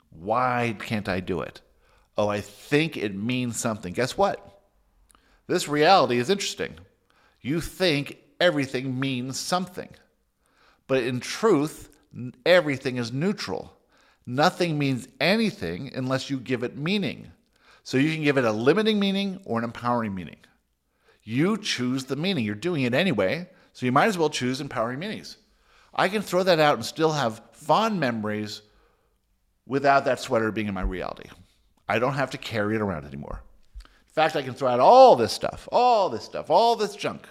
Why 0.09 0.75
can't 0.79 1.07
I 1.07 1.21
do 1.21 1.39
it? 1.39 1.61
Oh, 2.17 2.27
I 2.27 2.41
think 2.41 2.97
it 2.97 3.15
means 3.15 3.57
something. 3.57 3.93
Guess 3.93 4.17
what? 4.17 4.52
This 5.47 5.67
reality 5.67 6.17
is 6.17 6.29
interesting. 6.29 6.75
You 7.41 7.59
think 7.59 8.17
everything 8.39 8.99
means 8.99 9.39
something, 9.39 9.89
but 10.87 11.03
in 11.03 11.19
truth, 11.19 11.89
everything 12.45 12.97
is 12.97 13.11
neutral. 13.11 13.77
Nothing 14.25 14.77
means 14.77 15.07
anything 15.19 15.91
unless 15.93 16.29
you 16.29 16.39
give 16.39 16.63
it 16.63 16.77
meaning. 16.77 17.31
So 17.83 17.97
you 17.97 18.13
can 18.13 18.23
give 18.23 18.37
it 18.37 18.45
a 18.45 18.51
limiting 18.51 18.99
meaning 18.99 19.41
or 19.43 19.57
an 19.57 19.65
empowering 19.65 20.15
meaning. 20.15 20.37
You 21.23 21.57
choose 21.57 22.05
the 22.05 22.15
meaning. 22.15 22.45
You're 22.45 22.55
doing 22.55 22.83
it 22.83 22.93
anyway, 22.93 23.49
so 23.73 23.85
you 23.85 23.91
might 23.91 24.07
as 24.07 24.17
well 24.17 24.29
choose 24.29 24.61
empowering 24.61 24.99
meanings. 24.99 25.37
I 25.93 26.07
can 26.07 26.21
throw 26.21 26.43
that 26.43 26.59
out 26.59 26.75
and 26.75 26.85
still 26.85 27.11
have 27.11 27.41
fond 27.51 27.99
memories 27.99 28.61
without 29.65 30.05
that 30.05 30.19
sweater 30.19 30.51
being 30.51 30.67
in 30.67 30.73
my 30.73 30.81
reality. 30.81 31.29
I 31.87 31.99
don't 31.99 32.13
have 32.13 32.31
to 32.31 32.37
carry 32.37 32.75
it 32.75 32.81
around 32.81 33.05
anymore. 33.05 33.43
In 34.13 34.21
fact, 34.21 34.35
I 34.35 34.43
can 34.43 34.53
throw 34.53 34.69
out 34.69 34.79
all 34.79 35.15
this 35.15 35.33
stuff, 35.33 35.67
all 35.71 36.09
this 36.09 36.23
stuff, 36.23 36.51
all 36.51 36.75
this 36.75 36.95
junk. 36.95 37.27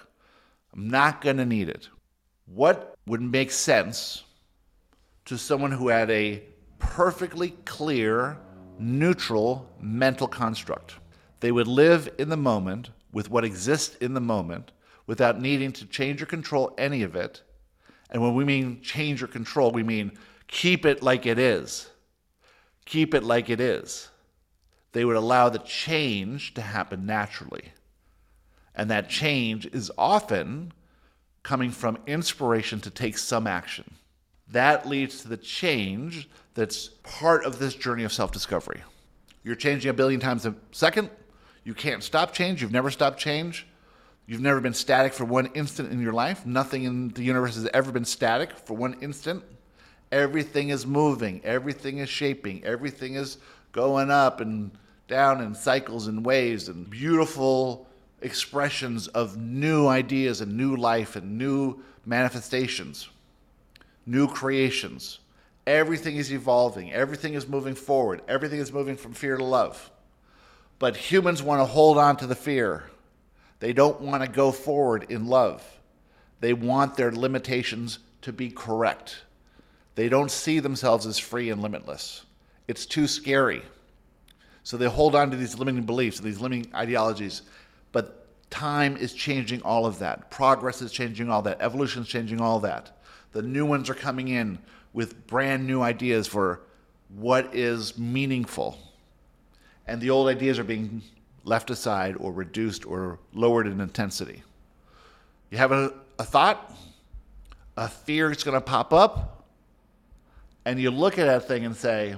I'm 0.74 0.88
not 0.88 1.20
going 1.20 1.36
to 1.36 1.46
need 1.46 1.68
it. 1.68 1.88
What 2.46 2.96
would 3.06 3.22
make 3.22 3.52
sense 3.52 4.24
to 5.26 5.38
someone 5.38 5.70
who 5.70 5.88
had 5.88 6.10
a 6.10 6.42
perfectly 6.82 7.50
clear, 7.64 8.36
neutral 8.78 9.70
mental 9.80 10.26
construct. 10.26 10.96
They 11.40 11.52
would 11.52 11.68
live 11.68 12.12
in 12.18 12.28
the 12.28 12.36
moment 12.36 12.90
with 13.12 13.30
what 13.30 13.44
exists 13.44 13.96
in 13.96 14.14
the 14.14 14.20
moment 14.20 14.72
without 15.06 15.40
needing 15.40 15.72
to 15.72 15.86
change 15.86 16.22
or 16.22 16.26
control 16.26 16.74
any 16.76 17.02
of 17.02 17.14
it. 17.14 17.42
And 18.10 18.20
when 18.20 18.34
we 18.34 18.44
mean 18.44 18.80
change 18.82 19.22
or 19.22 19.26
control, 19.26 19.70
we 19.70 19.82
mean 19.82 20.12
keep 20.48 20.84
it 20.84 21.02
like 21.02 21.26
it 21.26 21.38
is. 21.38 21.88
Keep 22.84 23.14
it 23.14 23.22
like 23.22 23.48
it 23.48 23.60
is. 23.60 24.08
They 24.92 25.04
would 25.04 25.16
allow 25.16 25.48
the 25.48 25.58
change 25.58 26.54
to 26.54 26.60
happen 26.60 27.06
naturally. 27.06 27.72
And 28.74 28.90
that 28.90 29.08
change 29.08 29.66
is 29.66 29.90
often 29.98 30.72
coming 31.42 31.70
from 31.70 31.98
inspiration 32.06 32.80
to 32.80 32.90
take 32.90 33.18
some 33.18 33.46
action. 33.46 33.94
That 34.48 34.86
leads 34.86 35.22
to 35.22 35.28
the 35.28 35.36
change 35.36 36.28
that's 36.54 36.88
part 37.02 37.44
of 37.44 37.58
this 37.58 37.74
journey 37.74 38.04
of 38.04 38.12
self 38.12 38.32
discovery. 38.32 38.82
You're 39.42 39.56
changing 39.56 39.90
a 39.90 39.94
billion 39.94 40.20
times 40.20 40.46
a 40.46 40.54
second. 40.70 41.10
You 41.64 41.74
can't 41.74 42.02
stop 42.02 42.32
change. 42.32 42.60
You've 42.60 42.72
never 42.72 42.90
stopped 42.90 43.18
change. 43.18 43.66
You've 44.26 44.40
never 44.40 44.60
been 44.60 44.74
static 44.74 45.12
for 45.12 45.24
one 45.24 45.46
instant 45.54 45.90
in 45.90 46.00
your 46.00 46.12
life. 46.12 46.46
Nothing 46.46 46.84
in 46.84 47.08
the 47.08 47.22
universe 47.22 47.56
has 47.56 47.68
ever 47.74 47.90
been 47.90 48.04
static 48.04 48.56
for 48.56 48.74
one 48.74 48.94
instant. 49.00 49.42
Everything 50.12 50.68
is 50.68 50.86
moving, 50.86 51.40
everything 51.42 51.98
is 51.98 52.08
shaping, 52.08 52.62
everything 52.64 53.14
is 53.14 53.38
going 53.72 54.10
up 54.10 54.40
and 54.40 54.70
down 55.12 55.42
in 55.42 55.54
cycles 55.54 56.06
and 56.06 56.24
waves 56.24 56.68
and 56.68 56.88
beautiful 56.88 57.86
expressions 58.22 59.08
of 59.08 59.36
new 59.36 59.86
ideas 59.86 60.40
and 60.40 60.56
new 60.56 60.74
life 60.74 61.16
and 61.16 61.36
new 61.36 61.82
manifestations, 62.06 63.10
new 64.06 64.26
creations. 64.26 65.18
Everything 65.66 66.16
is 66.16 66.32
evolving, 66.32 66.94
everything 66.94 67.34
is 67.34 67.46
moving 67.46 67.74
forward, 67.74 68.22
everything 68.26 68.58
is 68.58 68.72
moving 68.72 68.96
from 68.96 69.12
fear 69.12 69.36
to 69.36 69.44
love. 69.44 69.90
But 70.78 70.96
humans 70.96 71.42
want 71.42 71.60
to 71.60 71.66
hold 71.66 71.98
on 71.98 72.16
to 72.16 72.26
the 72.26 72.34
fear. 72.34 72.84
They 73.60 73.74
don't 73.74 74.00
want 74.00 74.22
to 74.22 74.30
go 74.30 74.50
forward 74.50 75.10
in 75.10 75.26
love. 75.26 75.62
They 76.40 76.54
want 76.54 76.96
their 76.96 77.12
limitations 77.12 77.98
to 78.22 78.32
be 78.32 78.48
correct. 78.48 79.24
They 79.94 80.08
don't 80.08 80.30
see 80.30 80.58
themselves 80.58 81.04
as 81.04 81.18
free 81.18 81.50
and 81.50 81.60
limitless. 81.60 82.24
It's 82.66 82.86
too 82.86 83.06
scary. 83.06 83.62
So 84.64 84.76
they 84.76 84.86
hold 84.86 85.14
on 85.14 85.30
to 85.30 85.36
these 85.36 85.58
limiting 85.58 85.84
beliefs, 85.84 86.18
and 86.18 86.26
these 86.26 86.40
limiting 86.40 86.72
ideologies. 86.74 87.42
But 87.90 88.26
time 88.50 88.96
is 88.96 89.12
changing 89.12 89.62
all 89.62 89.86
of 89.86 89.98
that. 89.98 90.30
Progress 90.30 90.82
is 90.82 90.92
changing 90.92 91.30
all 91.30 91.42
that. 91.42 91.60
Evolution 91.60 92.02
is 92.02 92.08
changing 92.08 92.40
all 92.40 92.60
that. 92.60 92.98
The 93.32 93.42
new 93.42 93.66
ones 93.66 93.90
are 93.90 93.94
coming 93.94 94.28
in 94.28 94.58
with 94.92 95.26
brand 95.26 95.66
new 95.66 95.82
ideas 95.82 96.26
for 96.26 96.60
what 97.08 97.54
is 97.54 97.98
meaningful. 97.98 98.78
And 99.86 100.00
the 100.00 100.10
old 100.10 100.28
ideas 100.28 100.58
are 100.58 100.64
being 100.64 101.02
left 101.44 101.70
aside 101.70 102.16
or 102.18 102.32
reduced 102.32 102.86
or 102.86 103.18
lowered 103.34 103.66
in 103.66 103.80
intensity. 103.80 104.42
You 105.50 105.58
have 105.58 105.72
a, 105.72 105.92
a 106.18 106.24
thought, 106.24 106.72
a 107.76 107.88
fear 107.88 108.30
is 108.30 108.44
going 108.44 108.54
to 108.54 108.60
pop 108.60 108.92
up, 108.92 109.44
and 110.64 110.78
you 110.80 110.90
look 110.90 111.18
at 111.18 111.26
that 111.26 111.48
thing 111.48 111.64
and 111.64 111.74
say, 111.74 112.14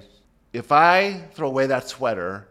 if 0.54 0.72
I 0.72 1.20
throw 1.34 1.48
away 1.48 1.66
that 1.66 1.88
sweater, 1.88 2.48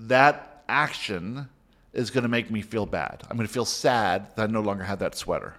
that 0.00 0.64
action 0.68 1.48
is 1.92 2.10
going 2.10 2.22
to 2.22 2.28
make 2.28 2.50
me 2.50 2.62
feel 2.62 2.86
bad. 2.86 3.22
I'm 3.30 3.36
going 3.36 3.46
to 3.46 3.52
feel 3.52 3.64
sad 3.64 4.34
that 4.34 4.48
I 4.48 4.52
no 4.52 4.60
longer 4.60 4.82
have 4.82 4.98
that 4.98 5.14
sweater. 5.14 5.54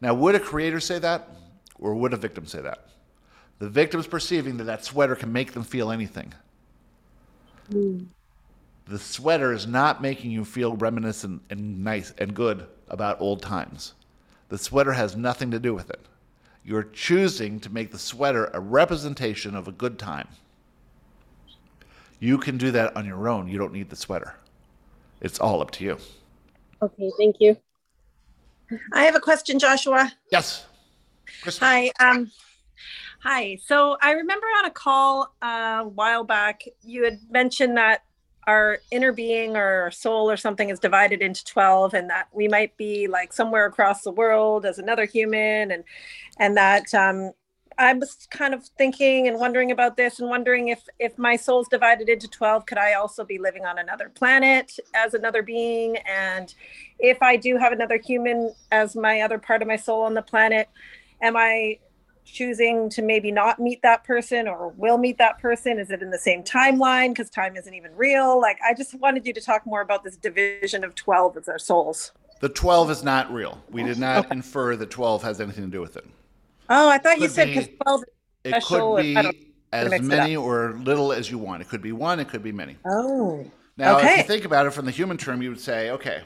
Now, 0.00 0.12
would 0.12 0.34
a 0.34 0.40
creator 0.40 0.80
say 0.80 0.98
that, 0.98 1.30
or 1.78 1.94
would 1.94 2.12
a 2.12 2.18
victim 2.18 2.46
say 2.46 2.60
that? 2.60 2.88
The 3.60 3.70
victim's 3.70 4.06
perceiving 4.06 4.58
that 4.58 4.64
that 4.64 4.84
sweater 4.84 5.14
can 5.14 5.32
make 5.32 5.52
them 5.52 5.62
feel 5.62 5.90
anything. 5.90 6.34
Mm 7.70 8.08
the 8.86 8.98
sweater 8.98 9.52
is 9.52 9.66
not 9.66 10.02
making 10.02 10.30
you 10.30 10.44
feel 10.44 10.76
reminiscent 10.76 11.42
and 11.48 11.82
nice 11.82 12.12
and 12.18 12.34
good 12.34 12.66
about 12.88 13.20
old 13.20 13.40
times. 13.40 13.94
The 14.50 14.58
sweater 14.58 14.92
has 14.92 15.16
nothing 15.16 15.50
to 15.52 15.58
do 15.58 15.74
with 15.74 15.88
it. 15.90 16.00
You're 16.64 16.84
choosing 16.84 17.60
to 17.60 17.70
make 17.70 17.92
the 17.92 17.98
sweater 17.98 18.50
a 18.52 18.60
representation 18.60 19.54
of 19.54 19.68
a 19.68 19.72
good 19.72 19.98
time. 19.98 20.28
You 22.24 22.38
can 22.38 22.56
do 22.56 22.70
that 22.70 22.96
on 22.96 23.04
your 23.04 23.28
own. 23.28 23.48
You 23.48 23.58
don't 23.58 23.74
need 23.74 23.90
the 23.90 23.96
sweater. 23.96 24.34
It's 25.20 25.38
all 25.38 25.60
up 25.60 25.70
to 25.72 25.84
you. 25.84 25.98
Okay, 26.80 27.12
thank 27.18 27.36
you. 27.38 27.54
I 28.94 29.04
have 29.04 29.14
a 29.14 29.20
question, 29.20 29.58
Joshua. 29.58 30.10
Yes. 30.32 30.64
Kristen. 31.42 31.68
Hi. 31.68 31.92
Um, 32.00 32.32
hi. 33.22 33.58
So 33.66 33.98
I 34.00 34.12
remember 34.12 34.46
on 34.58 34.64
a 34.64 34.70
call 34.70 35.34
uh, 35.42 35.82
a 35.82 35.88
while 35.88 36.24
back, 36.24 36.62
you 36.82 37.04
had 37.04 37.18
mentioned 37.28 37.76
that 37.76 38.04
our 38.46 38.78
inner 38.90 39.12
being 39.12 39.54
or 39.54 39.82
our 39.82 39.90
soul 39.90 40.30
or 40.30 40.38
something 40.38 40.70
is 40.70 40.78
divided 40.78 41.20
into 41.20 41.44
12 41.44 41.92
and 41.92 42.08
that 42.08 42.28
we 42.32 42.48
might 42.48 42.74
be 42.78 43.06
like 43.06 43.34
somewhere 43.34 43.66
across 43.66 44.00
the 44.00 44.12
world 44.12 44.64
as 44.64 44.78
another 44.78 45.04
human 45.04 45.70
and 45.70 45.84
and 46.38 46.56
that 46.56 46.92
um 46.94 47.32
I 47.78 47.92
was 47.92 48.26
kind 48.30 48.54
of 48.54 48.64
thinking 48.78 49.28
and 49.28 49.38
wondering 49.38 49.70
about 49.70 49.96
this 49.96 50.20
and 50.20 50.28
wondering 50.28 50.68
if 50.68 50.86
if 50.98 51.18
my 51.18 51.36
soul's 51.36 51.68
divided 51.68 52.08
into 52.08 52.28
12 52.28 52.66
could 52.66 52.78
I 52.78 52.94
also 52.94 53.24
be 53.24 53.38
living 53.38 53.64
on 53.64 53.78
another 53.78 54.08
planet 54.08 54.78
as 54.94 55.14
another 55.14 55.42
being 55.42 55.96
and 55.98 56.54
if 56.98 57.22
I 57.22 57.36
do 57.36 57.56
have 57.56 57.72
another 57.72 57.98
human 57.98 58.54
as 58.70 58.94
my 58.94 59.20
other 59.20 59.38
part 59.38 59.62
of 59.62 59.68
my 59.68 59.76
soul 59.76 60.02
on 60.02 60.14
the 60.14 60.22
planet 60.22 60.68
am 61.20 61.36
I 61.36 61.78
choosing 62.24 62.88
to 62.90 63.02
maybe 63.02 63.30
not 63.30 63.58
meet 63.60 63.82
that 63.82 64.04
person 64.04 64.48
or 64.48 64.68
will 64.76 64.98
meet 64.98 65.18
that 65.18 65.38
person? 65.38 65.78
Is 65.78 65.90
it 65.90 66.02
in 66.02 66.10
the 66.10 66.18
same 66.18 66.42
timeline 66.42 67.10
because 67.10 67.30
time 67.30 67.56
isn't 67.56 67.72
even 67.72 67.94
real? 67.96 68.40
Like, 68.40 68.58
I 68.66 68.74
just 68.74 68.94
wanted 68.94 69.26
you 69.26 69.32
to 69.34 69.40
talk 69.40 69.66
more 69.66 69.80
about 69.80 70.04
this 70.04 70.16
division 70.16 70.84
of 70.84 70.94
12 70.94 71.36
as 71.36 71.48
our 71.48 71.58
souls. 71.58 72.12
The 72.40 72.48
12 72.48 72.90
is 72.90 73.04
not 73.04 73.32
real. 73.32 73.62
We 73.70 73.82
did 73.82 73.98
not 73.98 74.26
okay. 74.26 74.36
infer 74.36 74.76
that 74.76 74.90
12 74.90 75.22
has 75.22 75.40
anything 75.40 75.64
to 75.64 75.70
do 75.70 75.80
with 75.80 75.96
it. 75.96 76.06
Oh, 76.68 76.88
I 76.88 76.98
thought 76.98 77.18
you 77.20 77.28
said 77.28 77.48
because 77.48 77.68
12 77.82 78.04
It 78.44 78.64
could 78.64 78.96
be 79.02 79.52
as 79.72 80.02
many 80.02 80.36
or 80.36 80.74
little 80.82 81.12
as 81.12 81.30
you 81.30 81.38
want. 81.38 81.62
It 81.62 81.68
could 81.68 81.82
be 81.82 81.92
one, 81.92 82.20
it 82.20 82.28
could 82.28 82.42
be 82.42 82.52
many. 82.52 82.76
Oh. 82.86 83.44
Now, 83.76 83.98
okay. 83.98 84.12
if 84.12 84.16
you 84.18 84.22
think 84.24 84.44
about 84.44 84.66
it 84.66 84.70
from 84.70 84.84
the 84.84 84.92
human 84.92 85.16
term, 85.16 85.42
you 85.42 85.48
would 85.48 85.60
say, 85.60 85.90
okay, 85.90 86.22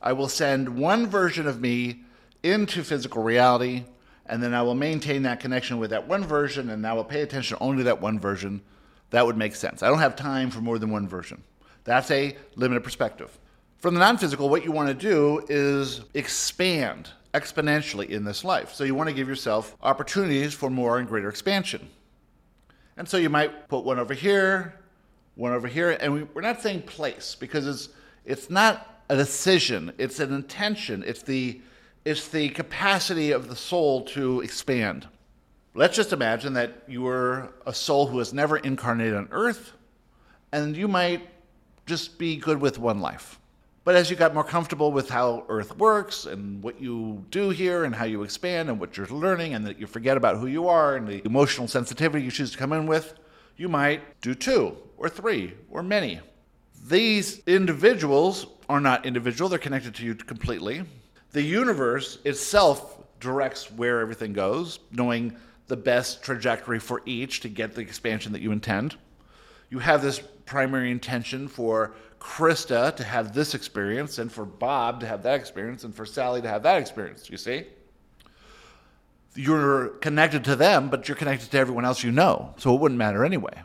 I 0.00 0.14
will 0.14 0.28
send 0.28 0.78
one 0.78 1.06
version 1.06 1.46
of 1.46 1.60
me 1.60 2.00
into 2.42 2.82
physical 2.82 3.22
reality 3.22 3.84
and 4.30 4.40
then 4.40 4.54
I 4.54 4.62
will 4.62 4.76
maintain 4.76 5.24
that 5.24 5.40
connection 5.40 5.78
with 5.78 5.90
that 5.90 6.06
one 6.06 6.24
version, 6.24 6.70
and 6.70 6.86
I 6.86 6.92
will 6.92 7.04
pay 7.04 7.22
attention 7.22 7.58
only 7.60 7.78
to 7.78 7.84
that 7.84 8.00
one 8.00 8.20
version. 8.20 8.62
That 9.10 9.26
would 9.26 9.36
make 9.36 9.56
sense. 9.56 9.82
I 9.82 9.88
don't 9.88 9.98
have 9.98 10.14
time 10.14 10.50
for 10.50 10.60
more 10.60 10.78
than 10.78 10.90
one 10.92 11.08
version. 11.08 11.42
That's 11.82 12.12
a 12.12 12.36
limited 12.54 12.84
perspective. 12.84 13.36
From 13.78 13.94
the 13.94 14.00
non 14.00 14.18
physical, 14.18 14.48
what 14.48 14.64
you 14.64 14.70
want 14.70 14.88
to 14.88 14.94
do 14.94 15.44
is 15.48 16.02
expand 16.14 17.10
exponentially 17.34 18.08
in 18.08 18.24
this 18.24 18.44
life. 18.44 18.74
So 18.74 18.84
you 18.84 18.94
want 18.94 19.08
to 19.08 19.14
give 19.14 19.28
yourself 19.28 19.76
opportunities 19.82 20.54
for 20.54 20.70
more 20.70 20.98
and 20.98 21.08
greater 21.08 21.28
expansion. 21.28 21.88
And 22.96 23.08
so 23.08 23.16
you 23.16 23.30
might 23.30 23.68
put 23.68 23.84
one 23.84 23.98
over 23.98 24.14
here, 24.14 24.74
one 25.34 25.52
over 25.52 25.68
here, 25.68 25.96
and 26.00 26.12
we, 26.12 26.26
are 26.36 26.42
not 26.42 26.60
saying 26.60 26.82
place 26.82 27.36
because 27.38 27.66
it's 27.66 27.88
it's 28.26 28.50
not 28.50 29.02
a 29.08 29.16
decision, 29.16 29.92
it's 29.96 30.20
an 30.20 30.34
intention, 30.34 31.02
it's 31.06 31.22
the 31.22 31.60
it's 32.04 32.28
the 32.28 32.50
capacity 32.50 33.30
of 33.30 33.48
the 33.48 33.56
soul 33.56 34.02
to 34.02 34.40
expand. 34.42 35.08
Let's 35.74 35.96
just 35.96 36.12
imagine 36.12 36.52
that 36.54 36.82
you 36.88 37.02
were 37.02 37.52
a 37.64 37.72
soul 37.72 38.06
who 38.06 38.18
has 38.18 38.34
never 38.34 38.58
incarnated 38.58 39.14
on 39.14 39.28
earth, 39.30 39.72
and 40.52 40.76
you 40.76 40.88
might 40.88 41.28
just 41.86 42.18
be 42.18 42.36
good 42.36 42.60
with 42.60 42.78
one 42.78 43.00
life. 43.00 43.39
But 43.82 43.96
as 43.96 44.10
you 44.10 44.16
got 44.16 44.34
more 44.34 44.44
comfortable 44.44 44.92
with 44.92 45.08
how 45.08 45.44
Earth 45.48 45.76
works 45.78 46.26
and 46.26 46.62
what 46.62 46.80
you 46.80 47.24
do 47.30 47.50
here 47.50 47.84
and 47.84 47.94
how 47.94 48.04
you 48.04 48.22
expand 48.22 48.68
and 48.68 48.78
what 48.78 48.96
you're 48.96 49.06
learning, 49.06 49.54
and 49.54 49.66
that 49.66 49.78
you 49.78 49.86
forget 49.86 50.16
about 50.16 50.36
who 50.36 50.46
you 50.46 50.68
are 50.68 50.96
and 50.96 51.08
the 51.08 51.24
emotional 51.24 51.66
sensitivity 51.66 52.24
you 52.24 52.30
choose 52.30 52.52
to 52.52 52.58
come 52.58 52.72
in 52.72 52.86
with, 52.86 53.14
you 53.56 53.68
might 53.68 54.20
do 54.20 54.34
two 54.34 54.76
or 54.98 55.08
three 55.08 55.54
or 55.70 55.82
many. 55.82 56.20
These 56.86 57.42
individuals 57.46 58.46
are 58.68 58.80
not 58.80 59.06
individual, 59.06 59.48
they're 59.48 59.58
connected 59.58 59.94
to 59.96 60.04
you 60.04 60.14
completely 60.14 60.84
the 61.32 61.42
universe 61.42 62.18
itself 62.24 62.98
directs 63.20 63.70
where 63.70 64.00
everything 64.00 64.32
goes, 64.32 64.80
knowing 64.90 65.36
the 65.68 65.76
best 65.76 66.22
trajectory 66.22 66.80
for 66.80 67.02
each 67.06 67.40
to 67.40 67.48
get 67.48 67.74
the 67.74 67.80
expansion 67.80 68.32
that 68.32 68.42
you 68.42 68.50
intend. 68.50 68.96
You 69.68 69.78
have 69.78 70.02
this 70.02 70.20
primary 70.46 70.90
intention 70.90 71.46
for 71.46 71.94
Krista 72.20 72.94
to 72.96 73.02
have 73.02 73.32
this 73.32 73.54
experience, 73.54 74.18
and 74.18 74.30
for 74.30 74.44
Bob 74.44 75.00
to 75.00 75.06
have 75.06 75.22
that 75.22 75.40
experience, 75.40 75.84
and 75.84 75.94
for 75.94 76.06
Sally 76.06 76.42
to 76.42 76.48
have 76.48 76.62
that 76.62 76.78
experience, 76.78 77.30
you 77.30 77.36
see? 77.36 77.66
You're 79.34 79.88
connected 80.00 80.44
to 80.44 80.56
them, 80.56 80.90
but 80.90 81.08
you're 81.08 81.16
connected 81.16 81.50
to 81.50 81.58
everyone 81.58 81.84
else 81.84 82.04
you 82.04 82.12
know, 82.12 82.54
so 82.58 82.74
it 82.74 82.80
wouldn't 82.80 82.98
matter 82.98 83.24
anyway. 83.24 83.62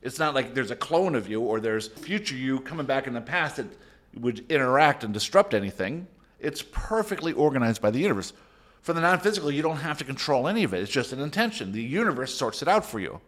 It's 0.00 0.18
not 0.18 0.34
like 0.34 0.54
there's 0.54 0.70
a 0.70 0.76
clone 0.76 1.14
of 1.14 1.28
you 1.28 1.40
or 1.40 1.60
there's 1.60 1.88
future 1.88 2.34
you 2.34 2.60
coming 2.60 2.86
back 2.86 3.06
in 3.06 3.12
the 3.12 3.20
past 3.20 3.56
that 3.56 3.66
would 4.14 4.50
interact 4.50 5.04
and 5.04 5.12
disrupt 5.14 5.54
anything. 5.54 6.06
It's 6.40 6.62
perfectly 6.62 7.32
organized 7.32 7.80
by 7.80 7.90
the 7.90 8.00
universe. 8.00 8.32
For 8.80 8.92
the 8.92 9.00
non 9.00 9.20
physical, 9.20 9.50
you 9.50 9.62
don't 9.62 9.76
have 9.76 9.98
to 9.98 10.04
control 10.04 10.48
any 10.48 10.64
of 10.64 10.74
it. 10.74 10.82
It's 10.82 10.90
just 10.90 11.12
an 11.12 11.20
intention. 11.20 11.70
The 11.70 11.82
universe 11.82 12.34
sorts 12.34 12.62
it 12.62 12.68
out 12.68 12.84
for 12.84 12.98
you. 12.98 13.20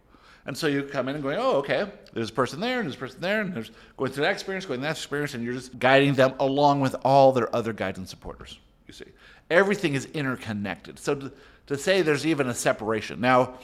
And 0.45 0.55
so 0.55 0.67
you 0.67 0.83
come 0.83 1.09
in 1.09 1.15
and 1.15 1.23
going, 1.23 1.39
oh, 1.39 1.55
okay, 1.57 1.91
there's 2.13 2.29
a 2.29 2.33
person 2.33 2.59
there, 2.59 2.79
and 2.79 2.85
there's 2.87 2.95
a 2.95 2.99
person 2.99 3.19
there, 3.19 3.41
and 3.41 3.53
there's 3.53 3.71
going 3.97 4.11
through 4.11 4.25
that 4.25 4.31
experience, 4.31 4.65
going 4.65 4.81
that 4.81 4.91
experience, 4.91 5.33
and 5.33 5.43
you're 5.43 5.53
just 5.53 5.77
guiding 5.79 6.13
them 6.13 6.35
along 6.39 6.81
with 6.81 6.95
all 7.03 7.31
their 7.31 7.53
other 7.55 7.73
guides 7.73 7.97
and 7.97 8.07
supporters. 8.07 8.59
You 8.85 8.93
see, 8.93 9.05
everything 9.49 9.95
is 9.95 10.05
interconnected. 10.05 10.99
So 10.99 11.15
to, 11.15 11.31
to 11.67 11.77
say 11.77 12.03
there's 12.03 12.27
even 12.27 12.47
a 12.47 12.53
separation. 12.53 13.19
Now, 13.19 13.55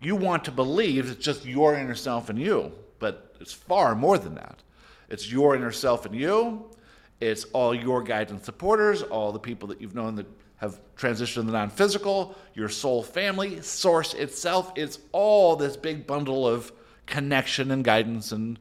you 0.00 0.14
want 0.14 0.44
to 0.44 0.52
believe 0.52 1.10
it's 1.10 1.22
just 1.22 1.44
your 1.44 1.74
inner 1.74 1.96
self 1.96 2.30
and 2.30 2.38
you, 2.38 2.72
but 3.00 3.34
it's 3.40 3.52
far 3.52 3.94
more 3.94 4.16
than 4.16 4.36
that. 4.36 4.62
It's 5.08 5.30
your 5.30 5.56
inner 5.56 5.72
self 5.72 6.06
and 6.06 6.14
you. 6.14 6.70
It's 7.20 7.44
all 7.52 7.74
your 7.74 8.02
guides 8.02 8.30
and 8.30 8.42
supporters, 8.42 9.02
all 9.02 9.32
the 9.32 9.38
people 9.38 9.68
that 9.68 9.80
you've 9.80 9.94
known 9.94 10.14
that 10.14 10.26
have 10.60 10.78
transitioned 10.94 11.34
to 11.34 11.42
the 11.42 11.52
non 11.52 11.70
physical, 11.70 12.36
your 12.54 12.68
soul 12.68 13.02
family, 13.02 13.62
source 13.62 14.12
itself. 14.12 14.72
It's 14.76 14.98
all 15.12 15.56
this 15.56 15.76
big 15.76 16.06
bundle 16.06 16.46
of 16.46 16.70
connection 17.06 17.70
and 17.70 17.82
guidance 17.82 18.30
and, 18.32 18.58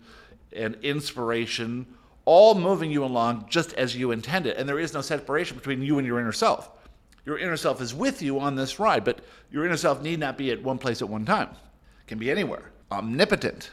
and 0.55 0.77
inspiration, 0.81 1.85
all 2.23 2.55
moving 2.55 2.89
you 2.89 3.03
along 3.03 3.47
just 3.49 3.73
as 3.73 3.97
you 3.97 4.11
intended. 4.11 4.55
And 4.55 4.67
there 4.67 4.79
is 4.79 4.93
no 4.93 5.01
separation 5.01 5.57
between 5.57 5.81
you 5.81 5.97
and 5.97 6.07
your 6.07 6.19
inner 6.19 6.31
self. 6.31 6.71
Your 7.25 7.37
inner 7.37 7.57
self 7.57 7.81
is 7.81 7.93
with 7.93 8.21
you 8.21 8.39
on 8.39 8.55
this 8.55 8.79
ride, 8.79 9.03
but 9.03 9.19
your 9.51 9.65
inner 9.65 9.77
self 9.77 10.01
need 10.01 10.19
not 10.19 10.37
be 10.37 10.51
at 10.51 10.63
one 10.63 10.77
place 10.77 11.01
at 11.01 11.09
one 11.09 11.25
time. 11.25 11.49
It 11.49 12.07
can 12.07 12.17
be 12.17 12.31
anywhere. 12.31 12.71
Omnipotent. 12.91 13.71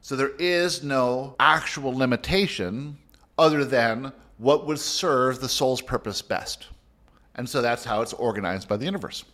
So 0.00 0.16
there 0.16 0.32
is 0.38 0.82
no 0.82 1.36
actual 1.38 1.94
limitation 1.94 2.96
other 3.38 3.64
than 3.64 4.12
what 4.38 4.66
would 4.66 4.78
serve 4.78 5.40
the 5.40 5.48
soul's 5.50 5.82
purpose 5.82 6.22
best. 6.22 6.68
And 7.34 7.48
so 7.48 7.62
that's 7.62 7.84
how 7.84 8.02
it's 8.02 8.12
organized 8.12 8.68
by 8.68 8.76
the 8.76 8.84
universe. 8.84 9.24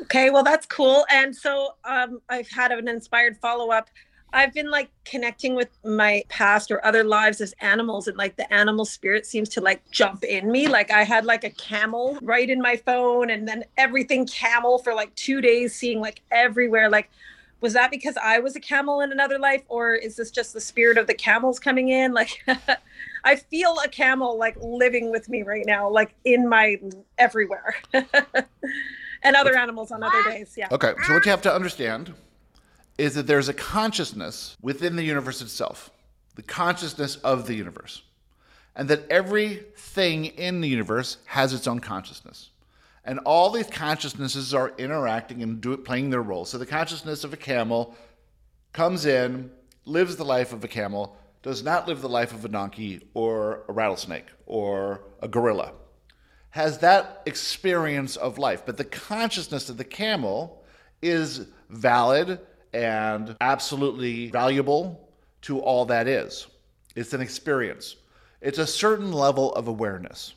Okay, 0.00 0.30
well, 0.30 0.42
that's 0.42 0.66
cool. 0.66 1.04
And 1.10 1.34
so 1.34 1.74
um, 1.84 2.20
I've 2.28 2.48
had 2.48 2.72
an 2.72 2.88
inspired 2.88 3.36
follow 3.38 3.70
up. 3.70 3.88
I've 4.34 4.54
been 4.54 4.70
like 4.70 4.90
connecting 5.04 5.54
with 5.54 5.68
my 5.84 6.24
past 6.28 6.70
or 6.70 6.84
other 6.86 7.04
lives 7.04 7.40
as 7.42 7.54
animals, 7.60 8.08
and 8.08 8.16
like 8.16 8.36
the 8.36 8.50
animal 8.52 8.86
spirit 8.86 9.26
seems 9.26 9.48
to 9.50 9.60
like 9.60 9.82
jump 9.90 10.24
in 10.24 10.50
me. 10.50 10.68
Like 10.68 10.90
I 10.90 11.04
had 11.04 11.26
like 11.26 11.44
a 11.44 11.50
camel 11.50 12.18
right 12.22 12.48
in 12.48 12.60
my 12.60 12.76
phone, 12.76 13.28
and 13.28 13.46
then 13.46 13.64
everything 13.76 14.26
camel 14.26 14.78
for 14.78 14.94
like 14.94 15.14
two 15.16 15.42
days, 15.42 15.74
seeing 15.74 16.00
like 16.00 16.22
everywhere. 16.30 16.88
Like, 16.88 17.10
was 17.60 17.74
that 17.74 17.90
because 17.90 18.16
I 18.16 18.38
was 18.38 18.56
a 18.56 18.60
camel 18.60 19.02
in 19.02 19.12
another 19.12 19.38
life, 19.38 19.64
or 19.68 19.94
is 19.94 20.16
this 20.16 20.30
just 20.30 20.54
the 20.54 20.60
spirit 20.62 20.96
of 20.96 21.06
the 21.06 21.14
camels 21.14 21.58
coming 21.58 21.90
in? 21.90 22.12
Like, 22.14 22.42
I 23.24 23.36
feel 23.36 23.76
a 23.84 23.88
camel 23.88 24.36
like 24.36 24.56
living 24.60 25.10
with 25.10 25.28
me 25.28 25.42
right 25.42 25.64
now, 25.66 25.88
like 25.88 26.14
in 26.24 26.48
my 26.48 26.80
everywhere. 27.18 27.74
and 29.22 29.36
other 29.36 29.56
animals 29.56 29.90
on 29.90 30.02
other 30.02 30.22
days. 30.24 30.54
Yeah. 30.56 30.68
Okay, 30.70 30.94
so 31.06 31.14
what 31.14 31.24
you 31.24 31.30
have 31.30 31.42
to 31.42 31.54
understand 31.54 32.14
is 32.98 33.14
that 33.14 33.26
there's 33.26 33.48
a 33.48 33.54
consciousness 33.54 34.56
within 34.60 34.96
the 34.96 35.02
universe 35.02 35.40
itself, 35.40 35.90
the 36.34 36.42
consciousness 36.42 37.16
of 37.16 37.46
the 37.46 37.54
universe, 37.54 38.02
and 38.76 38.88
that 38.88 39.08
everything 39.10 40.26
in 40.26 40.60
the 40.60 40.68
universe 40.68 41.18
has 41.26 41.52
its 41.52 41.66
own 41.66 41.78
consciousness. 41.78 42.50
And 43.04 43.18
all 43.20 43.50
these 43.50 43.66
consciousnesses 43.66 44.54
are 44.54 44.72
interacting 44.78 45.42
and 45.42 45.60
do, 45.60 45.76
playing 45.76 46.10
their 46.10 46.22
role. 46.22 46.44
So 46.44 46.58
the 46.58 46.66
consciousness 46.66 47.24
of 47.24 47.32
a 47.32 47.36
camel 47.36 47.96
comes 48.72 49.06
in, 49.06 49.50
lives 49.84 50.16
the 50.16 50.24
life 50.24 50.52
of 50.52 50.62
a 50.62 50.68
camel, 50.68 51.16
does 51.42 51.62
not 51.62 51.88
live 51.88 52.00
the 52.00 52.08
life 52.08 52.32
of 52.32 52.44
a 52.44 52.48
donkey 52.48 53.00
or 53.14 53.64
a 53.68 53.72
rattlesnake 53.72 54.26
or 54.46 55.02
a 55.20 55.28
gorilla. 55.28 55.72
Has 56.50 56.78
that 56.78 57.22
experience 57.26 58.16
of 58.16 58.38
life. 58.38 58.64
But 58.64 58.76
the 58.76 58.84
consciousness 58.84 59.68
of 59.68 59.76
the 59.76 59.84
camel 59.84 60.62
is 61.00 61.46
valid 61.68 62.40
and 62.72 63.36
absolutely 63.40 64.30
valuable 64.30 65.08
to 65.42 65.60
all 65.60 65.84
that 65.86 66.06
is. 66.06 66.46
It's 66.94 67.12
an 67.12 67.20
experience, 67.20 67.96
it's 68.40 68.58
a 68.58 68.66
certain 68.66 69.12
level 69.12 69.54
of 69.54 69.68
awareness. 69.68 70.34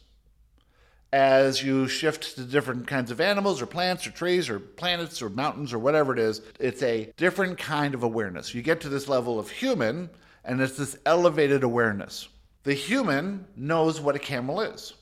As 1.14 1.64
you 1.64 1.88
shift 1.88 2.36
to 2.36 2.44
different 2.44 2.88
kinds 2.88 3.10
of 3.10 3.22
animals 3.22 3.62
or 3.62 3.66
plants 3.66 4.06
or 4.06 4.12
trees 4.12 4.50
or 4.50 4.60
planets 4.60 5.22
or 5.22 5.30
mountains 5.30 5.72
or 5.72 5.80
whatever 5.80 6.12
it 6.12 6.20
is, 6.20 6.42
it's 6.60 6.84
a 6.84 7.14
different 7.16 7.58
kind 7.58 7.94
of 7.94 8.04
awareness. 8.04 8.54
You 8.54 8.62
get 8.62 8.82
to 8.82 8.90
this 8.90 9.08
level 9.08 9.40
of 9.40 9.50
human, 9.50 10.10
and 10.46 10.62
it's 10.62 10.78
this 10.78 10.98
elevated 11.06 11.64
awareness. 11.64 12.28
The 12.64 12.74
human 12.74 13.46
knows 13.56 14.02
what 14.02 14.16
a 14.16 14.20
camel 14.20 14.62
is, 14.62 14.94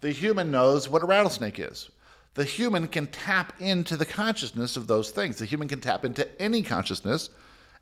the 0.00 0.10
human 0.10 0.50
knows 0.50 0.88
what 0.88 1.02
a 1.02 1.06
rattlesnake 1.06 1.58
is. 1.58 1.90
The 2.34 2.44
human 2.44 2.88
can 2.88 3.06
tap 3.06 3.52
into 3.60 3.96
the 3.96 4.04
consciousness 4.04 4.76
of 4.76 4.88
those 4.88 5.10
things. 5.10 5.36
The 5.36 5.44
human 5.44 5.68
can 5.68 5.80
tap 5.80 6.04
into 6.04 6.28
any 6.42 6.62
consciousness. 6.62 7.30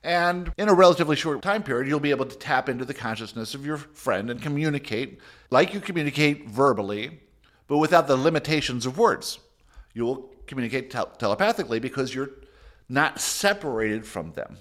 And 0.05 0.53
in 0.59 0.69
a 0.69 0.75
relatively 0.75 1.17
short 1.17 1.43
time 1.43 1.63
period, 1.63 1.89
you'll 1.89 2.01
be 2.01 2.11
able 2.11 2.27
to 2.27 2.37
tap 2.37 2.69
into 2.69 2.85
the 2.85 2.93
consciousness 2.93 3.55
of 3.55 3.65
your 3.65 3.79
friend 3.79 4.31
and 4.31 4.43
communicate 4.43 5.21
like 5.51 5.73
you 5.73 5.81
communicate 5.81 6.49
verbally, 6.49 7.21
but 7.67 7.79
without 7.79 8.09
the 8.09 8.17
limitations 8.17 8.85
of 8.85 8.99
words. 8.99 9.39
You 9.95 10.05
will 10.05 10.31
communicate 10.47 10.91
tel- 10.91 11.07
telepathically 11.07 11.79
because 11.79 12.15
you're 12.15 12.31
not 12.89 13.21
separated 13.21 14.07
from 14.07 14.33
them. 14.33 14.59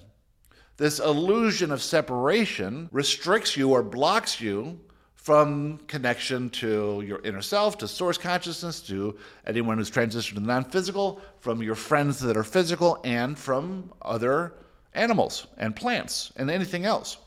This 0.81 0.99
illusion 0.99 1.71
of 1.71 1.79
separation 1.79 2.89
restricts 2.91 3.55
you 3.55 3.69
or 3.69 3.83
blocks 3.83 4.41
you 4.41 4.79
from 5.13 5.77
connection 5.85 6.49
to 6.49 7.03
your 7.05 7.21
inner 7.23 7.43
self, 7.43 7.77
to 7.77 7.87
source 7.87 8.17
consciousness, 8.17 8.81
to 8.87 9.15
anyone 9.45 9.77
who's 9.77 9.91
transitioned 9.91 10.29
to 10.29 10.39
the 10.39 10.47
non 10.47 10.63
physical, 10.63 11.21
from 11.39 11.61
your 11.61 11.75
friends 11.75 12.19
that 12.21 12.35
are 12.35 12.43
physical, 12.43 12.99
and 13.03 13.37
from 13.37 13.93
other 14.01 14.55
animals 14.95 15.45
and 15.59 15.75
plants 15.75 16.33
and 16.37 16.49
anything 16.49 16.83
else. 16.83 17.17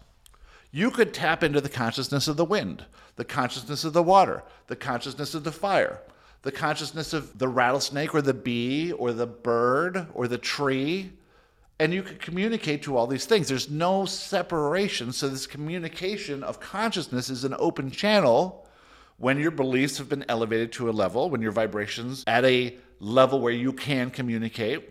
You 0.73 0.91
could 0.91 1.15
tap 1.15 1.45
into 1.45 1.61
the 1.61 1.69
consciousness 1.69 2.27
of 2.27 2.37
the 2.37 2.45
wind, 2.45 2.85
the 3.15 3.25
consciousness 3.25 3.85
of 3.85 3.93
the 3.93 4.03
water, 4.03 4.43
the 4.67 4.75
consciousness 4.75 5.33
of 5.33 5.45
the 5.45 5.53
fire, 5.53 6.01
the 6.43 6.51
consciousness 6.51 7.13
of 7.13 7.39
the 7.39 7.47
rattlesnake 7.47 8.17
or 8.17 8.21
the 8.21 8.35
bee 8.35 8.91
or 8.91 9.13
the 9.13 9.29
bird 9.29 10.09
or 10.13 10.27
the 10.27 10.39
tree 10.39 11.13
and 11.79 11.93
you 11.93 12.03
can 12.03 12.17
communicate 12.19 12.83
to 12.85 12.97
all 12.97 13.07
these 13.07 13.27
things. 13.27 13.49
There's 13.49 13.71
no 13.71 14.05
separation. 14.05 15.13
So, 15.13 15.29
this 15.29 15.47
communication 15.47 16.43
of 16.43 16.61
consciousness 16.61 17.31
is 17.31 17.45
an 17.45 17.55
open 17.59 17.91
channel 17.91 18.67
when 19.17 19.39
your 19.39 19.51
beliefs 19.51 19.99
have 19.99 20.09
been 20.09 20.25
elevated 20.29 20.73
to 20.73 20.91
a 20.91 20.93
level, 20.93 21.31
when 21.31 21.41
your 21.41 21.53
vibrations 21.53 22.25
at 22.27 22.45
a 22.45 22.77
level 23.01 23.41
where 23.41 23.53
you 23.53 23.73
can 23.73 24.11
communicate 24.11 24.89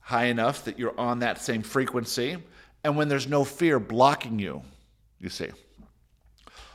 high 0.00 0.24
enough 0.24 0.64
that 0.64 0.78
you're 0.78 0.98
on 0.98 1.20
that 1.20 1.40
same 1.40 1.62
frequency, 1.62 2.36
and 2.82 2.96
when 2.96 3.08
there's 3.08 3.28
no 3.28 3.44
fear 3.44 3.78
blocking 3.78 4.38
you, 4.38 4.62
you 5.20 5.28
see. 5.28 5.48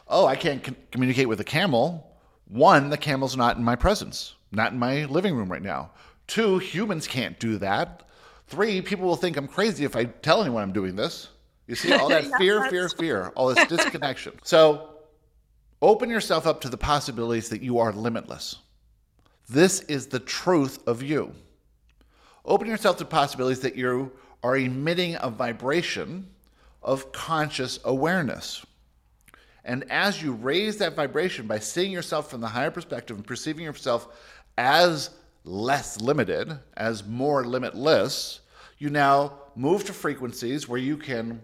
Oh, 0.08 0.26
I 0.26 0.36
can't 0.36 0.64
com- 0.64 0.78
communicate 0.92 1.28
with 1.28 1.40
a 1.40 1.46
camel. 1.46 2.16
One, 2.48 2.90
the 2.90 2.98
camel's 2.98 3.36
not 3.36 3.58
in 3.58 3.64
my 3.64 3.76
presence, 3.76 4.36
not 4.52 4.72
in 4.72 4.80
my 4.80 5.06
living 5.06 5.36
room 5.36 5.52
right 5.52 5.62
now. 5.62 5.92
Two, 6.28 6.60
humans 6.60 7.08
can't 7.08 7.40
do 7.40 7.58
that. 7.58 8.04
Three, 8.48 8.82
people 8.82 9.08
will 9.08 9.16
think 9.16 9.38
I'm 9.38 9.48
crazy 9.48 9.86
if 9.86 9.96
I 9.96 10.06
tell 10.06 10.42
anyone 10.42 10.64
I'm 10.64 10.74
doing 10.74 10.96
this. 10.96 11.30
You 11.68 11.76
see, 11.76 11.94
all 11.94 12.10
that 12.10 12.26
fear, 12.38 12.70
fear, 12.70 12.90
fear, 12.90 13.32
all 13.36 13.54
this 13.54 13.68
disconnection. 13.70 14.34
so 14.44 14.90
open 15.82 16.10
yourself 16.10 16.48
up 16.48 16.62
to 16.62 16.70
the 16.70 16.78
possibilities 16.78 17.50
that 17.50 17.62
you 17.62 17.80
are 17.80 17.92
limitless. 17.92 18.58
This 19.50 19.82
is 19.82 20.08
the 20.08 20.20
truth 20.20 20.80
of 20.88 21.04
you. 21.04 21.34
Open 22.44 22.68
yourself 22.68 22.98
to 22.98 23.06
possibilities 23.06 23.62
that 23.62 23.76
you 23.76 24.12
are 24.44 24.58
emitting 24.58 25.18
a 25.22 25.30
vibration 25.30 26.28
of 26.82 27.12
conscious 27.12 27.80
awareness. 27.84 28.66
And 29.64 29.90
as 29.92 30.22
you 30.22 30.34
raise 30.34 30.78
that 30.78 30.96
vibration 30.96 31.48
by 31.48 31.60
seeing 31.60 31.92
yourself 31.92 32.30
from 32.30 32.42
the 32.42 32.48
higher 32.48 32.70
perspective 32.70 33.18
and 33.18 33.26
perceiving 33.26 33.66
yourself 33.66 34.08
as 34.58 35.10
less 35.46 36.02
limited, 36.02 36.60
as 36.76 37.06
more 37.06 37.46
limitless, 37.46 38.42
you 38.80 38.90
now 38.90 39.34
move 39.56 39.86
to 39.86 39.94
frequencies 39.94 40.68
where 40.68 40.80
you 40.80 40.98
can 40.98 41.40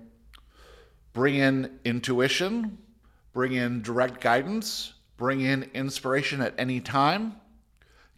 bring 1.14 1.36
in 1.36 1.80
intuition, 1.86 2.78
bring 3.32 3.54
in 3.54 3.82
direct 3.82 4.20
guidance, 4.20 4.94
bring 5.18 5.42
in 5.42 5.70
inspiration 5.74 6.42
at 6.42 6.54
any 6.58 6.82
time, 6.82 7.36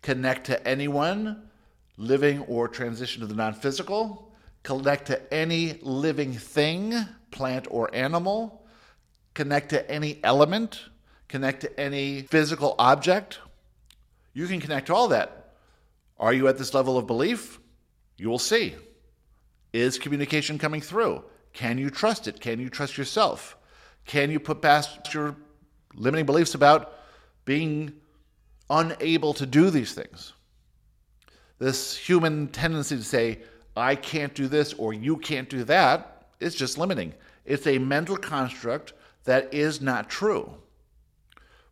connect 0.01 0.45
to 0.45 0.67
anyone 0.67 1.49
living 1.97 2.39
or 2.43 2.67
transition 2.67 3.21
to 3.21 3.27
the 3.27 3.35
non 3.35 3.53
physical, 3.53 4.31
connect 4.63 5.07
to 5.07 5.33
any 5.33 5.79
living 5.81 6.33
thing, 6.33 6.93
plant 7.29 7.67
or 7.69 7.93
animal, 7.93 8.65
connect 9.33 9.69
to 9.69 9.91
any 9.91 10.19
element, 10.23 10.85
connect 11.27 11.61
to 11.61 11.79
any 11.79 12.21
physical 12.21 12.73
object. 12.79 13.39
You 14.33 14.47
can 14.47 14.61
connect 14.61 14.87
to 14.87 14.95
all 14.95 15.09
that 15.09 15.42
are 16.23 16.33
you 16.33 16.47
at 16.47 16.57
this 16.57 16.73
level 16.73 16.97
of 16.97 17.05
belief? 17.05 17.59
You 18.17 18.29
will 18.29 18.39
see. 18.39 18.75
Is 19.73 19.99
communication 19.99 20.57
coming 20.57 20.81
through? 20.81 21.23
Can 21.51 21.77
you 21.77 21.89
trust 21.89 22.27
it? 22.27 22.39
Can 22.39 22.59
you 22.59 22.69
trust 22.69 22.97
yourself? 22.97 23.57
Can 24.05 24.31
you 24.31 24.39
put 24.39 24.61
past 24.61 25.13
your 25.13 25.35
limiting 25.95 26.25
beliefs 26.25 26.55
about 26.55 26.93
being 27.45 27.93
unable 28.69 29.33
to 29.33 29.45
do 29.45 29.69
these 29.69 29.93
things. 29.93 30.33
This 31.59 31.95
human 31.95 32.47
tendency 32.47 32.95
to 32.95 33.03
say, 33.03 33.39
I 33.75 33.95
can't 33.95 34.33
do 34.33 34.47
this 34.47 34.73
or 34.73 34.93
you 34.93 35.17
can't 35.17 35.49
do 35.49 35.63
that 35.65 36.27
is 36.39 36.55
just 36.55 36.77
limiting. 36.77 37.13
It's 37.45 37.67
a 37.67 37.77
mental 37.77 38.17
construct 38.17 38.93
that 39.25 39.53
is 39.53 39.81
not 39.81 40.09
true. 40.09 40.53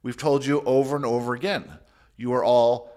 We've 0.04 0.18
told 0.18 0.46
you 0.46 0.62
over 0.62 0.96
and 0.96 1.06
over 1.06 1.34
again 1.34 1.66
you 2.18 2.34
are 2.34 2.44
all 2.44 2.91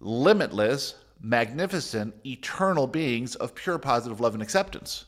limitless, 0.00 0.94
magnificent, 1.20 2.14
eternal 2.24 2.86
beings 2.86 3.34
of 3.36 3.54
pure 3.54 3.78
positive 3.78 4.20
love 4.20 4.34
and 4.34 4.42
acceptance. 4.42 5.06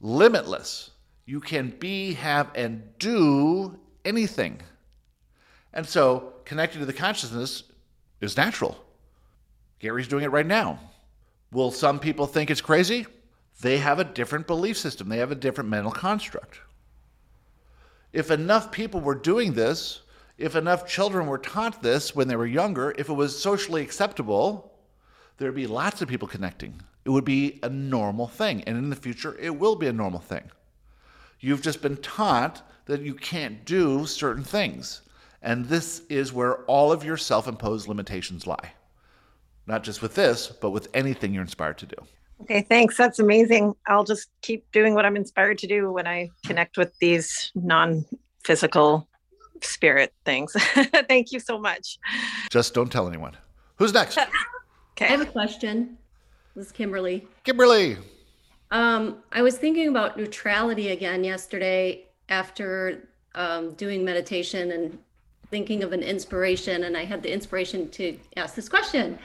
Limitless. 0.00 0.90
You 1.26 1.40
can 1.40 1.70
be, 1.78 2.14
have, 2.14 2.50
and 2.54 2.82
do 2.98 3.78
anything. 4.04 4.60
And 5.72 5.86
so, 5.86 6.34
connecting 6.44 6.80
to 6.80 6.86
the 6.86 6.92
consciousness 6.92 7.64
is 8.20 8.36
natural. 8.36 8.84
Gary's 9.78 10.08
doing 10.08 10.24
it 10.24 10.30
right 10.30 10.46
now. 10.46 10.78
Will 11.52 11.70
some 11.70 11.98
people 11.98 12.26
think 12.26 12.50
it's 12.50 12.60
crazy? 12.60 13.06
They 13.60 13.78
have 13.78 13.98
a 13.98 14.04
different 14.04 14.46
belief 14.46 14.76
system, 14.76 15.08
they 15.08 15.18
have 15.18 15.30
a 15.30 15.36
different 15.36 15.70
mental 15.70 15.92
construct. 15.92 16.60
If 18.12 18.30
enough 18.30 18.70
people 18.70 19.00
were 19.00 19.14
doing 19.14 19.54
this, 19.54 20.00
if 20.36 20.56
enough 20.56 20.86
children 20.86 21.26
were 21.26 21.38
taught 21.38 21.82
this 21.82 22.14
when 22.14 22.28
they 22.28 22.36
were 22.36 22.46
younger, 22.46 22.94
if 22.98 23.08
it 23.08 23.12
was 23.12 23.40
socially 23.40 23.82
acceptable, 23.82 24.72
there'd 25.36 25.54
be 25.54 25.66
lots 25.66 26.02
of 26.02 26.08
people 26.08 26.28
connecting. 26.28 26.80
It 27.04 27.10
would 27.10 27.24
be 27.24 27.60
a 27.62 27.68
normal 27.68 28.26
thing. 28.26 28.62
And 28.64 28.76
in 28.76 28.90
the 28.90 28.96
future, 28.96 29.36
it 29.38 29.56
will 29.56 29.76
be 29.76 29.86
a 29.86 29.92
normal 29.92 30.20
thing. 30.20 30.50
You've 31.40 31.62
just 31.62 31.82
been 31.82 31.98
taught 31.98 32.62
that 32.86 33.02
you 33.02 33.14
can't 33.14 33.64
do 33.64 34.06
certain 34.06 34.44
things. 34.44 35.02
And 35.42 35.66
this 35.66 36.02
is 36.08 36.32
where 36.32 36.64
all 36.64 36.90
of 36.90 37.04
your 37.04 37.16
self 37.16 37.46
imposed 37.46 37.86
limitations 37.86 38.46
lie. 38.46 38.72
Not 39.66 39.84
just 39.84 40.02
with 40.02 40.14
this, 40.14 40.48
but 40.48 40.70
with 40.70 40.88
anything 40.94 41.32
you're 41.32 41.42
inspired 41.42 41.78
to 41.78 41.86
do. 41.86 41.96
Okay, 42.42 42.62
thanks. 42.62 42.96
That's 42.96 43.18
amazing. 43.18 43.74
I'll 43.86 44.04
just 44.04 44.28
keep 44.42 44.70
doing 44.72 44.94
what 44.94 45.06
I'm 45.06 45.16
inspired 45.16 45.58
to 45.58 45.66
do 45.66 45.92
when 45.92 46.06
I 46.06 46.30
connect 46.44 46.76
with 46.76 46.98
these 46.98 47.52
non 47.54 48.04
physical 48.44 49.08
spirit 49.60 50.12
things. 50.24 50.52
Thank 51.08 51.32
you 51.32 51.40
so 51.40 51.58
much. 51.58 51.98
Just 52.50 52.74
don't 52.74 52.90
tell 52.90 53.08
anyone. 53.08 53.36
Who's 53.76 53.92
next? 53.92 54.18
okay. 54.92 55.06
I 55.06 55.08
have 55.08 55.20
a 55.20 55.26
question. 55.26 55.98
This 56.54 56.66
is 56.66 56.72
Kimberly. 56.72 57.26
Kimberly. 57.44 57.96
Um, 58.70 59.22
I 59.32 59.42
was 59.42 59.56
thinking 59.58 59.88
about 59.88 60.16
neutrality 60.16 60.88
again 60.90 61.24
yesterday 61.24 62.06
after 62.28 63.08
um, 63.34 63.74
doing 63.74 64.04
meditation 64.04 64.72
and 64.72 64.98
thinking 65.50 65.82
of 65.82 65.92
an 65.92 66.02
inspiration, 66.02 66.84
and 66.84 66.96
I 66.96 67.04
had 67.04 67.22
the 67.22 67.32
inspiration 67.32 67.88
to 67.90 68.18
ask 68.36 68.54
this 68.54 68.68
question. 68.68 69.18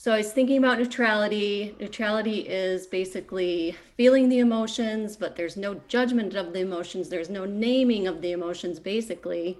So 0.00 0.12
I 0.12 0.18
was 0.18 0.30
thinking 0.30 0.58
about 0.58 0.78
neutrality. 0.78 1.74
Neutrality 1.80 2.42
is 2.42 2.86
basically 2.86 3.74
feeling 3.96 4.28
the 4.28 4.38
emotions, 4.38 5.16
but 5.16 5.34
there's 5.34 5.56
no 5.56 5.80
judgment 5.88 6.36
of 6.36 6.52
the 6.52 6.60
emotions. 6.60 7.08
There's 7.08 7.28
no 7.28 7.44
naming 7.44 8.06
of 8.06 8.22
the 8.22 8.30
emotions, 8.30 8.78
basically. 8.78 9.58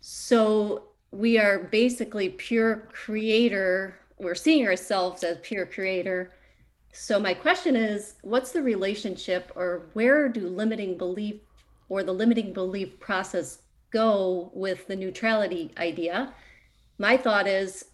So 0.00 0.84
we 1.10 1.36
are 1.38 1.58
basically 1.58 2.30
pure 2.30 2.88
creator. 2.90 4.00
We're 4.18 4.34
seeing 4.34 4.66
ourselves 4.66 5.22
as 5.22 5.36
pure 5.42 5.66
creator. 5.66 6.32
So 6.94 7.20
my 7.20 7.34
question 7.34 7.76
is, 7.76 8.14
what's 8.22 8.50
the 8.50 8.62
relationship 8.62 9.52
or 9.54 9.90
where 9.92 10.26
do 10.26 10.48
limiting 10.48 10.96
belief 10.96 11.42
or 11.90 12.02
the 12.02 12.14
limiting 12.14 12.54
belief 12.54 12.98
process 12.98 13.58
go 13.90 14.50
with 14.54 14.86
the 14.86 14.96
neutrality 14.96 15.70
idea? 15.76 16.32
My 16.96 17.18
thought 17.18 17.46
is 17.46 17.84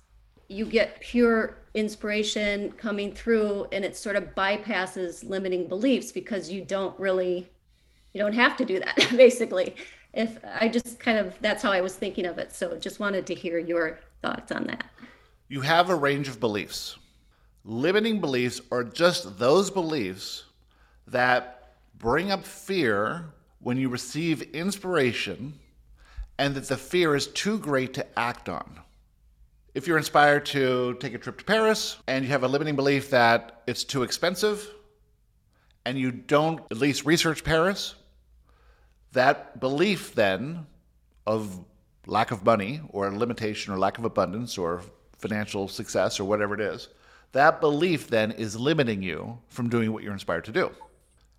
you 0.51 0.67
get 0.67 1.01
pure 1.01 1.57
inspiration 1.75 2.73
coming 2.73 3.15
through 3.15 3.67
and 3.71 3.85
it 3.85 3.97
sort 3.97 4.17
of 4.17 4.35
bypasses 4.35 5.27
limiting 5.29 5.69
beliefs 5.69 6.11
because 6.11 6.51
you 6.51 6.65
don't 6.65 6.99
really 6.99 7.49
you 8.13 8.21
don't 8.21 8.33
have 8.33 8.57
to 8.57 8.65
do 8.65 8.81
that 8.81 8.97
basically. 9.17 9.77
If 10.13 10.39
i 10.45 10.69
just 10.69 10.99
kind 10.99 11.19
of 11.19 11.39
that's 11.41 11.63
how 11.63 11.71
i 11.71 11.81
was 11.81 11.95
thinking 11.95 12.27
of 12.27 12.39
it. 12.39 12.53
So 12.53 12.77
just 12.77 12.99
wanted 12.99 13.27
to 13.29 13.35
hear 13.35 13.59
your 13.59 14.01
thoughts 14.23 14.51
on 14.51 14.65
that. 14.65 14.85
You 15.49 15.61
have 15.61 15.89
a 15.89 15.95
range 15.95 16.27
of 16.27 16.41
beliefs. 16.41 16.99
Limiting 17.65 18.21
beliefs 18.21 18.61
are 18.73 18.83
just 18.83 19.39
those 19.39 19.71
beliefs 19.71 20.45
that 21.07 21.75
bring 21.97 22.33
up 22.33 22.45
fear 22.45 23.27
when 23.61 23.77
you 23.77 23.89
receive 23.89 24.43
inspiration 24.55 25.55
and 26.39 26.55
that 26.57 26.67
the 26.69 26.77
fear 26.77 27.15
is 27.15 27.29
too 27.29 27.59
great 27.59 27.95
to 27.95 28.19
act 28.19 28.49
on 28.49 28.81
if 29.75 29.87
you're 29.87 29.99
inspired 29.99 30.47
to 30.47 30.97
take 31.01 31.15
a 31.15 31.19
trip 31.19 31.39
to 31.39 31.45
Paris 31.45 31.97
and 32.07 32.25
you 32.25 32.31
have 32.31 32.43
a 32.43 32.49
limiting 32.49 32.77
belief 32.77 33.11
that 33.11 33.63
it's 33.67 33.85
too 33.85 34.03
expensive 34.03 34.69
and 35.87 35.99
you 35.99 36.11
don't 36.11 36.61
at 36.71 36.79
least 36.79 37.07
research 37.07 37.45
Paris, 37.45 37.95
that 39.13 39.61
belief 39.61 40.15
then 40.15 40.67
of 41.27 41.65
lack 42.07 42.31
of 42.31 42.45
money 42.45 42.81
or 42.91 43.11
limitation 43.13 43.73
or 43.73 43.79
lack 43.79 43.99
of 43.99 44.05
abundance 44.05 44.59
or 44.59 44.83
financial 45.19 45.69
success 45.69 46.19
or 46.19 46.25
whatever 46.25 46.55
it 46.55 46.61
is, 46.61 46.89
that 47.33 47.61
belief 47.61 48.09
then 48.09 48.33
is 48.33 48.59
limiting 48.59 49.03
you 49.03 49.39
from 49.49 49.69
doing 49.69 49.93
what 49.93 50.03
you're 50.03 50.13
inspired 50.13 50.45
to 50.45 50.53
do. 50.53 50.71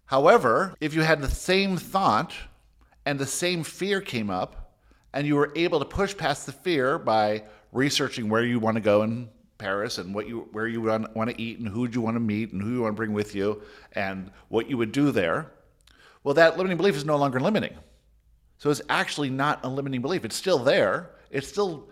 However, 0.05 0.73
if 0.79 0.93
you 0.93 1.01
had 1.01 1.21
the 1.21 1.29
same 1.29 1.77
thought 1.77 2.33
and 3.05 3.19
the 3.19 3.25
same 3.25 3.63
fear 3.63 3.99
came 3.99 4.29
up 4.29 4.73
and 5.13 5.27
you 5.27 5.35
were 5.35 5.51
able 5.55 5.79
to 5.79 5.85
push 5.85 6.15
past 6.15 6.45
the 6.45 6.51
fear 6.51 6.97
by 6.97 7.43
researching 7.71 8.29
where 8.29 8.43
you 8.43 8.59
want 8.59 8.75
to 8.75 8.81
go 8.81 9.03
in 9.03 9.29
Paris 9.57 9.97
and 9.97 10.13
what 10.13 10.27
you 10.27 10.47
where 10.51 10.67
you 10.67 10.81
want, 10.81 11.15
want 11.15 11.29
to 11.29 11.41
eat 11.41 11.59
and 11.59 11.67
who 11.67 11.87
you 11.87 12.01
want 12.01 12.15
to 12.15 12.19
meet 12.19 12.51
and 12.51 12.61
who 12.61 12.73
you 12.73 12.81
want 12.81 12.93
to 12.93 12.97
bring 12.97 13.13
with 13.13 13.35
you 13.35 13.61
and 13.93 14.31
what 14.49 14.69
you 14.69 14.77
would 14.77 14.91
do 14.91 15.11
there. 15.11 15.51
Well, 16.23 16.33
that 16.35 16.57
limiting 16.57 16.77
belief 16.77 16.95
is 16.95 17.05
no 17.05 17.17
longer 17.17 17.39
limiting. 17.39 17.75
So 18.57 18.69
it's 18.69 18.81
actually 18.89 19.29
not 19.29 19.63
a 19.63 19.69
limiting 19.69 20.01
belief. 20.01 20.23
It's 20.25 20.35
still 20.35 20.59
there. 20.59 21.11
It's 21.31 21.47
still 21.47 21.89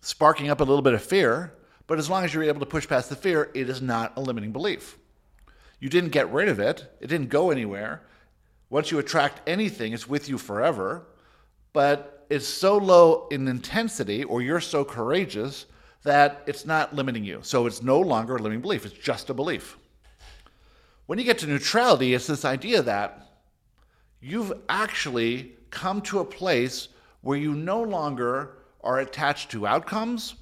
sparking 0.00 0.48
up 0.48 0.60
a 0.60 0.64
little 0.64 0.82
bit 0.82 0.94
of 0.94 1.02
fear, 1.02 1.54
but 1.86 1.98
as 1.98 2.08
long 2.08 2.24
as 2.24 2.32
you're 2.32 2.44
able 2.44 2.60
to 2.60 2.66
push 2.66 2.86
past 2.86 3.08
the 3.08 3.16
fear, 3.16 3.50
it 3.54 3.68
is 3.68 3.82
not 3.82 4.12
a 4.16 4.20
limiting 4.20 4.52
belief. 4.52 4.96
You 5.80 5.88
didn't 5.88 6.10
get 6.10 6.32
rid 6.32 6.48
of 6.48 6.60
it. 6.60 6.86
It 7.00 7.08
didn't 7.08 7.30
go 7.30 7.50
anywhere. 7.50 8.02
Once 8.70 8.90
you 8.90 8.98
attract 8.98 9.48
anything, 9.48 9.92
it's 9.92 10.08
with 10.08 10.28
you 10.28 10.38
forever. 10.38 11.06
But 11.72 12.17
is 12.30 12.46
so 12.46 12.76
low 12.76 13.26
in 13.30 13.48
intensity 13.48 14.24
or 14.24 14.42
you're 14.42 14.60
so 14.60 14.84
courageous 14.84 15.66
that 16.02 16.42
it's 16.46 16.64
not 16.64 16.94
limiting 16.94 17.24
you. 17.24 17.40
So 17.42 17.66
it's 17.66 17.82
no 17.82 18.00
longer 18.00 18.36
a 18.36 18.42
limiting 18.42 18.62
belief, 18.62 18.84
it's 18.84 18.94
just 18.94 19.30
a 19.30 19.34
belief. 19.34 19.76
When 21.06 21.18
you 21.18 21.24
get 21.24 21.38
to 21.38 21.46
neutrality, 21.46 22.14
it's 22.14 22.26
this 22.26 22.44
idea 22.44 22.82
that 22.82 23.26
you've 24.20 24.52
actually 24.68 25.56
come 25.70 26.00
to 26.02 26.20
a 26.20 26.24
place 26.24 26.88
where 27.22 27.38
you 27.38 27.54
no 27.54 27.82
longer 27.82 28.58
are 28.82 29.00
attached 29.00 29.50
to 29.50 29.66
outcomes. 29.66 30.34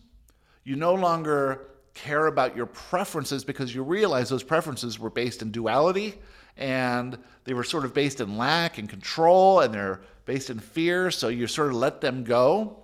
You 0.64 0.76
no 0.76 0.94
longer 0.94 1.68
care 1.94 2.26
about 2.26 2.56
your 2.56 2.66
preferences 2.66 3.44
because 3.44 3.74
you 3.74 3.82
realize 3.82 4.28
those 4.28 4.42
preferences 4.42 4.98
were 4.98 5.10
based 5.10 5.40
in 5.40 5.50
duality 5.50 6.16
and 6.56 7.18
they 7.44 7.54
were 7.54 7.64
sort 7.64 7.84
of 7.84 7.94
based 7.94 8.20
in 8.20 8.36
lack 8.36 8.78
and 8.78 8.88
control 8.88 9.60
and 9.60 9.72
they're 9.72 10.00
based 10.24 10.50
in 10.50 10.58
fear, 10.58 11.10
so 11.10 11.28
you 11.28 11.46
sort 11.46 11.68
of 11.68 11.74
let 11.74 12.00
them 12.00 12.24
go. 12.24 12.78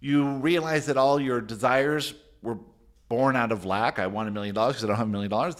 You 0.00 0.28
realize 0.36 0.86
that 0.86 0.96
all 0.96 1.18
your 1.18 1.40
desires 1.40 2.14
were 2.42 2.58
born 3.08 3.36
out 3.36 3.52
of 3.52 3.64
lack. 3.64 3.98
I 3.98 4.06
want 4.06 4.28
a 4.28 4.30
million 4.30 4.54
dollars 4.54 4.74
because 4.74 4.84
I 4.84 4.88
don't 4.88 4.96
have 4.96 5.06
a 5.06 5.10
million 5.10 5.30
dollars. 5.30 5.56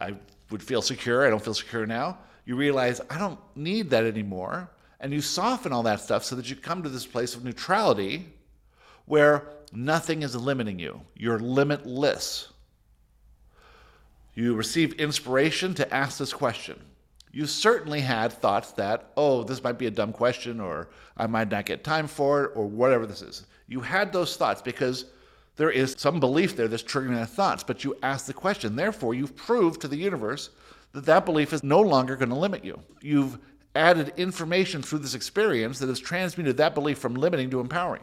I 0.00 0.14
would 0.50 0.62
feel 0.62 0.82
secure. 0.82 1.26
I 1.26 1.30
don't 1.30 1.42
feel 1.42 1.54
secure 1.54 1.86
now. 1.86 2.18
You 2.46 2.56
realize 2.56 3.00
I 3.10 3.18
don't 3.18 3.38
need 3.54 3.90
that 3.90 4.04
anymore. 4.04 4.70
And 5.00 5.12
you 5.12 5.20
soften 5.20 5.72
all 5.72 5.82
that 5.82 6.00
stuff 6.00 6.24
so 6.24 6.36
that 6.36 6.48
you 6.48 6.56
come 6.56 6.82
to 6.82 6.88
this 6.88 7.06
place 7.06 7.34
of 7.34 7.44
neutrality 7.44 8.32
where 9.06 9.48
nothing 9.72 10.22
is 10.22 10.36
limiting 10.36 10.78
you. 10.78 11.00
You're 11.16 11.38
limitless. 11.38 12.48
You 14.34 14.54
receive 14.54 14.94
inspiration 14.94 15.74
to 15.74 15.94
ask 15.94 16.18
this 16.18 16.32
question 16.32 16.80
you 17.32 17.46
certainly 17.46 18.00
had 18.00 18.30
thoughts 18.30 18.72
that, 18.72 19.10
oh, 19.16 19.42
this 19.42 19.64
might 19.64 19.78
be 19.78 19.86
a 19.86 19.90
dumb 19.90 20.12
question, 20.12 20.60
or 20.60 20.90
I 21.16 21.26
might 21.26 21.50
not 21.50 21.64
get 21.64 21.82
time 21.82 22.06
for 22.06 22.44
it, 22.44 22.52
or 22.54 22.66
whatever 22.66 23.06
this 23.06 23.22
is. 23.22 23.46
You 23.66 23.80
had 23.80 24.12
those 24.12 24.36
thoughts 24.36 24.60
because 24.60 25.06
there 25.56 25.70
is 25.70 25.96
some 25.98 26.20
belief 26.20 26.56
there 26.56 26.68
that's 26.68 26.82
triggering 26.82 27.16
those 27.16 27.28
thoughts, 27.28 27.62
but 27.62 27.84
you 27.84 27.96
asked 28.02 28.26
the 28.26 28.34
question. 28.34 28.76
Therefore, 28.76 29.14
you've 29.14 29.34
proved 29.34 29.80
to 29.80 29.88
the 29.88 29.96
universe 29.96 30.50
that 30.92 31.06
that 31.06 31.24
belief 31.24 31.54
is 31.54 31.62
no 31.62 31.80
longer 31.80 32.16
going 32.16 32.28
to 32.28 32.34
limit 32.34 32.64
you. 32.64 32.78
You've 33.00 33.38
added 33.74 34.12
information 34.18 34.82
through 34.82 34.98
this 34.98 35.14
experience 35.14 35.78
that 35.78 35.88
has 35.88 35.98
transmuted 35.98 36.58
that 36.58 36.74
belief 36.74 36.98
from 36.98 37.14
limiting 37.14 37.48
to 37.48 37.60
empowering. 37.60 38.02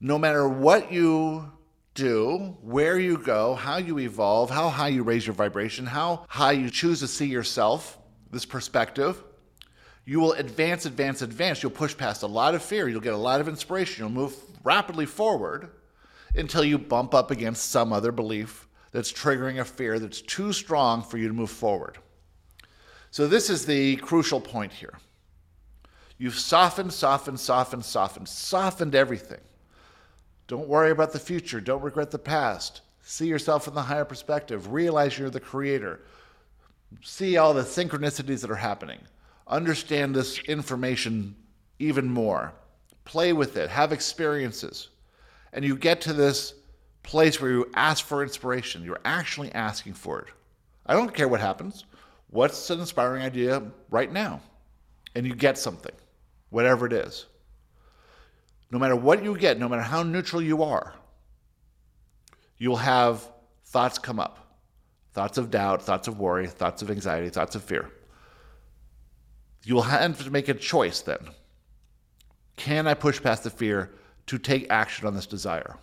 No 0.00 0.16
matter 0.16 0.48
what 0.48 0.92
you 0.92 1.50
do, 1.96 2.56
where 2.60 2.98
you 2.98 3.18
go, 3.18 3.54
how 3.54 3.78
you 3.78 3.98
evolve, 3.98 4.50
how 4.50 4.68
high 4.68 4.88
you 4.88 5.02
raise 5.02 5.26
your 5.26 5.34
vibration, 5.34 5.86
how 5.86 6.24
high 6.28 6.52
you 6.52 6.70
choose 6.70 7.00
to 7.00 7.08
see 7.08 7.26
yourself, 7.26 7.98
this 8.30 8.44
perspective, 8.44 9.24
you 10.04 10.20
will 10.20 10.34
advance, 10.34 10.86
advance, 10.86 11.20
advance. 11.20 11.62
You'll 11.62 11.72
push 11.72 11.96
past 11.96 12.22
a 12.22 12.28
lot 12.28 12.54
of 12.54 12.62
fear. 12.62 12.88
You'll 12.88 13.00
get 13.00 13.12
a 13.12 13.18
lot 13.18 13.40
of 13.40 13.48
inspiration. 13.48 14.04
You'll 14.04 14.10
move 14.14 14.36
rapidly 14.62 15.06
forward 15.06 15.70
until 16.36 16.64
you 16.64 16.78
bump 16.78 17.12
up 17.12 17.32
against 17.32 17.70
some 17.70 17.92
other 17.92 18.12
belief 18.12 18.68
that's 18.92 19.12
triggering 19.12 19.58
a 19.58 19.64
fear 19.64 19.98
that's 19.98 20.20
too 20.20 20.52
strong 20.52 21.02
for 21.02 21.18
you 21.18 21.26
to 21.26 21.34
move 21.34 21.50
forward. 21.50 21.98
So, 23.10 23.26
this 23.26 23.50
is 23.50 23.66
the 23.66 23.96
crucial 23.96 24.40
point 24.40 24.72
here. 24.72 24.98
You've 26.18 26.38
softened, 26.38 26.92
softened, 26.92 27.40
softened, 27.40 27.84
softened, 27.84 28.28
softened 28.28 28.94
everything. 28.94 29.40
Don't 30.46 30.68
worry 30.68 30.90
about 30.90 31.12
the 31.12 31.18
future. 31.18 31.60
Don't 31.60 31.82
regret 31.82 32.10
the 32.10 32.18
past. 32.18 32.82
See 33.02 33.26
yourself 33.26 33.68
in 33.68 33.74
the 33.74 33.82
higher 33.82 34.04
perspective. 34.04 34.72
Realize 34.72 35.18
you're 35.18 35.30
the 35.30 35.40
creator. 35.40 36.00
See 37.02 37.36
all 37.36 37.54
the 37.54 37.62
synchronicities 37.62 38.40
that 38.40 38.50
are 38.50 38.56
happening. 38.56 39.00
Understand 39.48 40.14
this 40.14 40.38
information 40.40 41.34
even 41.78 42.08
more. 42.08 42.52
Play 43.04 43.32
with 43.32 43.56
it. 43.56 43.70
Have 43.70 43.92
experiences. 43.92 44.88
And 45.52 45.64
you 45.64 45.76
get 45.76 46.00
to 46.02 46.12
this 46.12 46.54
place 47.02 47.40
where 47.40 47.50
you 47.50 47.70
ask 47.74 48.04
for 48.04 48.22
inspiration. 48.22 48.84
You're 48.84 49.00
actually 49.04 49.52
asking 49.52 49.94
for 49.94 50.20
it. 50.20 50.28
I 50.86 50.94
don't 50.94 51.14
care 51.14 51.28
what 51.28 51.40
happens. 51.40 51.84
What's 52.30 52.70
an 52.70 52.80
inspiring 52.80 53.22
idea 53.22 53.62
right 53.90 54.12
now? 54.12 54.40
And 55.14 55.26
you 55.26 55.34
get 55.34 55.56
something, 55.58 55.94
whatever 56.50 56.86
it 56.86 56.92
is. 56.92 57.26
No 58.70 58.78
matter 58.78 58.96
what 58.96 59.22
you 59.22 59.36
get, 59.36 59.58
no 59.58 59.68
matter 59.68 59.82
how 59.82 60.02
neutral 60.02 60.42
you 60.42 60.62
are, 60.62 60.94
you'll 62.58 62.76
have 62.76 63.28
thoughts 63.64 63.98
come 63.98 64.18
up 64.18 64.46
thoughts 65.16 65.38
of 65.38 65.50
doubt, 65.50 65.82
thoughts 65.82 66.08
of 66.08 66.18
worry, 66.18 66.46
thoughts 66.46 66.82
of 66.82 66.90
anxiety, 66.90 67.30
thoughts 67.30 67.54
of 67.54 67.64
fear. 67.64 67.90
You'll 69.64 69.80
have 69.80 70.22
to 70.22 70.30
make 70.30 70.50
a 70.50 70.54
choice 70.54 71.00
then. 71.00 71.30
Can 72.56 72.86
I 72.86 72.92
push 72.92 73.22
past 73.22 73.42
the 73.42 73.48
fear 73.48 73.92
to 74.26 74.36
take 74.36 74.70
action 74.70 75.06
on 75.06 75.14
this 75.14 75.24
desire? 75.24 75.78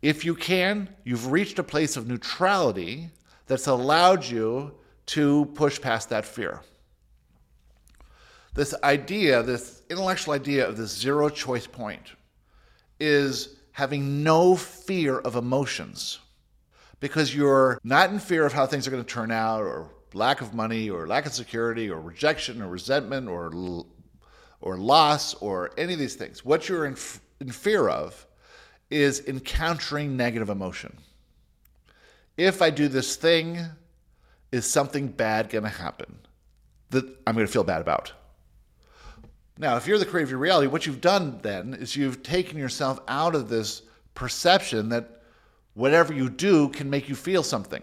If 0.00 0.24
you 0.24 0.34
can, 0.34 0.88
you've 1.04 1.30
reached 1.30 1.58
a 1.58 1.62
place 1.62 1.98
of 1.98 2.08
neutrality 2.08 3.10
that's 3.46 3.66
allowed 3.66 4.24
you 4.24 4.72
to 5.08 5.44
push 5.54 5.78
past 5.78 6.08
that 6.08 6.24
fear. 6.24 6.62
This 8.54 8.74
idea, 8.84 9.42
this 9.42 9.82
intellectual 9.88 10.34
idea 10.34 10.68
of 10.68 10.76
this 10.76 10.90
zero 10.90 11.28
choice 11.28 11.66
point, 11.66 12.12
is 13.00 13.56
having 13.72 14.22
no 14.22 14.56
fear 14.56 15.18
of 15.18 15.36
emotions. 15.36 16.18
Because 17.00 17.34
you're 17.34 17.80
not 17.82 18.10
in 18.10 18.18
fear 18.18 18.46
of 18.46 18.52
how 18.52 18.66
things 18.66 18.86
are 18.86 18.90
going 18.90 19.02
to 19.02 19.08
turn 19.08 19.32
out 19.32 19.62
or 19.62 19.90
lack 20.14 20.40
of 20.40 20.54
money 20.54 20.90
or 20.90 21.06
lack 21.06 21.26
of 21.26 21.32
security 21.32 21.90
or 21.90 22.00
rejection 22.00 22.62
or 22.62 22.68
resentment 22.68 23.28
or 23.28 23.50
or 24.60 24.76
loss 24.76 25.34
or 25.34 25.72
any 25.76 25.94
of 25.94 25.98
these 25.98 26.14
things. 26.14 26.44
What 26.44 26.68
you're 26.68 26.86
in, 26.86 26.96
in 27.40 27.50
fear 27.50 27.88
of 27.88 28.26
is 28.90 29.26
encountering 29.26 30.16
negative 30.16 30.50
emotion. 30.50 30.96
If 32.36 32.62
i 32.62 32.70
do 32.70 32.88
this 32.88 33.16
thing 33.16 33.58
is 34.52 34.70
something 34.70 35.08
bad 35.08 35.50
going 35.50 35.64
to 35.64 35.70
happen 35.70 36.18
that 36.90 37.04
i'm 37.26 37.34
going 37.34 37.46
to 37.46 37.52
feel 37.52 37.64
bad 37.64 37.80
about 37.80 38.12
now, 39.58 39.76
if 39.76 39.86
you're 39.86 39.98
the 39.98 40.06
creator 40.06 40.24
of 40.24 40.30
your 40.30 40.38
reality, 40.38 40.66
what 40.66 40.86
you've 40.86 41.00
done 41.00 41.38
then 41.42 41.74
is 41.74 41.94
you've 41.94 42.22
taken 42.22 42.58
yourself 42.58 43.00
out 43.06 43.34
of 43.34 43.48
this 43.48 43.82
perception 44.14 44.88
that 44.90 45.22
whatever 45.74 46.12
you 46.12 46.30
do 46.30 46.68
can 46.70 46.88
make 46.88 47.08
you 47.08 47.14
feel 47.14 47.42
something. 47.42 47.82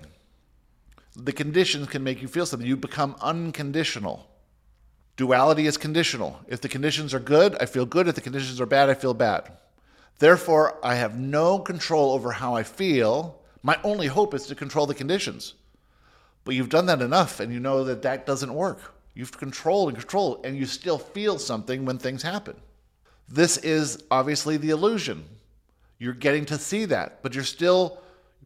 The 1.15 1.33
conditions 1.33 1.87
can 1.87 2.03
make 2.03 2.21
you 2.21 2.27
feel 2.27 2.45
something. 2.45 2.67
You 2.67 2.77
become 2.77 3.15
unconditional. 3.21 4.27
Duality 5.15 5.67
is 5.67 5.77
conditional. 5.77 6.39
If 6.47 6.61
the 6.61 6.69
conditions 6.69 7.13
are 7.13 7.19
good, 7.19 7.55
I 7.59 7.65
feel 7.65 7.85
good. 7.85 8.07
If 8.07 8.15
the 8.15 8.21
conditions 8.21 8.59
are 8.61 8.65
bad, 8.65 8.89
I 8.89 8.93
feel 8.93 9.13
bad. 9.13 9.51
Therefore, 10.17 10.79
I 10.83 10.95
have 10.95 11.19
no 11.19 11.59
control 11.59 12.13
over 12.13 12.31
how 12.31 12.55
I 12.55 12.63
feel. 12.63 13.41
My 13.61 13.77
only 13.83 14.07
hope 14.07 14.33
is 14.33 14.47
to 14.47 14.55
control 14.55 14.85
the 14.85 14.95
conditions. 14.95 15.53
But 16.45 16.55
you've 16.55 16.69
done 16.69 16.87
that 16.87 17.01
enough 17.01 17.39
and 17.39 17.53
you 17.53 17.59
know 17.59 17.83
that 17.83 18.01
that 18.03 18.25
doesn't 18.25 18.53
work. 18.53 18.93
You've 19.13 19.37
controlled 19.37 19.89
and 19.89 19.97
controlled, 19.97 20.45
and 20.45 20.57
you 20.57 20.65
still 20.65 20.97
feel 20.97 21.39
something 21.39 21.85
when 21.85 21.97
things 21.97 22.21
happen. 22.23 22.55
This 23.27 23.57
is 23.57 24.03
obviously 24.09 24.57
the 24.57 24.69
illusion. 24.69 25.25
You're 25.97 26.13
getting 26.13 26.45
to 26.45 26.57
see 26.57 26.85
that, 26.85 27.21
but 27.21 27.35
you're 27.35 27.43
still 27.43 27.99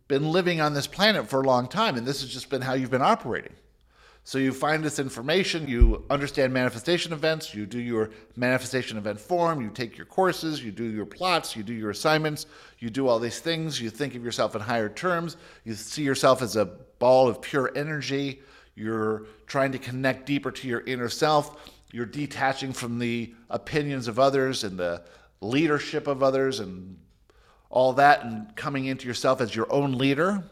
been 0.07 0.31
living 0.31 0.59
on 0.59 0.73
this 0.73 0.87
planet 0.87 1.27
for 1.27 1.41
a 1.41 1.45
long 1.45 1.67
time, 1.67 1.95
and 1.95 2.05
this 2.05 2.21
has 2.21 2.29
just 2.29 2.49
been 2.49 2.61
how 2.61 2.73
you've 2.73 2.91
been 2.91 3.01
operating. 3.01 3.53
So 4.25 4.37
you 4.37 4.53
find 4.53 4.83
this 4.83 4.99
information, 4.99 5.67
you 5.67 6.05
understand 6.09 6.53
manifestation 6.53 7.11
events, 7.11 7.53
you 7.53 7.65
do 7.65 7.79
your 7.79 8.09
manifestation 8.37 8.97
event 8.97 9.19
form, 9.19 9.61
you 9.61 9.69
take 9.69 9.97
your 9.97 10.05
courses, 10.05 10.63
you 10.63 10.71
do 10.71 10.85
your 10.85 11.05
plots, 11.05 11.57
you 11.57 11.63
do 11.63 11.73
your 11.73 11.89
assignments, 11.89 12.45
you 12.79 12.89
do 12.89 13.09
all 13.09 13.19
these 13.19 13.39
things, 13.39 13.81
you 13.81 13.89
think 13.89 14.15
of 14.15 14.23
yourself 14.23 14.55
in 14.55 14.61
higher 14.61 14.87
terms, 14.87 15.35
you 15.65 15.73
see 15.73 16.03
yourself 16.03 16.41
as 16.41 16.55
a 16.55 16.65
ball 16.99 17.27
of 17.27 17.41
pure 17.41 17.71
energy, 17.75 18.41
you're 18.75 19.27
trying 19.47 19.71
to 19.73 19.77
connect 19.77 20.25
deeper 20.25 20.51
to 20.51 20.67
your 20.67 20.81
inner 20.81 21.09
self. 21.09 21.69
You're 21.91 22.05
detaching 22.05 22.73
from 22.73 22.97
the 22.99 23.33
opinions 23.49 24.07
of 24.07 24.17
others 24.19 24.63
and 24.63 24.77
the 24.77 25.03
leadership 25.41 26.07
of 26.07 26.23
others 26.23 26.59
and 26.59 26.97
all 27.69 27.93
that 27.93 28.23
and 28.23 28.55
coming 28.55 28.85
into 28.85 29.07
yourself 29.07 29.41
as 29.41 29.55
your 29.55 29.71
own 29.71 29.93
leader. 29.93 30.43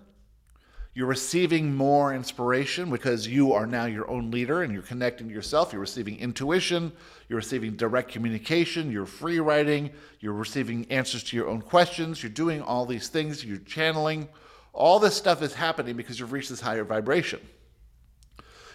You're 0.94 1.08
receiving 1.08 1.74
more 1.74 2.14
inspiration 2.14 2.92
because 2.92 3.26
you 3.26 3.54
are 3.54 3.66
now 3.66 3.86
your 3.86 4.10
own 4.12 4.30
leader 4.30 4.62
and 4.62 4.74
you're 4.74 4.82
connecting 4.82 5.30
to 5.30 5.34
yourself. 5.34 5.72
You're 5.72 5.80
receiving 5.80 6.20
intuition, 6.20 6.92
you're 7.30 7.38
receiving 7.38 7.78
direct 7.78 8.12
communication, 8.12 8.92
you're 8.92 9.06
free 9.06 9.40
writing, 9.40 9.92
you're 10.20 10.34
receiving 10.34 10.86
answers 10.92 11.24
to 11.26 11.38
your 11.38 11.48
own 11.48 11.62
questions, 11.62 12.22
you're 12.22 12.32
doing 12.32 12.62
all 12.62 12.86
these 12.86 13.08
things, 13.08 13.46
you're 13.46 13.60
channeling. 13.60 14.28
All 14.74 15.00
this 15.00 15.16
stuff 15.16 15.42
is 15.42 15.54
happening 15.54 15.96
because 15.96 16.20
you've 16.20 16.34
reached 16.34 16.50
this 16.50 16.60
higher 16.60 16.84
vibration. 16.84 17.40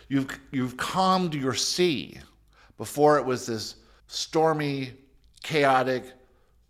You've, 0.08 0.38
you've 0.50 0.76
calmed 0.76 1.34
your 1.34 1.54
sea. 1.54 2.18
Before 2.78 3.18
it 3.18 3.24
was 3.24 3.46
this 3.46 3.76
stormy, 4.06 4.92
chaotic, 5.42 6.04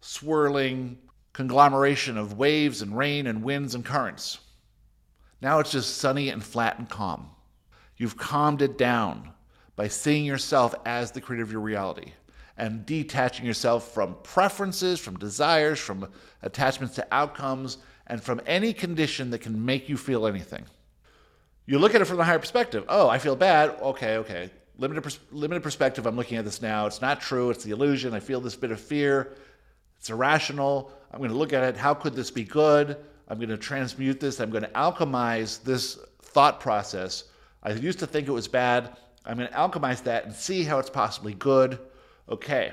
swirling 0.01 0.99
conglomeration 1.33 2.17
of 2.17 2.39
waves 2.39 2.81
and 2.81 2.97
rain 2.97 3.27
and 3.27 3.43
winds 3.43 3.75
and 3.75 3.85
currents. 3.85 4.39
Now 5.43 5.59
it's 5.59 5.73
just 5.73 5.99
sunny 5.99 6.31
and 6.31 6.43
flat 6.43 6.79
and 6.79 6.89
calm. 6.89 7.29
You've 7.97 8.17
calmed 8.17 8.63
it 8.63 8.79
down 8.79 9.31
by 9.75 9.89
seeing 9.89 10.25
yourself 10.25 10.75
as 10.87 11.11
the 11.11 11.21
creator 11.21 11.43
of 11.43 11.53
your 11.53 11.61
reality 11.61 12.13
and 12.57 12.87
detaching 12.87 13.45
yourself 13.45 13.93
from 13.93 14.17
preferences, 14.23 14.99
from 14.99 15.19
desires, 15.19 15.79
from 15.79 16.09
attachments 16.43 16.95
to 16.95 17.07
outcomes, 17.13 17.79
and 18.07 18.23
from 18.23 18.41
any 18.47 18.73
condition 18.73 19.31
that 19.31 19.41
can 19.41 19.63
make 19.63 19.89
you 19.89 19.97
feel 19.97 20.27
anything. 20.27 20.65
You 21.67 21.81
look 21.81 21.95
at 21.95 22.01
it 22.01 22.05
from 22.05 22.17
the 22.17 22.25
higher 22.25 22.39
perspective. 22.39 22.85
Oh, 22.89 23.09
I 23.09 23.19
feel 23.19 23.35
bad. 23.35 23.71
Okay, 23.83 24.19
okay. 24.19 24.51
Limited, 24.79 25.03
pers- 25.03 25.19
limited 25.33 25.63
perspective. 25.63 26.07
I'm 26.07 26.17
looking 26.17 26.39
at 26.39 26.45
this 26.45 26.63
now. 26.63 26.87
It's 26.87 27.01
not 27.01 27.21
true. 27.21 27.51
It's 27.51 27.65
the 27.65 27.73
illusion. 27.73 28.15
I 28.15 28.21
feel 28.21 28.41
this 28.41 28.55
bit 28.55 28.71
of 28.71 28.81
fear. 28.81 29.35
It's 29.99 30.11
irrational. 30.11 30.93
I'm 31.11 31.19
going 31.19 31.31
to 31.31 31.37
look 31.37 31.53
at 31.53 31.65
it. 31.65 31.77
How 31.77 31.93
could 31.93 32.15
this 32.15 32.31
be 32.31 32.45
good? 32.45 32.97
I'm 33.29 33.39
going 33.39 33.49
to 33.49 33.57
transmute 33.57 34.21
this. 34.21 34.39
I'm 34.39 34.51
going 34.51 34.63
to 34.63 34.71
alchemize 34.71 35.63
this 35.65 35.99
thought 36.23 36.61
process. 36.61 37.25
I 37.65 37.73
used 37.73 37.99
to 37.99 38.07
think 38.07 38.29
it 38.29 38.33
was 38.33 38.47
bad. 38.47 38.97
I'm 39.25 39.37
going 39.37 39.49
to 39.49 39.55
alchemize 39.55 40.05
that 40.05 40.25
and 40.25 40.33
see 40.33 40.63
how 40.63 40.79
it's 40.79 40.91
possibly 40.91 41.35
good. 41.35 41.81
Okay. 42.29 42.73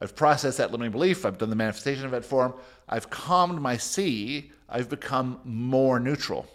I've 0.00 0.16
processed 0.16 0.58
that 0.58 0.72
limiting 0.72 0.92
belief. 0.92 1.26
I've 1.26 1.36
done 1.36 1.50
the 1.50 1.56
manifestation 1.56 2.04
of 2.04 2.12
event 2.12 2.24
form. 2.24 2.54
I've 2.88 3.10
calmed 3.10 3.60
my 3.60 3.76
sea. 3.76 4.50
I've 4.68 4.88
become 4.88 5.40
more 5.44 6.00
neutral. 6.00 6.46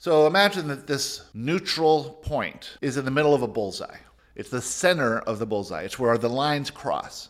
So 0.00 0.26
imagine 0.26 0.66
that 0.68 0.86
this 0.86 1.26
neutral 1.34 2.18
point 2.22 2.78
is 2.80 2.96
in 2.96 3.04
the 3.04 3.10
middle 3.10 3.34
of 3.34 3.42
a 3.42 3.46
bullseye. 3.46 3.98
It's 4.34 4.48
the 4.48 4.62
center 4.62 5.18
of 5.18 5.38
the 5.38 5.44
bullseye. 5.44 5.82
It's 5.82 5.98
where 5.98 6.16
the 6.16 6.26
lines 6.26 6.70
cross. 6.70 7.28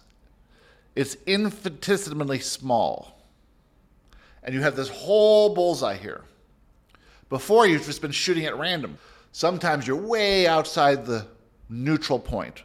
It's 0.95 1.17
infinitesimally 1.27 2.39
small. 2.39 3.21
And 4.45 4.55
you 4.55 4.61
have 4.61 4.77
this 4.77 4.89
whole 4.89 5.53
bullseye 5.53 5.97
here. 5.97 6.23
Before, 7.29 7.67
you've 7.67 7.87
just 7.87 8.03
been 8.03 8.13
shooting 8.13 8.47
at 8.47 8.57
random. 8.57 8.99
Sometimes 9.33 9.85
you're 9.85 9.97
way 9.97 10.47
outside 10.47 11.05
the 11.05 11.27
neutral 11.69 12.21
point. 12.21 12.63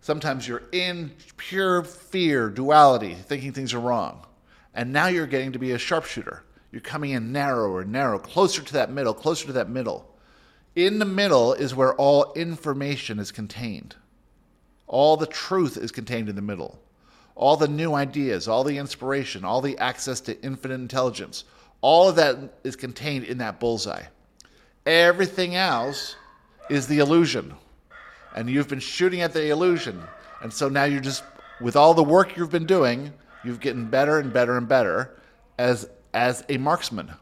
Sometimes 0.00 0.48
you're 0.48 0.62
in 0.72 1.12
pure 1.36 1.84
fear, 1.84 2.48
duality, 2.48 3.12
thinking 3.12 3.52
things 3.52 3.74
are 3.74 3.80
wrong. 3.80 4.24
And 4.72 4.90
now 4.90 5.08
you're 5.08 5.26
getting 5.26 5.52
to 5.52 5.58
be 5.58 5.72
a 5.72 5.78
sharpshooter. 5.78 6.43
You're 6.74 6.80
coming 6.80 7.12
in 7.12 7.30
narrower 7.30 7.84
narrow, 7.84 8.18
closer 8.18 8.60
to 8.60 8.72
that 8.72 8.90
middle, 8.90 9.14
closer 9.14 9.46
to 9.46 9.52
that 9.52 9.70
middle. 9.70 10.12
In 10.74 10.98
the 10.98 11.04
middle 11.04 11.52
is 11.52 11.72
where 11.72 11.94
all 11.94 12.32
information 12.32 13.20
is 13.20 13.30
contained. 13.30 13.94
All 14.88 15.16
the 15.16 15.28
truth 15.28 15.76
is 15.76 15.92
contained 15.92 16.28
in 16.28 16.34
the 16.34 16.42
middle. 16.42 16.80
All 17.36 17.56
the 17.56 17.68
new 17.68 17.94
ideas, 17.94 18.48
all 18.48 18.64
the 18.64 18.78
inspiration, 18.78 19.44
all 19.44 19.60
the 19.60 19.78
access 19.78 20.20
to 20.22 20.42
infinite 20.42 20.74
intelligence, 20.74 21.44
all 21.80 22.08
of 22.08 22.16
that 22.16 22.38
is 22.64 22.74
contained 22.74 23.26
in 23.26 23.38
that 23.38 23.60
bullseye. 23.60 24.06
Everything 24.84 25.54
else 25.54 26.16
is 26.68 26.88
the 26.88 26.98
illusion. 26.98 27.54
and 28.34 28.50
you've 28.50 28.68
been 28.68 28.80
shooting 28.80 29.20
at 29.20 29.32
the 29.32 29.48
illusion. 29.50 30.02
And 30.42 30.52
so 30.52 30.68
now 30.68 30.84
you're 30.84 31.00
just, 31.00 31.22
with 31.60 31.76
all 31.76 31.94
the 31.94 32.02
work 32.02 32.36
you've 32.36 32.50
been 32.50 32.66
doing, 32.66 33.12
you've 33.44 33.60
getting 33.60 33.86
better 33.86 34.18
and 34.18 34.32
better 34.32 34.56
and 34.56 34.68
better 34.68 35.20
as, 35.56 35.88
as 36.14 36.44
a 36.48 36.56
marksman. 36.56 37.12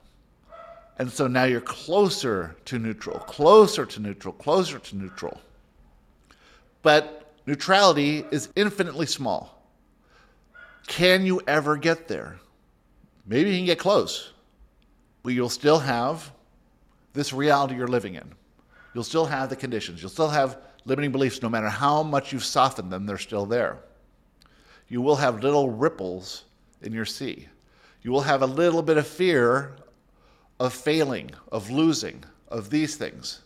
And 0.99 1.11
so 1.11 1.27
now 1.27 1.45
you're 1.45 1.61
closer 1.61 2.55
to 2.67 2.79
neutral, 2.79 3.19
closer 3.21 3.87
to 3.87 4.01
neutral, 4.01 4.35
closer 4.35 4.79
to 4.79 4.97
neutral. 4.97 5.41
But 6.83 7.33
neutrality 7.47 8.25
is 8.31 8.51
infinitely 8.55 9.07
small. 9.07 9.63
Can 10.87 11.25
you 11.25 11.41
ever 11.47 11.77
get 11.77 12.07
there? 12.07 12.39
Maybe 13.27 13.51
you 13.51 13.57
can 13.57 13.67
get 13.67 13.79
close, 13.79 14.33
but 15.23 15.33
you'll 15.33 15.49
still 15.49 15.79
have 15.79 16.31
this 17.15 17.33
reality 17.33 17.75
you're 17.75 17.89
living 17.89 18.15
in. 18.15 18.33
You'll 18.95 19.05
still 19.05 19.27
have 19.27 19.49
the 19.49 19.57
conditions. 19.57 20.03
You'll 20.03 20.11
still 20.11 20.29
have 20.29 20.59
limiting 20.85 21.13
beliefs, 21.13 21.41
no 21.41 21.49
matter 21.49 21.69
how 21.69 22.03
much 22.03 22.33
you've 22.33 22.45
softened 22.45 22.91
them, 22.93 23.07
they're 23.07 23.19
still 23.19 23.47
there. 23.47 23.79
You 24.89 25.01
will 25.01 25.17
have 25.17 25.43
little 25.43 25.71
ripples 25.71 26.45
in 26.83 26.93
your 26.93 27.05
sea. 27.05 27.49
You 28.03 28.11
will 28.11 28.23
have 28.23 28.43
a 28.43 28.47
little 28.47 28.83
bit 28.83 28.97
of 28.97 29.07
fear 29.07 29.77
of 30.59 30.73
failing, 30.73 31.31
of 31.51 31.71
losing, 31.71 32.25
of 32.49 32.71
these 32.71 32.97
things. 32.97 33.41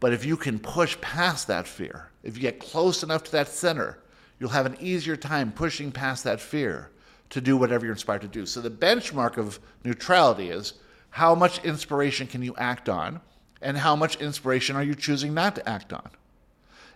But 0.00 0.12
if 0.12 0.24
you 0.24 0.36
can 0.36 0.58
push 0.58 1.00
past 1.00 1.46
that 1.46 1.66
fear, 1.66 2.10
if 2.22 2.36
you 2.36 2.42
get 2.42 2.58
close 2.58 3.02
enough 3.02 3.24
to 3.24 3.32
that 3.32 3.48
center, 3.48 3.98
you'll 4.38 4.50
have 4.50 4.66
an 4.66 4.76
easier 4.80 5.16
time 5.16 5.52
pushing 5.52 5.92
past 5.92 6.24
that 6.24 6.40
fear 6.40 6.90
to 7.30 7.40
do 7.40 7.56
whatever 7.56 7.84
you're 7.84 7.94
inspired 7.94 8.22
to 8.22 8.28
do. 8.28 8.46
So 8.46 8.60
the 8.60 8.70
benchmark 8.70 9.36
of 9.36 9.60
neutrality 9.84 10.50
is 10.50 10.74
how 11.10 11.34
much 11.34 11.64
inspiration 11.64 12.26
can 12.26 12.42
you 12.42 12.54
act 12.56 12.88
on 12.88 13.20
and 13.62 13.76
how 13.76 13.94
much 13.94 14.16
inspiration 14.16 14.76
are 14.76 14.82
you 14.82 14.94
choosing 14.94 15.34
not 15.34 15.54
to 15.56 15.68
act 15.68 15.92
on? 15.92 16.08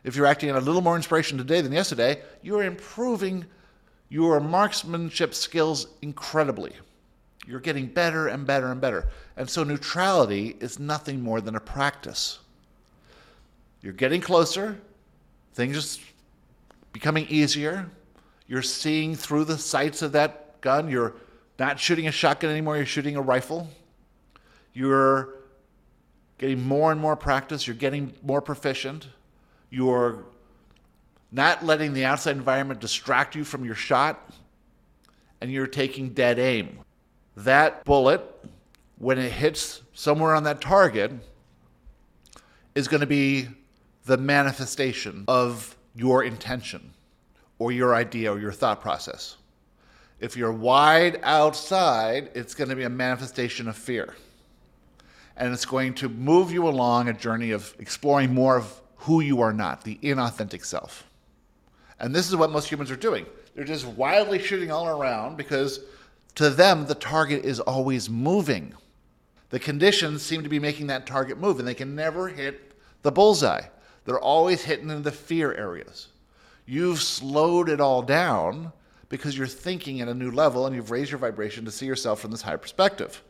If 0.02 0.16
you're 0.16 0.26
acting 0.26 0.50
on 0.50 0.56
a 0.56 0.60
little 0.60 0.82
more 0.82 0.96
inspiration 0.96 1.38
today 1.38 1.60
than 1.60 1.72
yesterday, 1.72 2.22
you 2.42 2.58
are 2.58 2.64
improving 2.64 3.46
your 4.14 4.38
marksmanship 4.38 5.34
skills 5.34 5.88
incredibly. 6.00 6.70
You're 7.48 7.58
getting 7.58 7.88
better 7.88 8.28
and 8.28 8.46
better 8.46 8.70
and 8.70 8.80
better. 8.80 9.08
And 9.36 9.50
so 9.50 9.64
neutrality 9.64 10.56
is 10.60 10.78
nothing 10.78 11.20
more 11.20 11.40
than 11.40 11.56
a 11.56 11.60
practice. 11.60 12.38
You're 13.82 13.92
getting 13.92 14.20
closer, 14.20 14.80
things 15.54 15.98
are 15.98 16.00
becoming 16.92 17.26
easier. 17.28 17.90
You're 18.46 18.62
seeing 18.62 19.16
through 19.16 19.46
the 19.46 19.58
sights 19.58 20.00
of 20.00 20.12
that 20.12 20.60
gun. 20.60 20.88
You're 20.88 21.16
not 21.58 21.80
shooting 21.80 22.06
a 22.06 22.12
shotgun 22.12 22.50
anymore, 22.50 22.76
you're 22.76 22.86
shooting 22.86 23.16
a 23.16 23.20
rifle. 23.20 23.68
You're 24.74 25.40
getting 26.38 26.62
more 26.62 26.92
and 26.92 27.00
more 27.00 27.16
practice, 27.16 27.66
you're 27.66 27.74
getting 27.74 28.14
more 28.22 28.40
proficient. 28.40 29.08
You're 29.70 30.24
not 31.32 31.64
letting 31.64 31.92
the 31.92 32.04
outside 32.04 32.36
environment 32.36 32.80
distract 32.80 33.34
you 33.34 33.44
from 33.44 33.64
your 33.64 33.74
shot, 33.74 34.30
and 35.40 35.50
you're 35.50 35.66
taking 35.66 36.10
dead 36.10 36.38
aim. 36.38 36.78
That 37.36 37.84
bullet, 37.84 38.22
when 38.98 39.18
it 39.18 39.32
hits 39.32 39.82
somewhere 39.92 40.34
on 40.34 40.44
that 40.44 40.60
target, 40.60 41.12
is 42.74 42.88
going 42.88 43.00
to 43.00 43.06
be 43.06 43.48
the 44.04 44.16
manifestation 44.16 45.24
of 45.28 45.76
your 45.94 46.24
intention 46.24 46.92
or 47.58 47.72
your 47.72 47.94
idea 47.94 48.32
or 48.32 48.38
your 48.38 48.52
thought 48.52 48.80
process. 48.80 49.36
If 50.20 50.36
you're 50.36 50.52
wide 50.52 51.20
outside, 51.22 52.30
it's 52.34 52.54
going 52.54 52.70
to 52.70 52.76
be 52.76 52.84
a 52.84 52.90
manifestation 52.90 53.68
of 53.68 53.76
fear. 53.76 54.14
And 55.36 55.52
it's 55.52 55.66
going 55.66 55.94
to 55.94 56.08
move 56.08 56.52
you 56.52 56.68
along 56.68 57.08
a 57.08 57.12
journey 57.12 57.50
of 57.50 57.74
exploring 57.78 58.32
more 58.32 58.56
of 58.56 58.80
who 58.96 59.20
you 59.20 59.40
are 59.40 59.52
not, 59.52 59.84
the 59.84 59.98
inauthentic 60.02 60.64
self. 60.64 61.04
And 62.00 62.14
this 62.14 62.28
is 62.28 62.36
what 62.36 62.50
most 62.50 62.70
humans 62.70 62.90
are 62.90 62.96
doing. 62.96 63.26
They're 63.54 63.64
just 63.64 63.86
wildly 63.86 64.38
shooting 64.38 64.70
all 64.70 64.88
around 64.88 65.36
because 65.36 65.80
to 66.36 66.50
them, 66.50 66.86
the 66.86 66.94
target 66.94 67.44
is 67.44 67.60
always 67.60 68.10
moving. 68.10 68.74
The 69.50 69.60
conditions 69.60 70.22
seem 70.22 70.42
to 70.42 70.48
be 70.48 70.58
making 70.58 70.88
that 70.88 71.06
target 71.06 71.38
move, 71.38 71.58
and 71.58 71.68
they 71.68 71.74
can 71.74 71.94
never 71.94 72.28
hit 72.28 72.72
the 73.02 73.12
bullseye. 73.12 73.62
They're 74.04 74.18
always 74.18 74.62
hitting 74.62 74.90
in 74.90 75.02
the 75.02 75.12
fear 75.12 75.54
areas. 75.54 76.08
You've 76.66 77.00
slowed 77.00 77.68
it 77.68 77.80
all 77.80 78.02
down 78.02 78.72
because 79.08 79.38
you're 79.38 79.46
thinking 79.46 80.00
at 80.00 80.08
a 80.08 80.14
new 80.14 80.30
level 80.30 80.66
and 80.66 80.74
you've 80.74 80.90
raised 80.90 81.10
your 81.10 81.18
vibration 81.18 81.64
to 81.64 81.70
see 81.70 81.86
yourself 81.86 82.20
from 82.20 82.30
this 82.30 82.42
higher 82.42 82.58
perspective. 82.58 83.22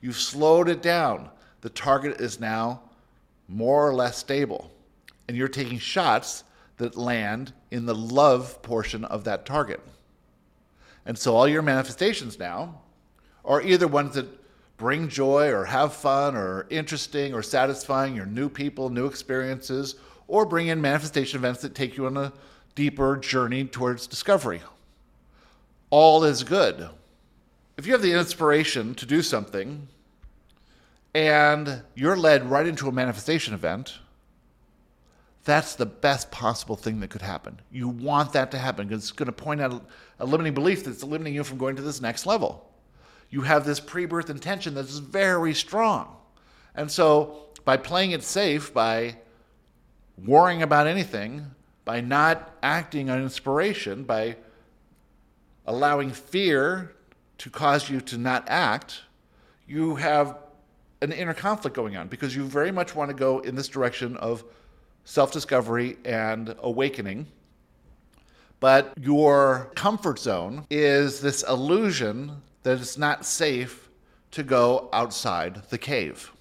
You've 0.00 0.16
slowed 0.16 0.68
it 0.68 0.82
down. 0.82 1.30
The 1.60 1.70
target 1.70 2.20
is 2.20 2.40
now 2.40 2.82
more 3.48 3.88
or 3.88 3.94
less 3.94 4.18
stable, 4.18 4.72
and 5.28 5.36
you're 5.36 5.48
taking 5.48 5.78
shots 5.78 6.44
that 6.76 6.96
land 6.96 7.52
in 7.70 7.86
the 7.86 7.94
love 7.94 8.62
portion 8.62 9.04
of 9.04 9.24
that 9.24 9.46
target. 9.46 9.80
And 11.06 11.18
so 11.18 11.36
all 11.36 11.46
your 11.46 11.62
manifestations 11.62 12.38
now 12.38 12.80
are 13.44 13.62
either 13.62 13.86
ones 13.86 14.14
that 14.14 14.26
bring 14.76 15.08
joy 15.08 15.52
or 15.52 15.64
have 15.66 15.92
fun 15.92 16.34
or 16.34 16.66
interesting 16.70 17.32
or 17.34 17.42
satisfying 17.42 18.16
your 18.16 18.26
new 18.26 18.48
people, 18.48 18.90
new 18.90 19.06
experiences, 19.06 19.96
or 20.26 20.46
bring 20.46 20.68
in 20.68 20.80
manifestation 20.80 21.38
events 21.38 21.60
that 21.62 21.74
take 21.74 21.96
you 21.96 22.06
on 22.06 22.16
a 22.16 22.32
deeper 22.74 23.16
journey 23.16 23.64
towards 23.64 24.06
discovery. 24.06 24.60
All 25.90 26.24
is 26.24 26.42
good. 26.42 26.88
If 27.76 27.86
you 27.86 27.92
have 27.92 28.02
the 28.02 28.12
inspiration 28.12 28.94
to 28.96 29.06
do 29.06 29.22
something 29.22 29.86
and 31.14 31.82
you're 31.94 32.16
led 32.16 32.50
right 32.50 32.66
into 32.66 32.88
a 32.88 32.92
manifestation 32.92 33.54
event, 33.54 33.98
that's 35.44 35.74
the 35.74 35.86
best 35.86 36.30
possible 36.30 36.76
thing 36.76 37.00
that 37.00 37.10
could 37.10 37.22
happen. 37.22 37.60
You 37.70 37.88
want 37.88 38.32
that 38.32 38.50
to 38.52 38.58
happen 38.58 38.88
because 38.88 39.04
it's 39.04 39.12
going 39.12 39.26
to 39.26 39.32
point 39.32 39.60
out 39.60 39.86
a 40.18 40.24
limiting 40.24 40.54
belief 40.54 40.84
that's 40.84 41.04
limiting 41.04 41.34
you 41.34 41.44
from 41.44 41.58
going 41.58 41.76
to 41.76 41.82
this 41.82 42.00
next 42.00 42.24
level. 42.24 42.70
You 43.30 43.42
have 43.42 43.66
this 43.66 43.78
pre 43.78 44.06
birth 44.06 44.30
intention 44.30 44.74
that's 44.74 44.98
very 44.98 45.54
strong. 45.54 46.16
And 46.74 46.90
so, 46.90 47.48
by 47.64 47.76
playing 47.76 48.12
it 48.12 48.22
safe, 48.22 48.72
by 48.72 49.16
worrying 50.18 50.62
about 50.62 50.86
anything, 50.86 51.50
by 51.84 52.00
not 52.00 52.56
acting 52.62 53.10
on 53.10 53.22
inspiration, 53.22 54.04
by 54.04 54.36
allowing 55.66 56.10
fear 56.10 56.94
to 57.38 57.50
cause 57.50 57.90
you 57.90 58.00
to 58.00 58.18
not 58.18 58.44
act, 58.48 59.02
you 59.66 59.96
have 59.96 60.38
an 61.02 61.12
inner 61.12 61.34
conflict 61.34 61.76
going 61.76 61.96
on 61.96 62.08
because 62.08 62.34
you 62.34 62.44
very 62.44 62.72
much 62.72 62.94
want 62.94 63.10
to 63.10 63.14
go 63.14 63.40
in 63.40 63.54
this 63.54 63.68
direction 63.68 64.16
of 64.16 64.44
self 65.04 65.32
discovery 65.32 65.96
and 66.04 66.54
awakening. 66.62 67.26
But 68.60 68.94
your 69.00 69.70
comfort 69.74 70.18
zone 70.18 70.66
is 70.70 71.20
this 71.20 71.42
illusion 71.42 72.42
that 72.62 72.78
it's 72.78 72.96
not 72.96 73.26
safe 73.26 73.88
to 74.30 74.42
go 74.42 74.88
outside 74.92 75.62
the 75.68 75.78
cave. 75.78 76.32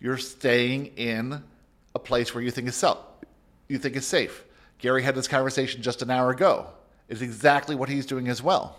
You're 0.00 0.18
staying 0.18 0.86
in 0.96 1.42
a 1.94 1.98
place 1.98 2.34
where 2.34 2.42
you 2.42 2.50
think 2.50 2.68
is 2.68 2.76
self, 2.76 2.98
you 3.68 3.78
think 3.78 3.96
is 3.96 4.06
safe. 4.06 4.44
Gary 4.78 5.02
had 5.02 5.14
this 5.14 5.28
conversation 5.28 5.82
just 5.82 6.02
an 6.02 6.10
hour 6.10 6.30
ago. 6.30 6.66
It's 7.08 7.20
exactly 7.20 7.74
what 7.74 7.88
he's 7.88 8.06
doing 8.06 8.28
as 8.28 8.42
well. 8.42 8.78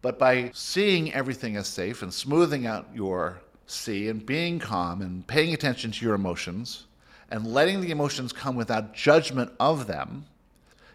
But 0.00 0.18
by 0.18 0.50
seeing 0.54 1.12
everything 1.12 1.56
as 1.56 1.66
safe 1.66 2.02
and 2.02 2.12
smoothing 2.12 2.66
out 2.66 2.86
your 2.94 3.40
sea 3.66 4.08
and 4.08 4.24
being 4.24 4.58
calm 4.58 5.00
and 5.02 5.26
paying 5.26 5.54
attention 5.54 5.90
to 5.92 6.04
your 6.04 6.14
emotions, 6.14 6.86
and 7.34 7.48
letting 7.48 7.80
the 7.80 7.90
emotions 7.90 8.32
come 8.32 8.54
without 8.54 8.94
judgment 8.94 9.50
of 9.58 9.88
them, 9.88 10.24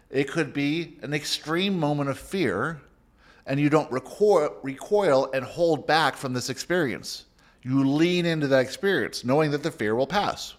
it 0.08 0.26
could 0.26 0.54
be 0.54 0.96
an 1.02 1.12
extreme 1.12 1.78
moment 1.78 2.08
of 2.08 2.18
fear, 2.18 2.80
and 3.44 3.60
you 3.60 3.68
don't 3.68 3.92
recoil, 3.92 4.56
recoil 4.62 5.30
and 5.34 5.44
hold 5.44 5.86
back 5.86 6.16
from 6.16 6.32
this 6.32 6.48
experience. 6.48 7.26
You 7.62 7.86
lean 7.86 8.24
into 8.24 8.46
that 8.46 8.60
experience, 8.62 9.22
knowing 9.22 9.50
that 9.50 9.62
the 9.62 9.70
fear 9.70 9.94
will 9.94 10.06
pass. 10.06 10.54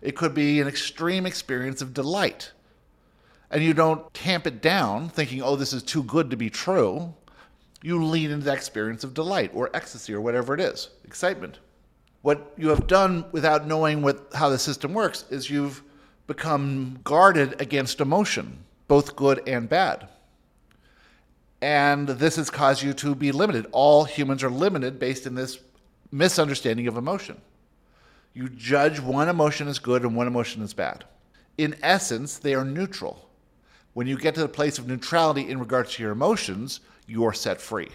It 0.00 0.16
could 0.16 0.32
be 0.32 0.58
an 0.58 0.66
extreme 0.66 1.26
experience 1.26 1.82
of 1.82 1.92
delight, 1.92 2.52
and 3.50 3.62
you 3.62 3.74
don't 3.74 4.14
tamp 4.14 4.46
it 4.46 4.62
down, 4.62 5.10
thinking, 5.10 5.42
oh, 5.42 5.54
this 5.54 5.74
is 5.74 5.82
too 5.82 6.02
good 6.04 6.30
to 6.30 6.36
be 6.38 6.48
true. 6.48 7.12
You 7.82 8.02
lean 8.02 8.30
into 8.30 8.46
that 8.46 8.56
experience 8.56 9.04
of 9.04 9.12
delight 9.12 9.50
or 9.52 9.68
ecstasy 9.76 10.14
or 10.14 10.22
whatever 10.22 10.54
it 10.54 10.60
is, 10.60 10.88
excitement. 11.04 11.58
What 12.22 12.52
you 12.56 12.68
have 12.68 12.86
done 12.86 13.24
without 13.32 13.66
knowing 13.66 14.02
what, 14.02 14.28
how 14.34 14.50
the 14.50 14.58
system 14.58 14.92
works 14.92 15.24
is 15.30 15.48
you've 15.48 15.82
become 16.26 17.00
guarded 17.02 17.60
against 17.60 18.00
emotion, 18.00 18.64
both 18.88 19.16
good 19.16 19.42
and 19.48 19.68
bad. 19.68 20.08
And 21.62 22.08
this 22.08 22.36
has 22.36 22.50
caused 22.50 22.82
you 22.82 22.92
to 22.94 23.14
be 23.14 23.32
limited. 23.32 23.66
All 23.72 24.04
humans 24.04 24.42
are 24.42 24.50
limited 24.50 24.98
based 24.98 25.26
in 25.26 25.34
this 25.34 25.58
misunderstanding 26.12 26.86
of 26.86 26.96
emotion. 26.96 27.40
You 28.32 28.48
judge 28.48 29.00
one 29.00 29.28
emotion 29.28 29.68
as 29.68 29.78
good 29.78 30.02
and 30.02 30.14
one 30.14 30.26
emotion 30.26 30.62
as 30.62 30.72
bad. 30.72 31.04
In 31.58 31.76
essence, 31.82 32.38
they 32.38 32.54
are 32.54 32.64
neutral. 32.64 33.28
When 33.92 34.06
you 34.06 34.16
get 34.16 34.34
to 34.36 34.40
the 34.40 34.48
place 34.48 34.78
of 34.78 34.86
neutrality 34.86 35.48
in 35.48 35.58
regards 35.58 35.94
to 35.94 36.02
your 36.02 36.12
emotions, 36.12 36.80
you 37.06 37.24
are 37.24 37.32
set 37.32 37.60
free. 37.60 37.88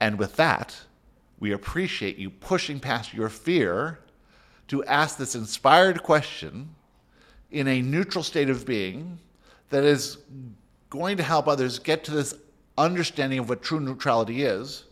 And 0.00 0.18
with 0.18 0.36
that, 0.36 0.76
we 1.38 1.52
appreciate 1.52 2.16
you 2.16 2.30
pushing 2.30 2.80
past 2.80 3.12
your 3.12 3.28
fear 3.28 4.00
to 4.68 4.84
ask 4.84 5.16
this 5.16 5.34
inspired 5.34 6.02
question 6.02 6.74
in 7.50 7.68
a 7.68 7.82
neutral 7.82 8.24
state 8.24 8.50
of 8.50 8.66
being 8.66 9.18
that 9.70 9.84
is 9.84 10.18
going 10.90 11.16
to 11.16 11.22
help 11.22 11.46
others 11.48 11.78
get 11.78 12.04
to 12.04 12.10
this 12.10 12.34
understanding 12.78 13.38
of 13.38 13.48
what 13.48 13.62
true 13.62 13.80
neutrality 13.80 14.42
is 14.42 14.84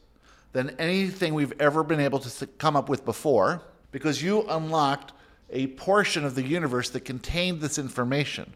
than 0.53 0.71
anything 0.79 1.35
we've 1.35 1.53
ever 1.61 1.83
been 1.83 2.01
able 2.01 2.19
to 2.19 2.47
come 2.47 2.77
up 2.77 2.89
with 2.89 3.05
before 3.05 3.63
because 3.91 4.23
you 4.23 4.43
unlocked 4.49 5.13
a 5.51 5.67
portion 5.69 6.25
of 6.25 6.35
the 6.35 6.43
universe 6.43 6.91
that 6.91 7.01
contained 7.01 7.61
this 7.61 7.79
information. 7.79 8.53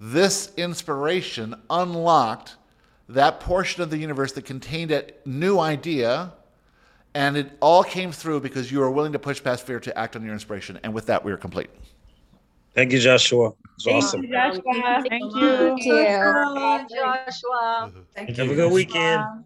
This 0.00 0.52
inspiration 0.56 1.54
unlocked 1.70 2.56
that 3.08 3.40
portion 3.40 3.82
of 3.82 3.90
the 3.90 3.98
universe 3.98 4.32
that 4.32 4.44
contained 4.44 4.90
a 4.90 5.04
new 5.24 5.58
idea, 5.58 6.32
and 7.14 7.36
it 7.36 7.52
all 7.60 7.84
came 7.84 8.12
through 8.12 8.40
because 8.40 8.70
you 8.70 8.80
were 8.80 8.90
willing 8.90 9.12
to 9.12 9.18
push 9.18 9.42
past 9.42 9.66
fear 9.66 9.80
to 9.80 9.96
act 9.96 10.16
on 10.16 10.24
your 10.24 10.32
inspiration. 10.32 10.78
And 10.82 10.92
with 10.92 11.06
that, 11.06 11.24
we 11.24 11.32
are 11.32 11.36
complete. 11.36 11.70
Thank 12.74 12.92
you, 12.92 12.98
Joshua. 12.98 13.52
It's 13.76 13.84
Thank 13.84 14.04
awesome. 14.04 14.22
you, 14.24 14.30
Joshua. 14.30 15.04
Thank 15.08 15.34
you. 15.34 15.40
Joshua. 15.40 15.76
Thank 15.78 16.90
you. 16.90 16.96
you. 16.96 17.02
Joshua. 17.02 17.92
Have 18.16 18.50
a 18.50 18.54
good 18.54 18.72
weekend. 18.72 19.44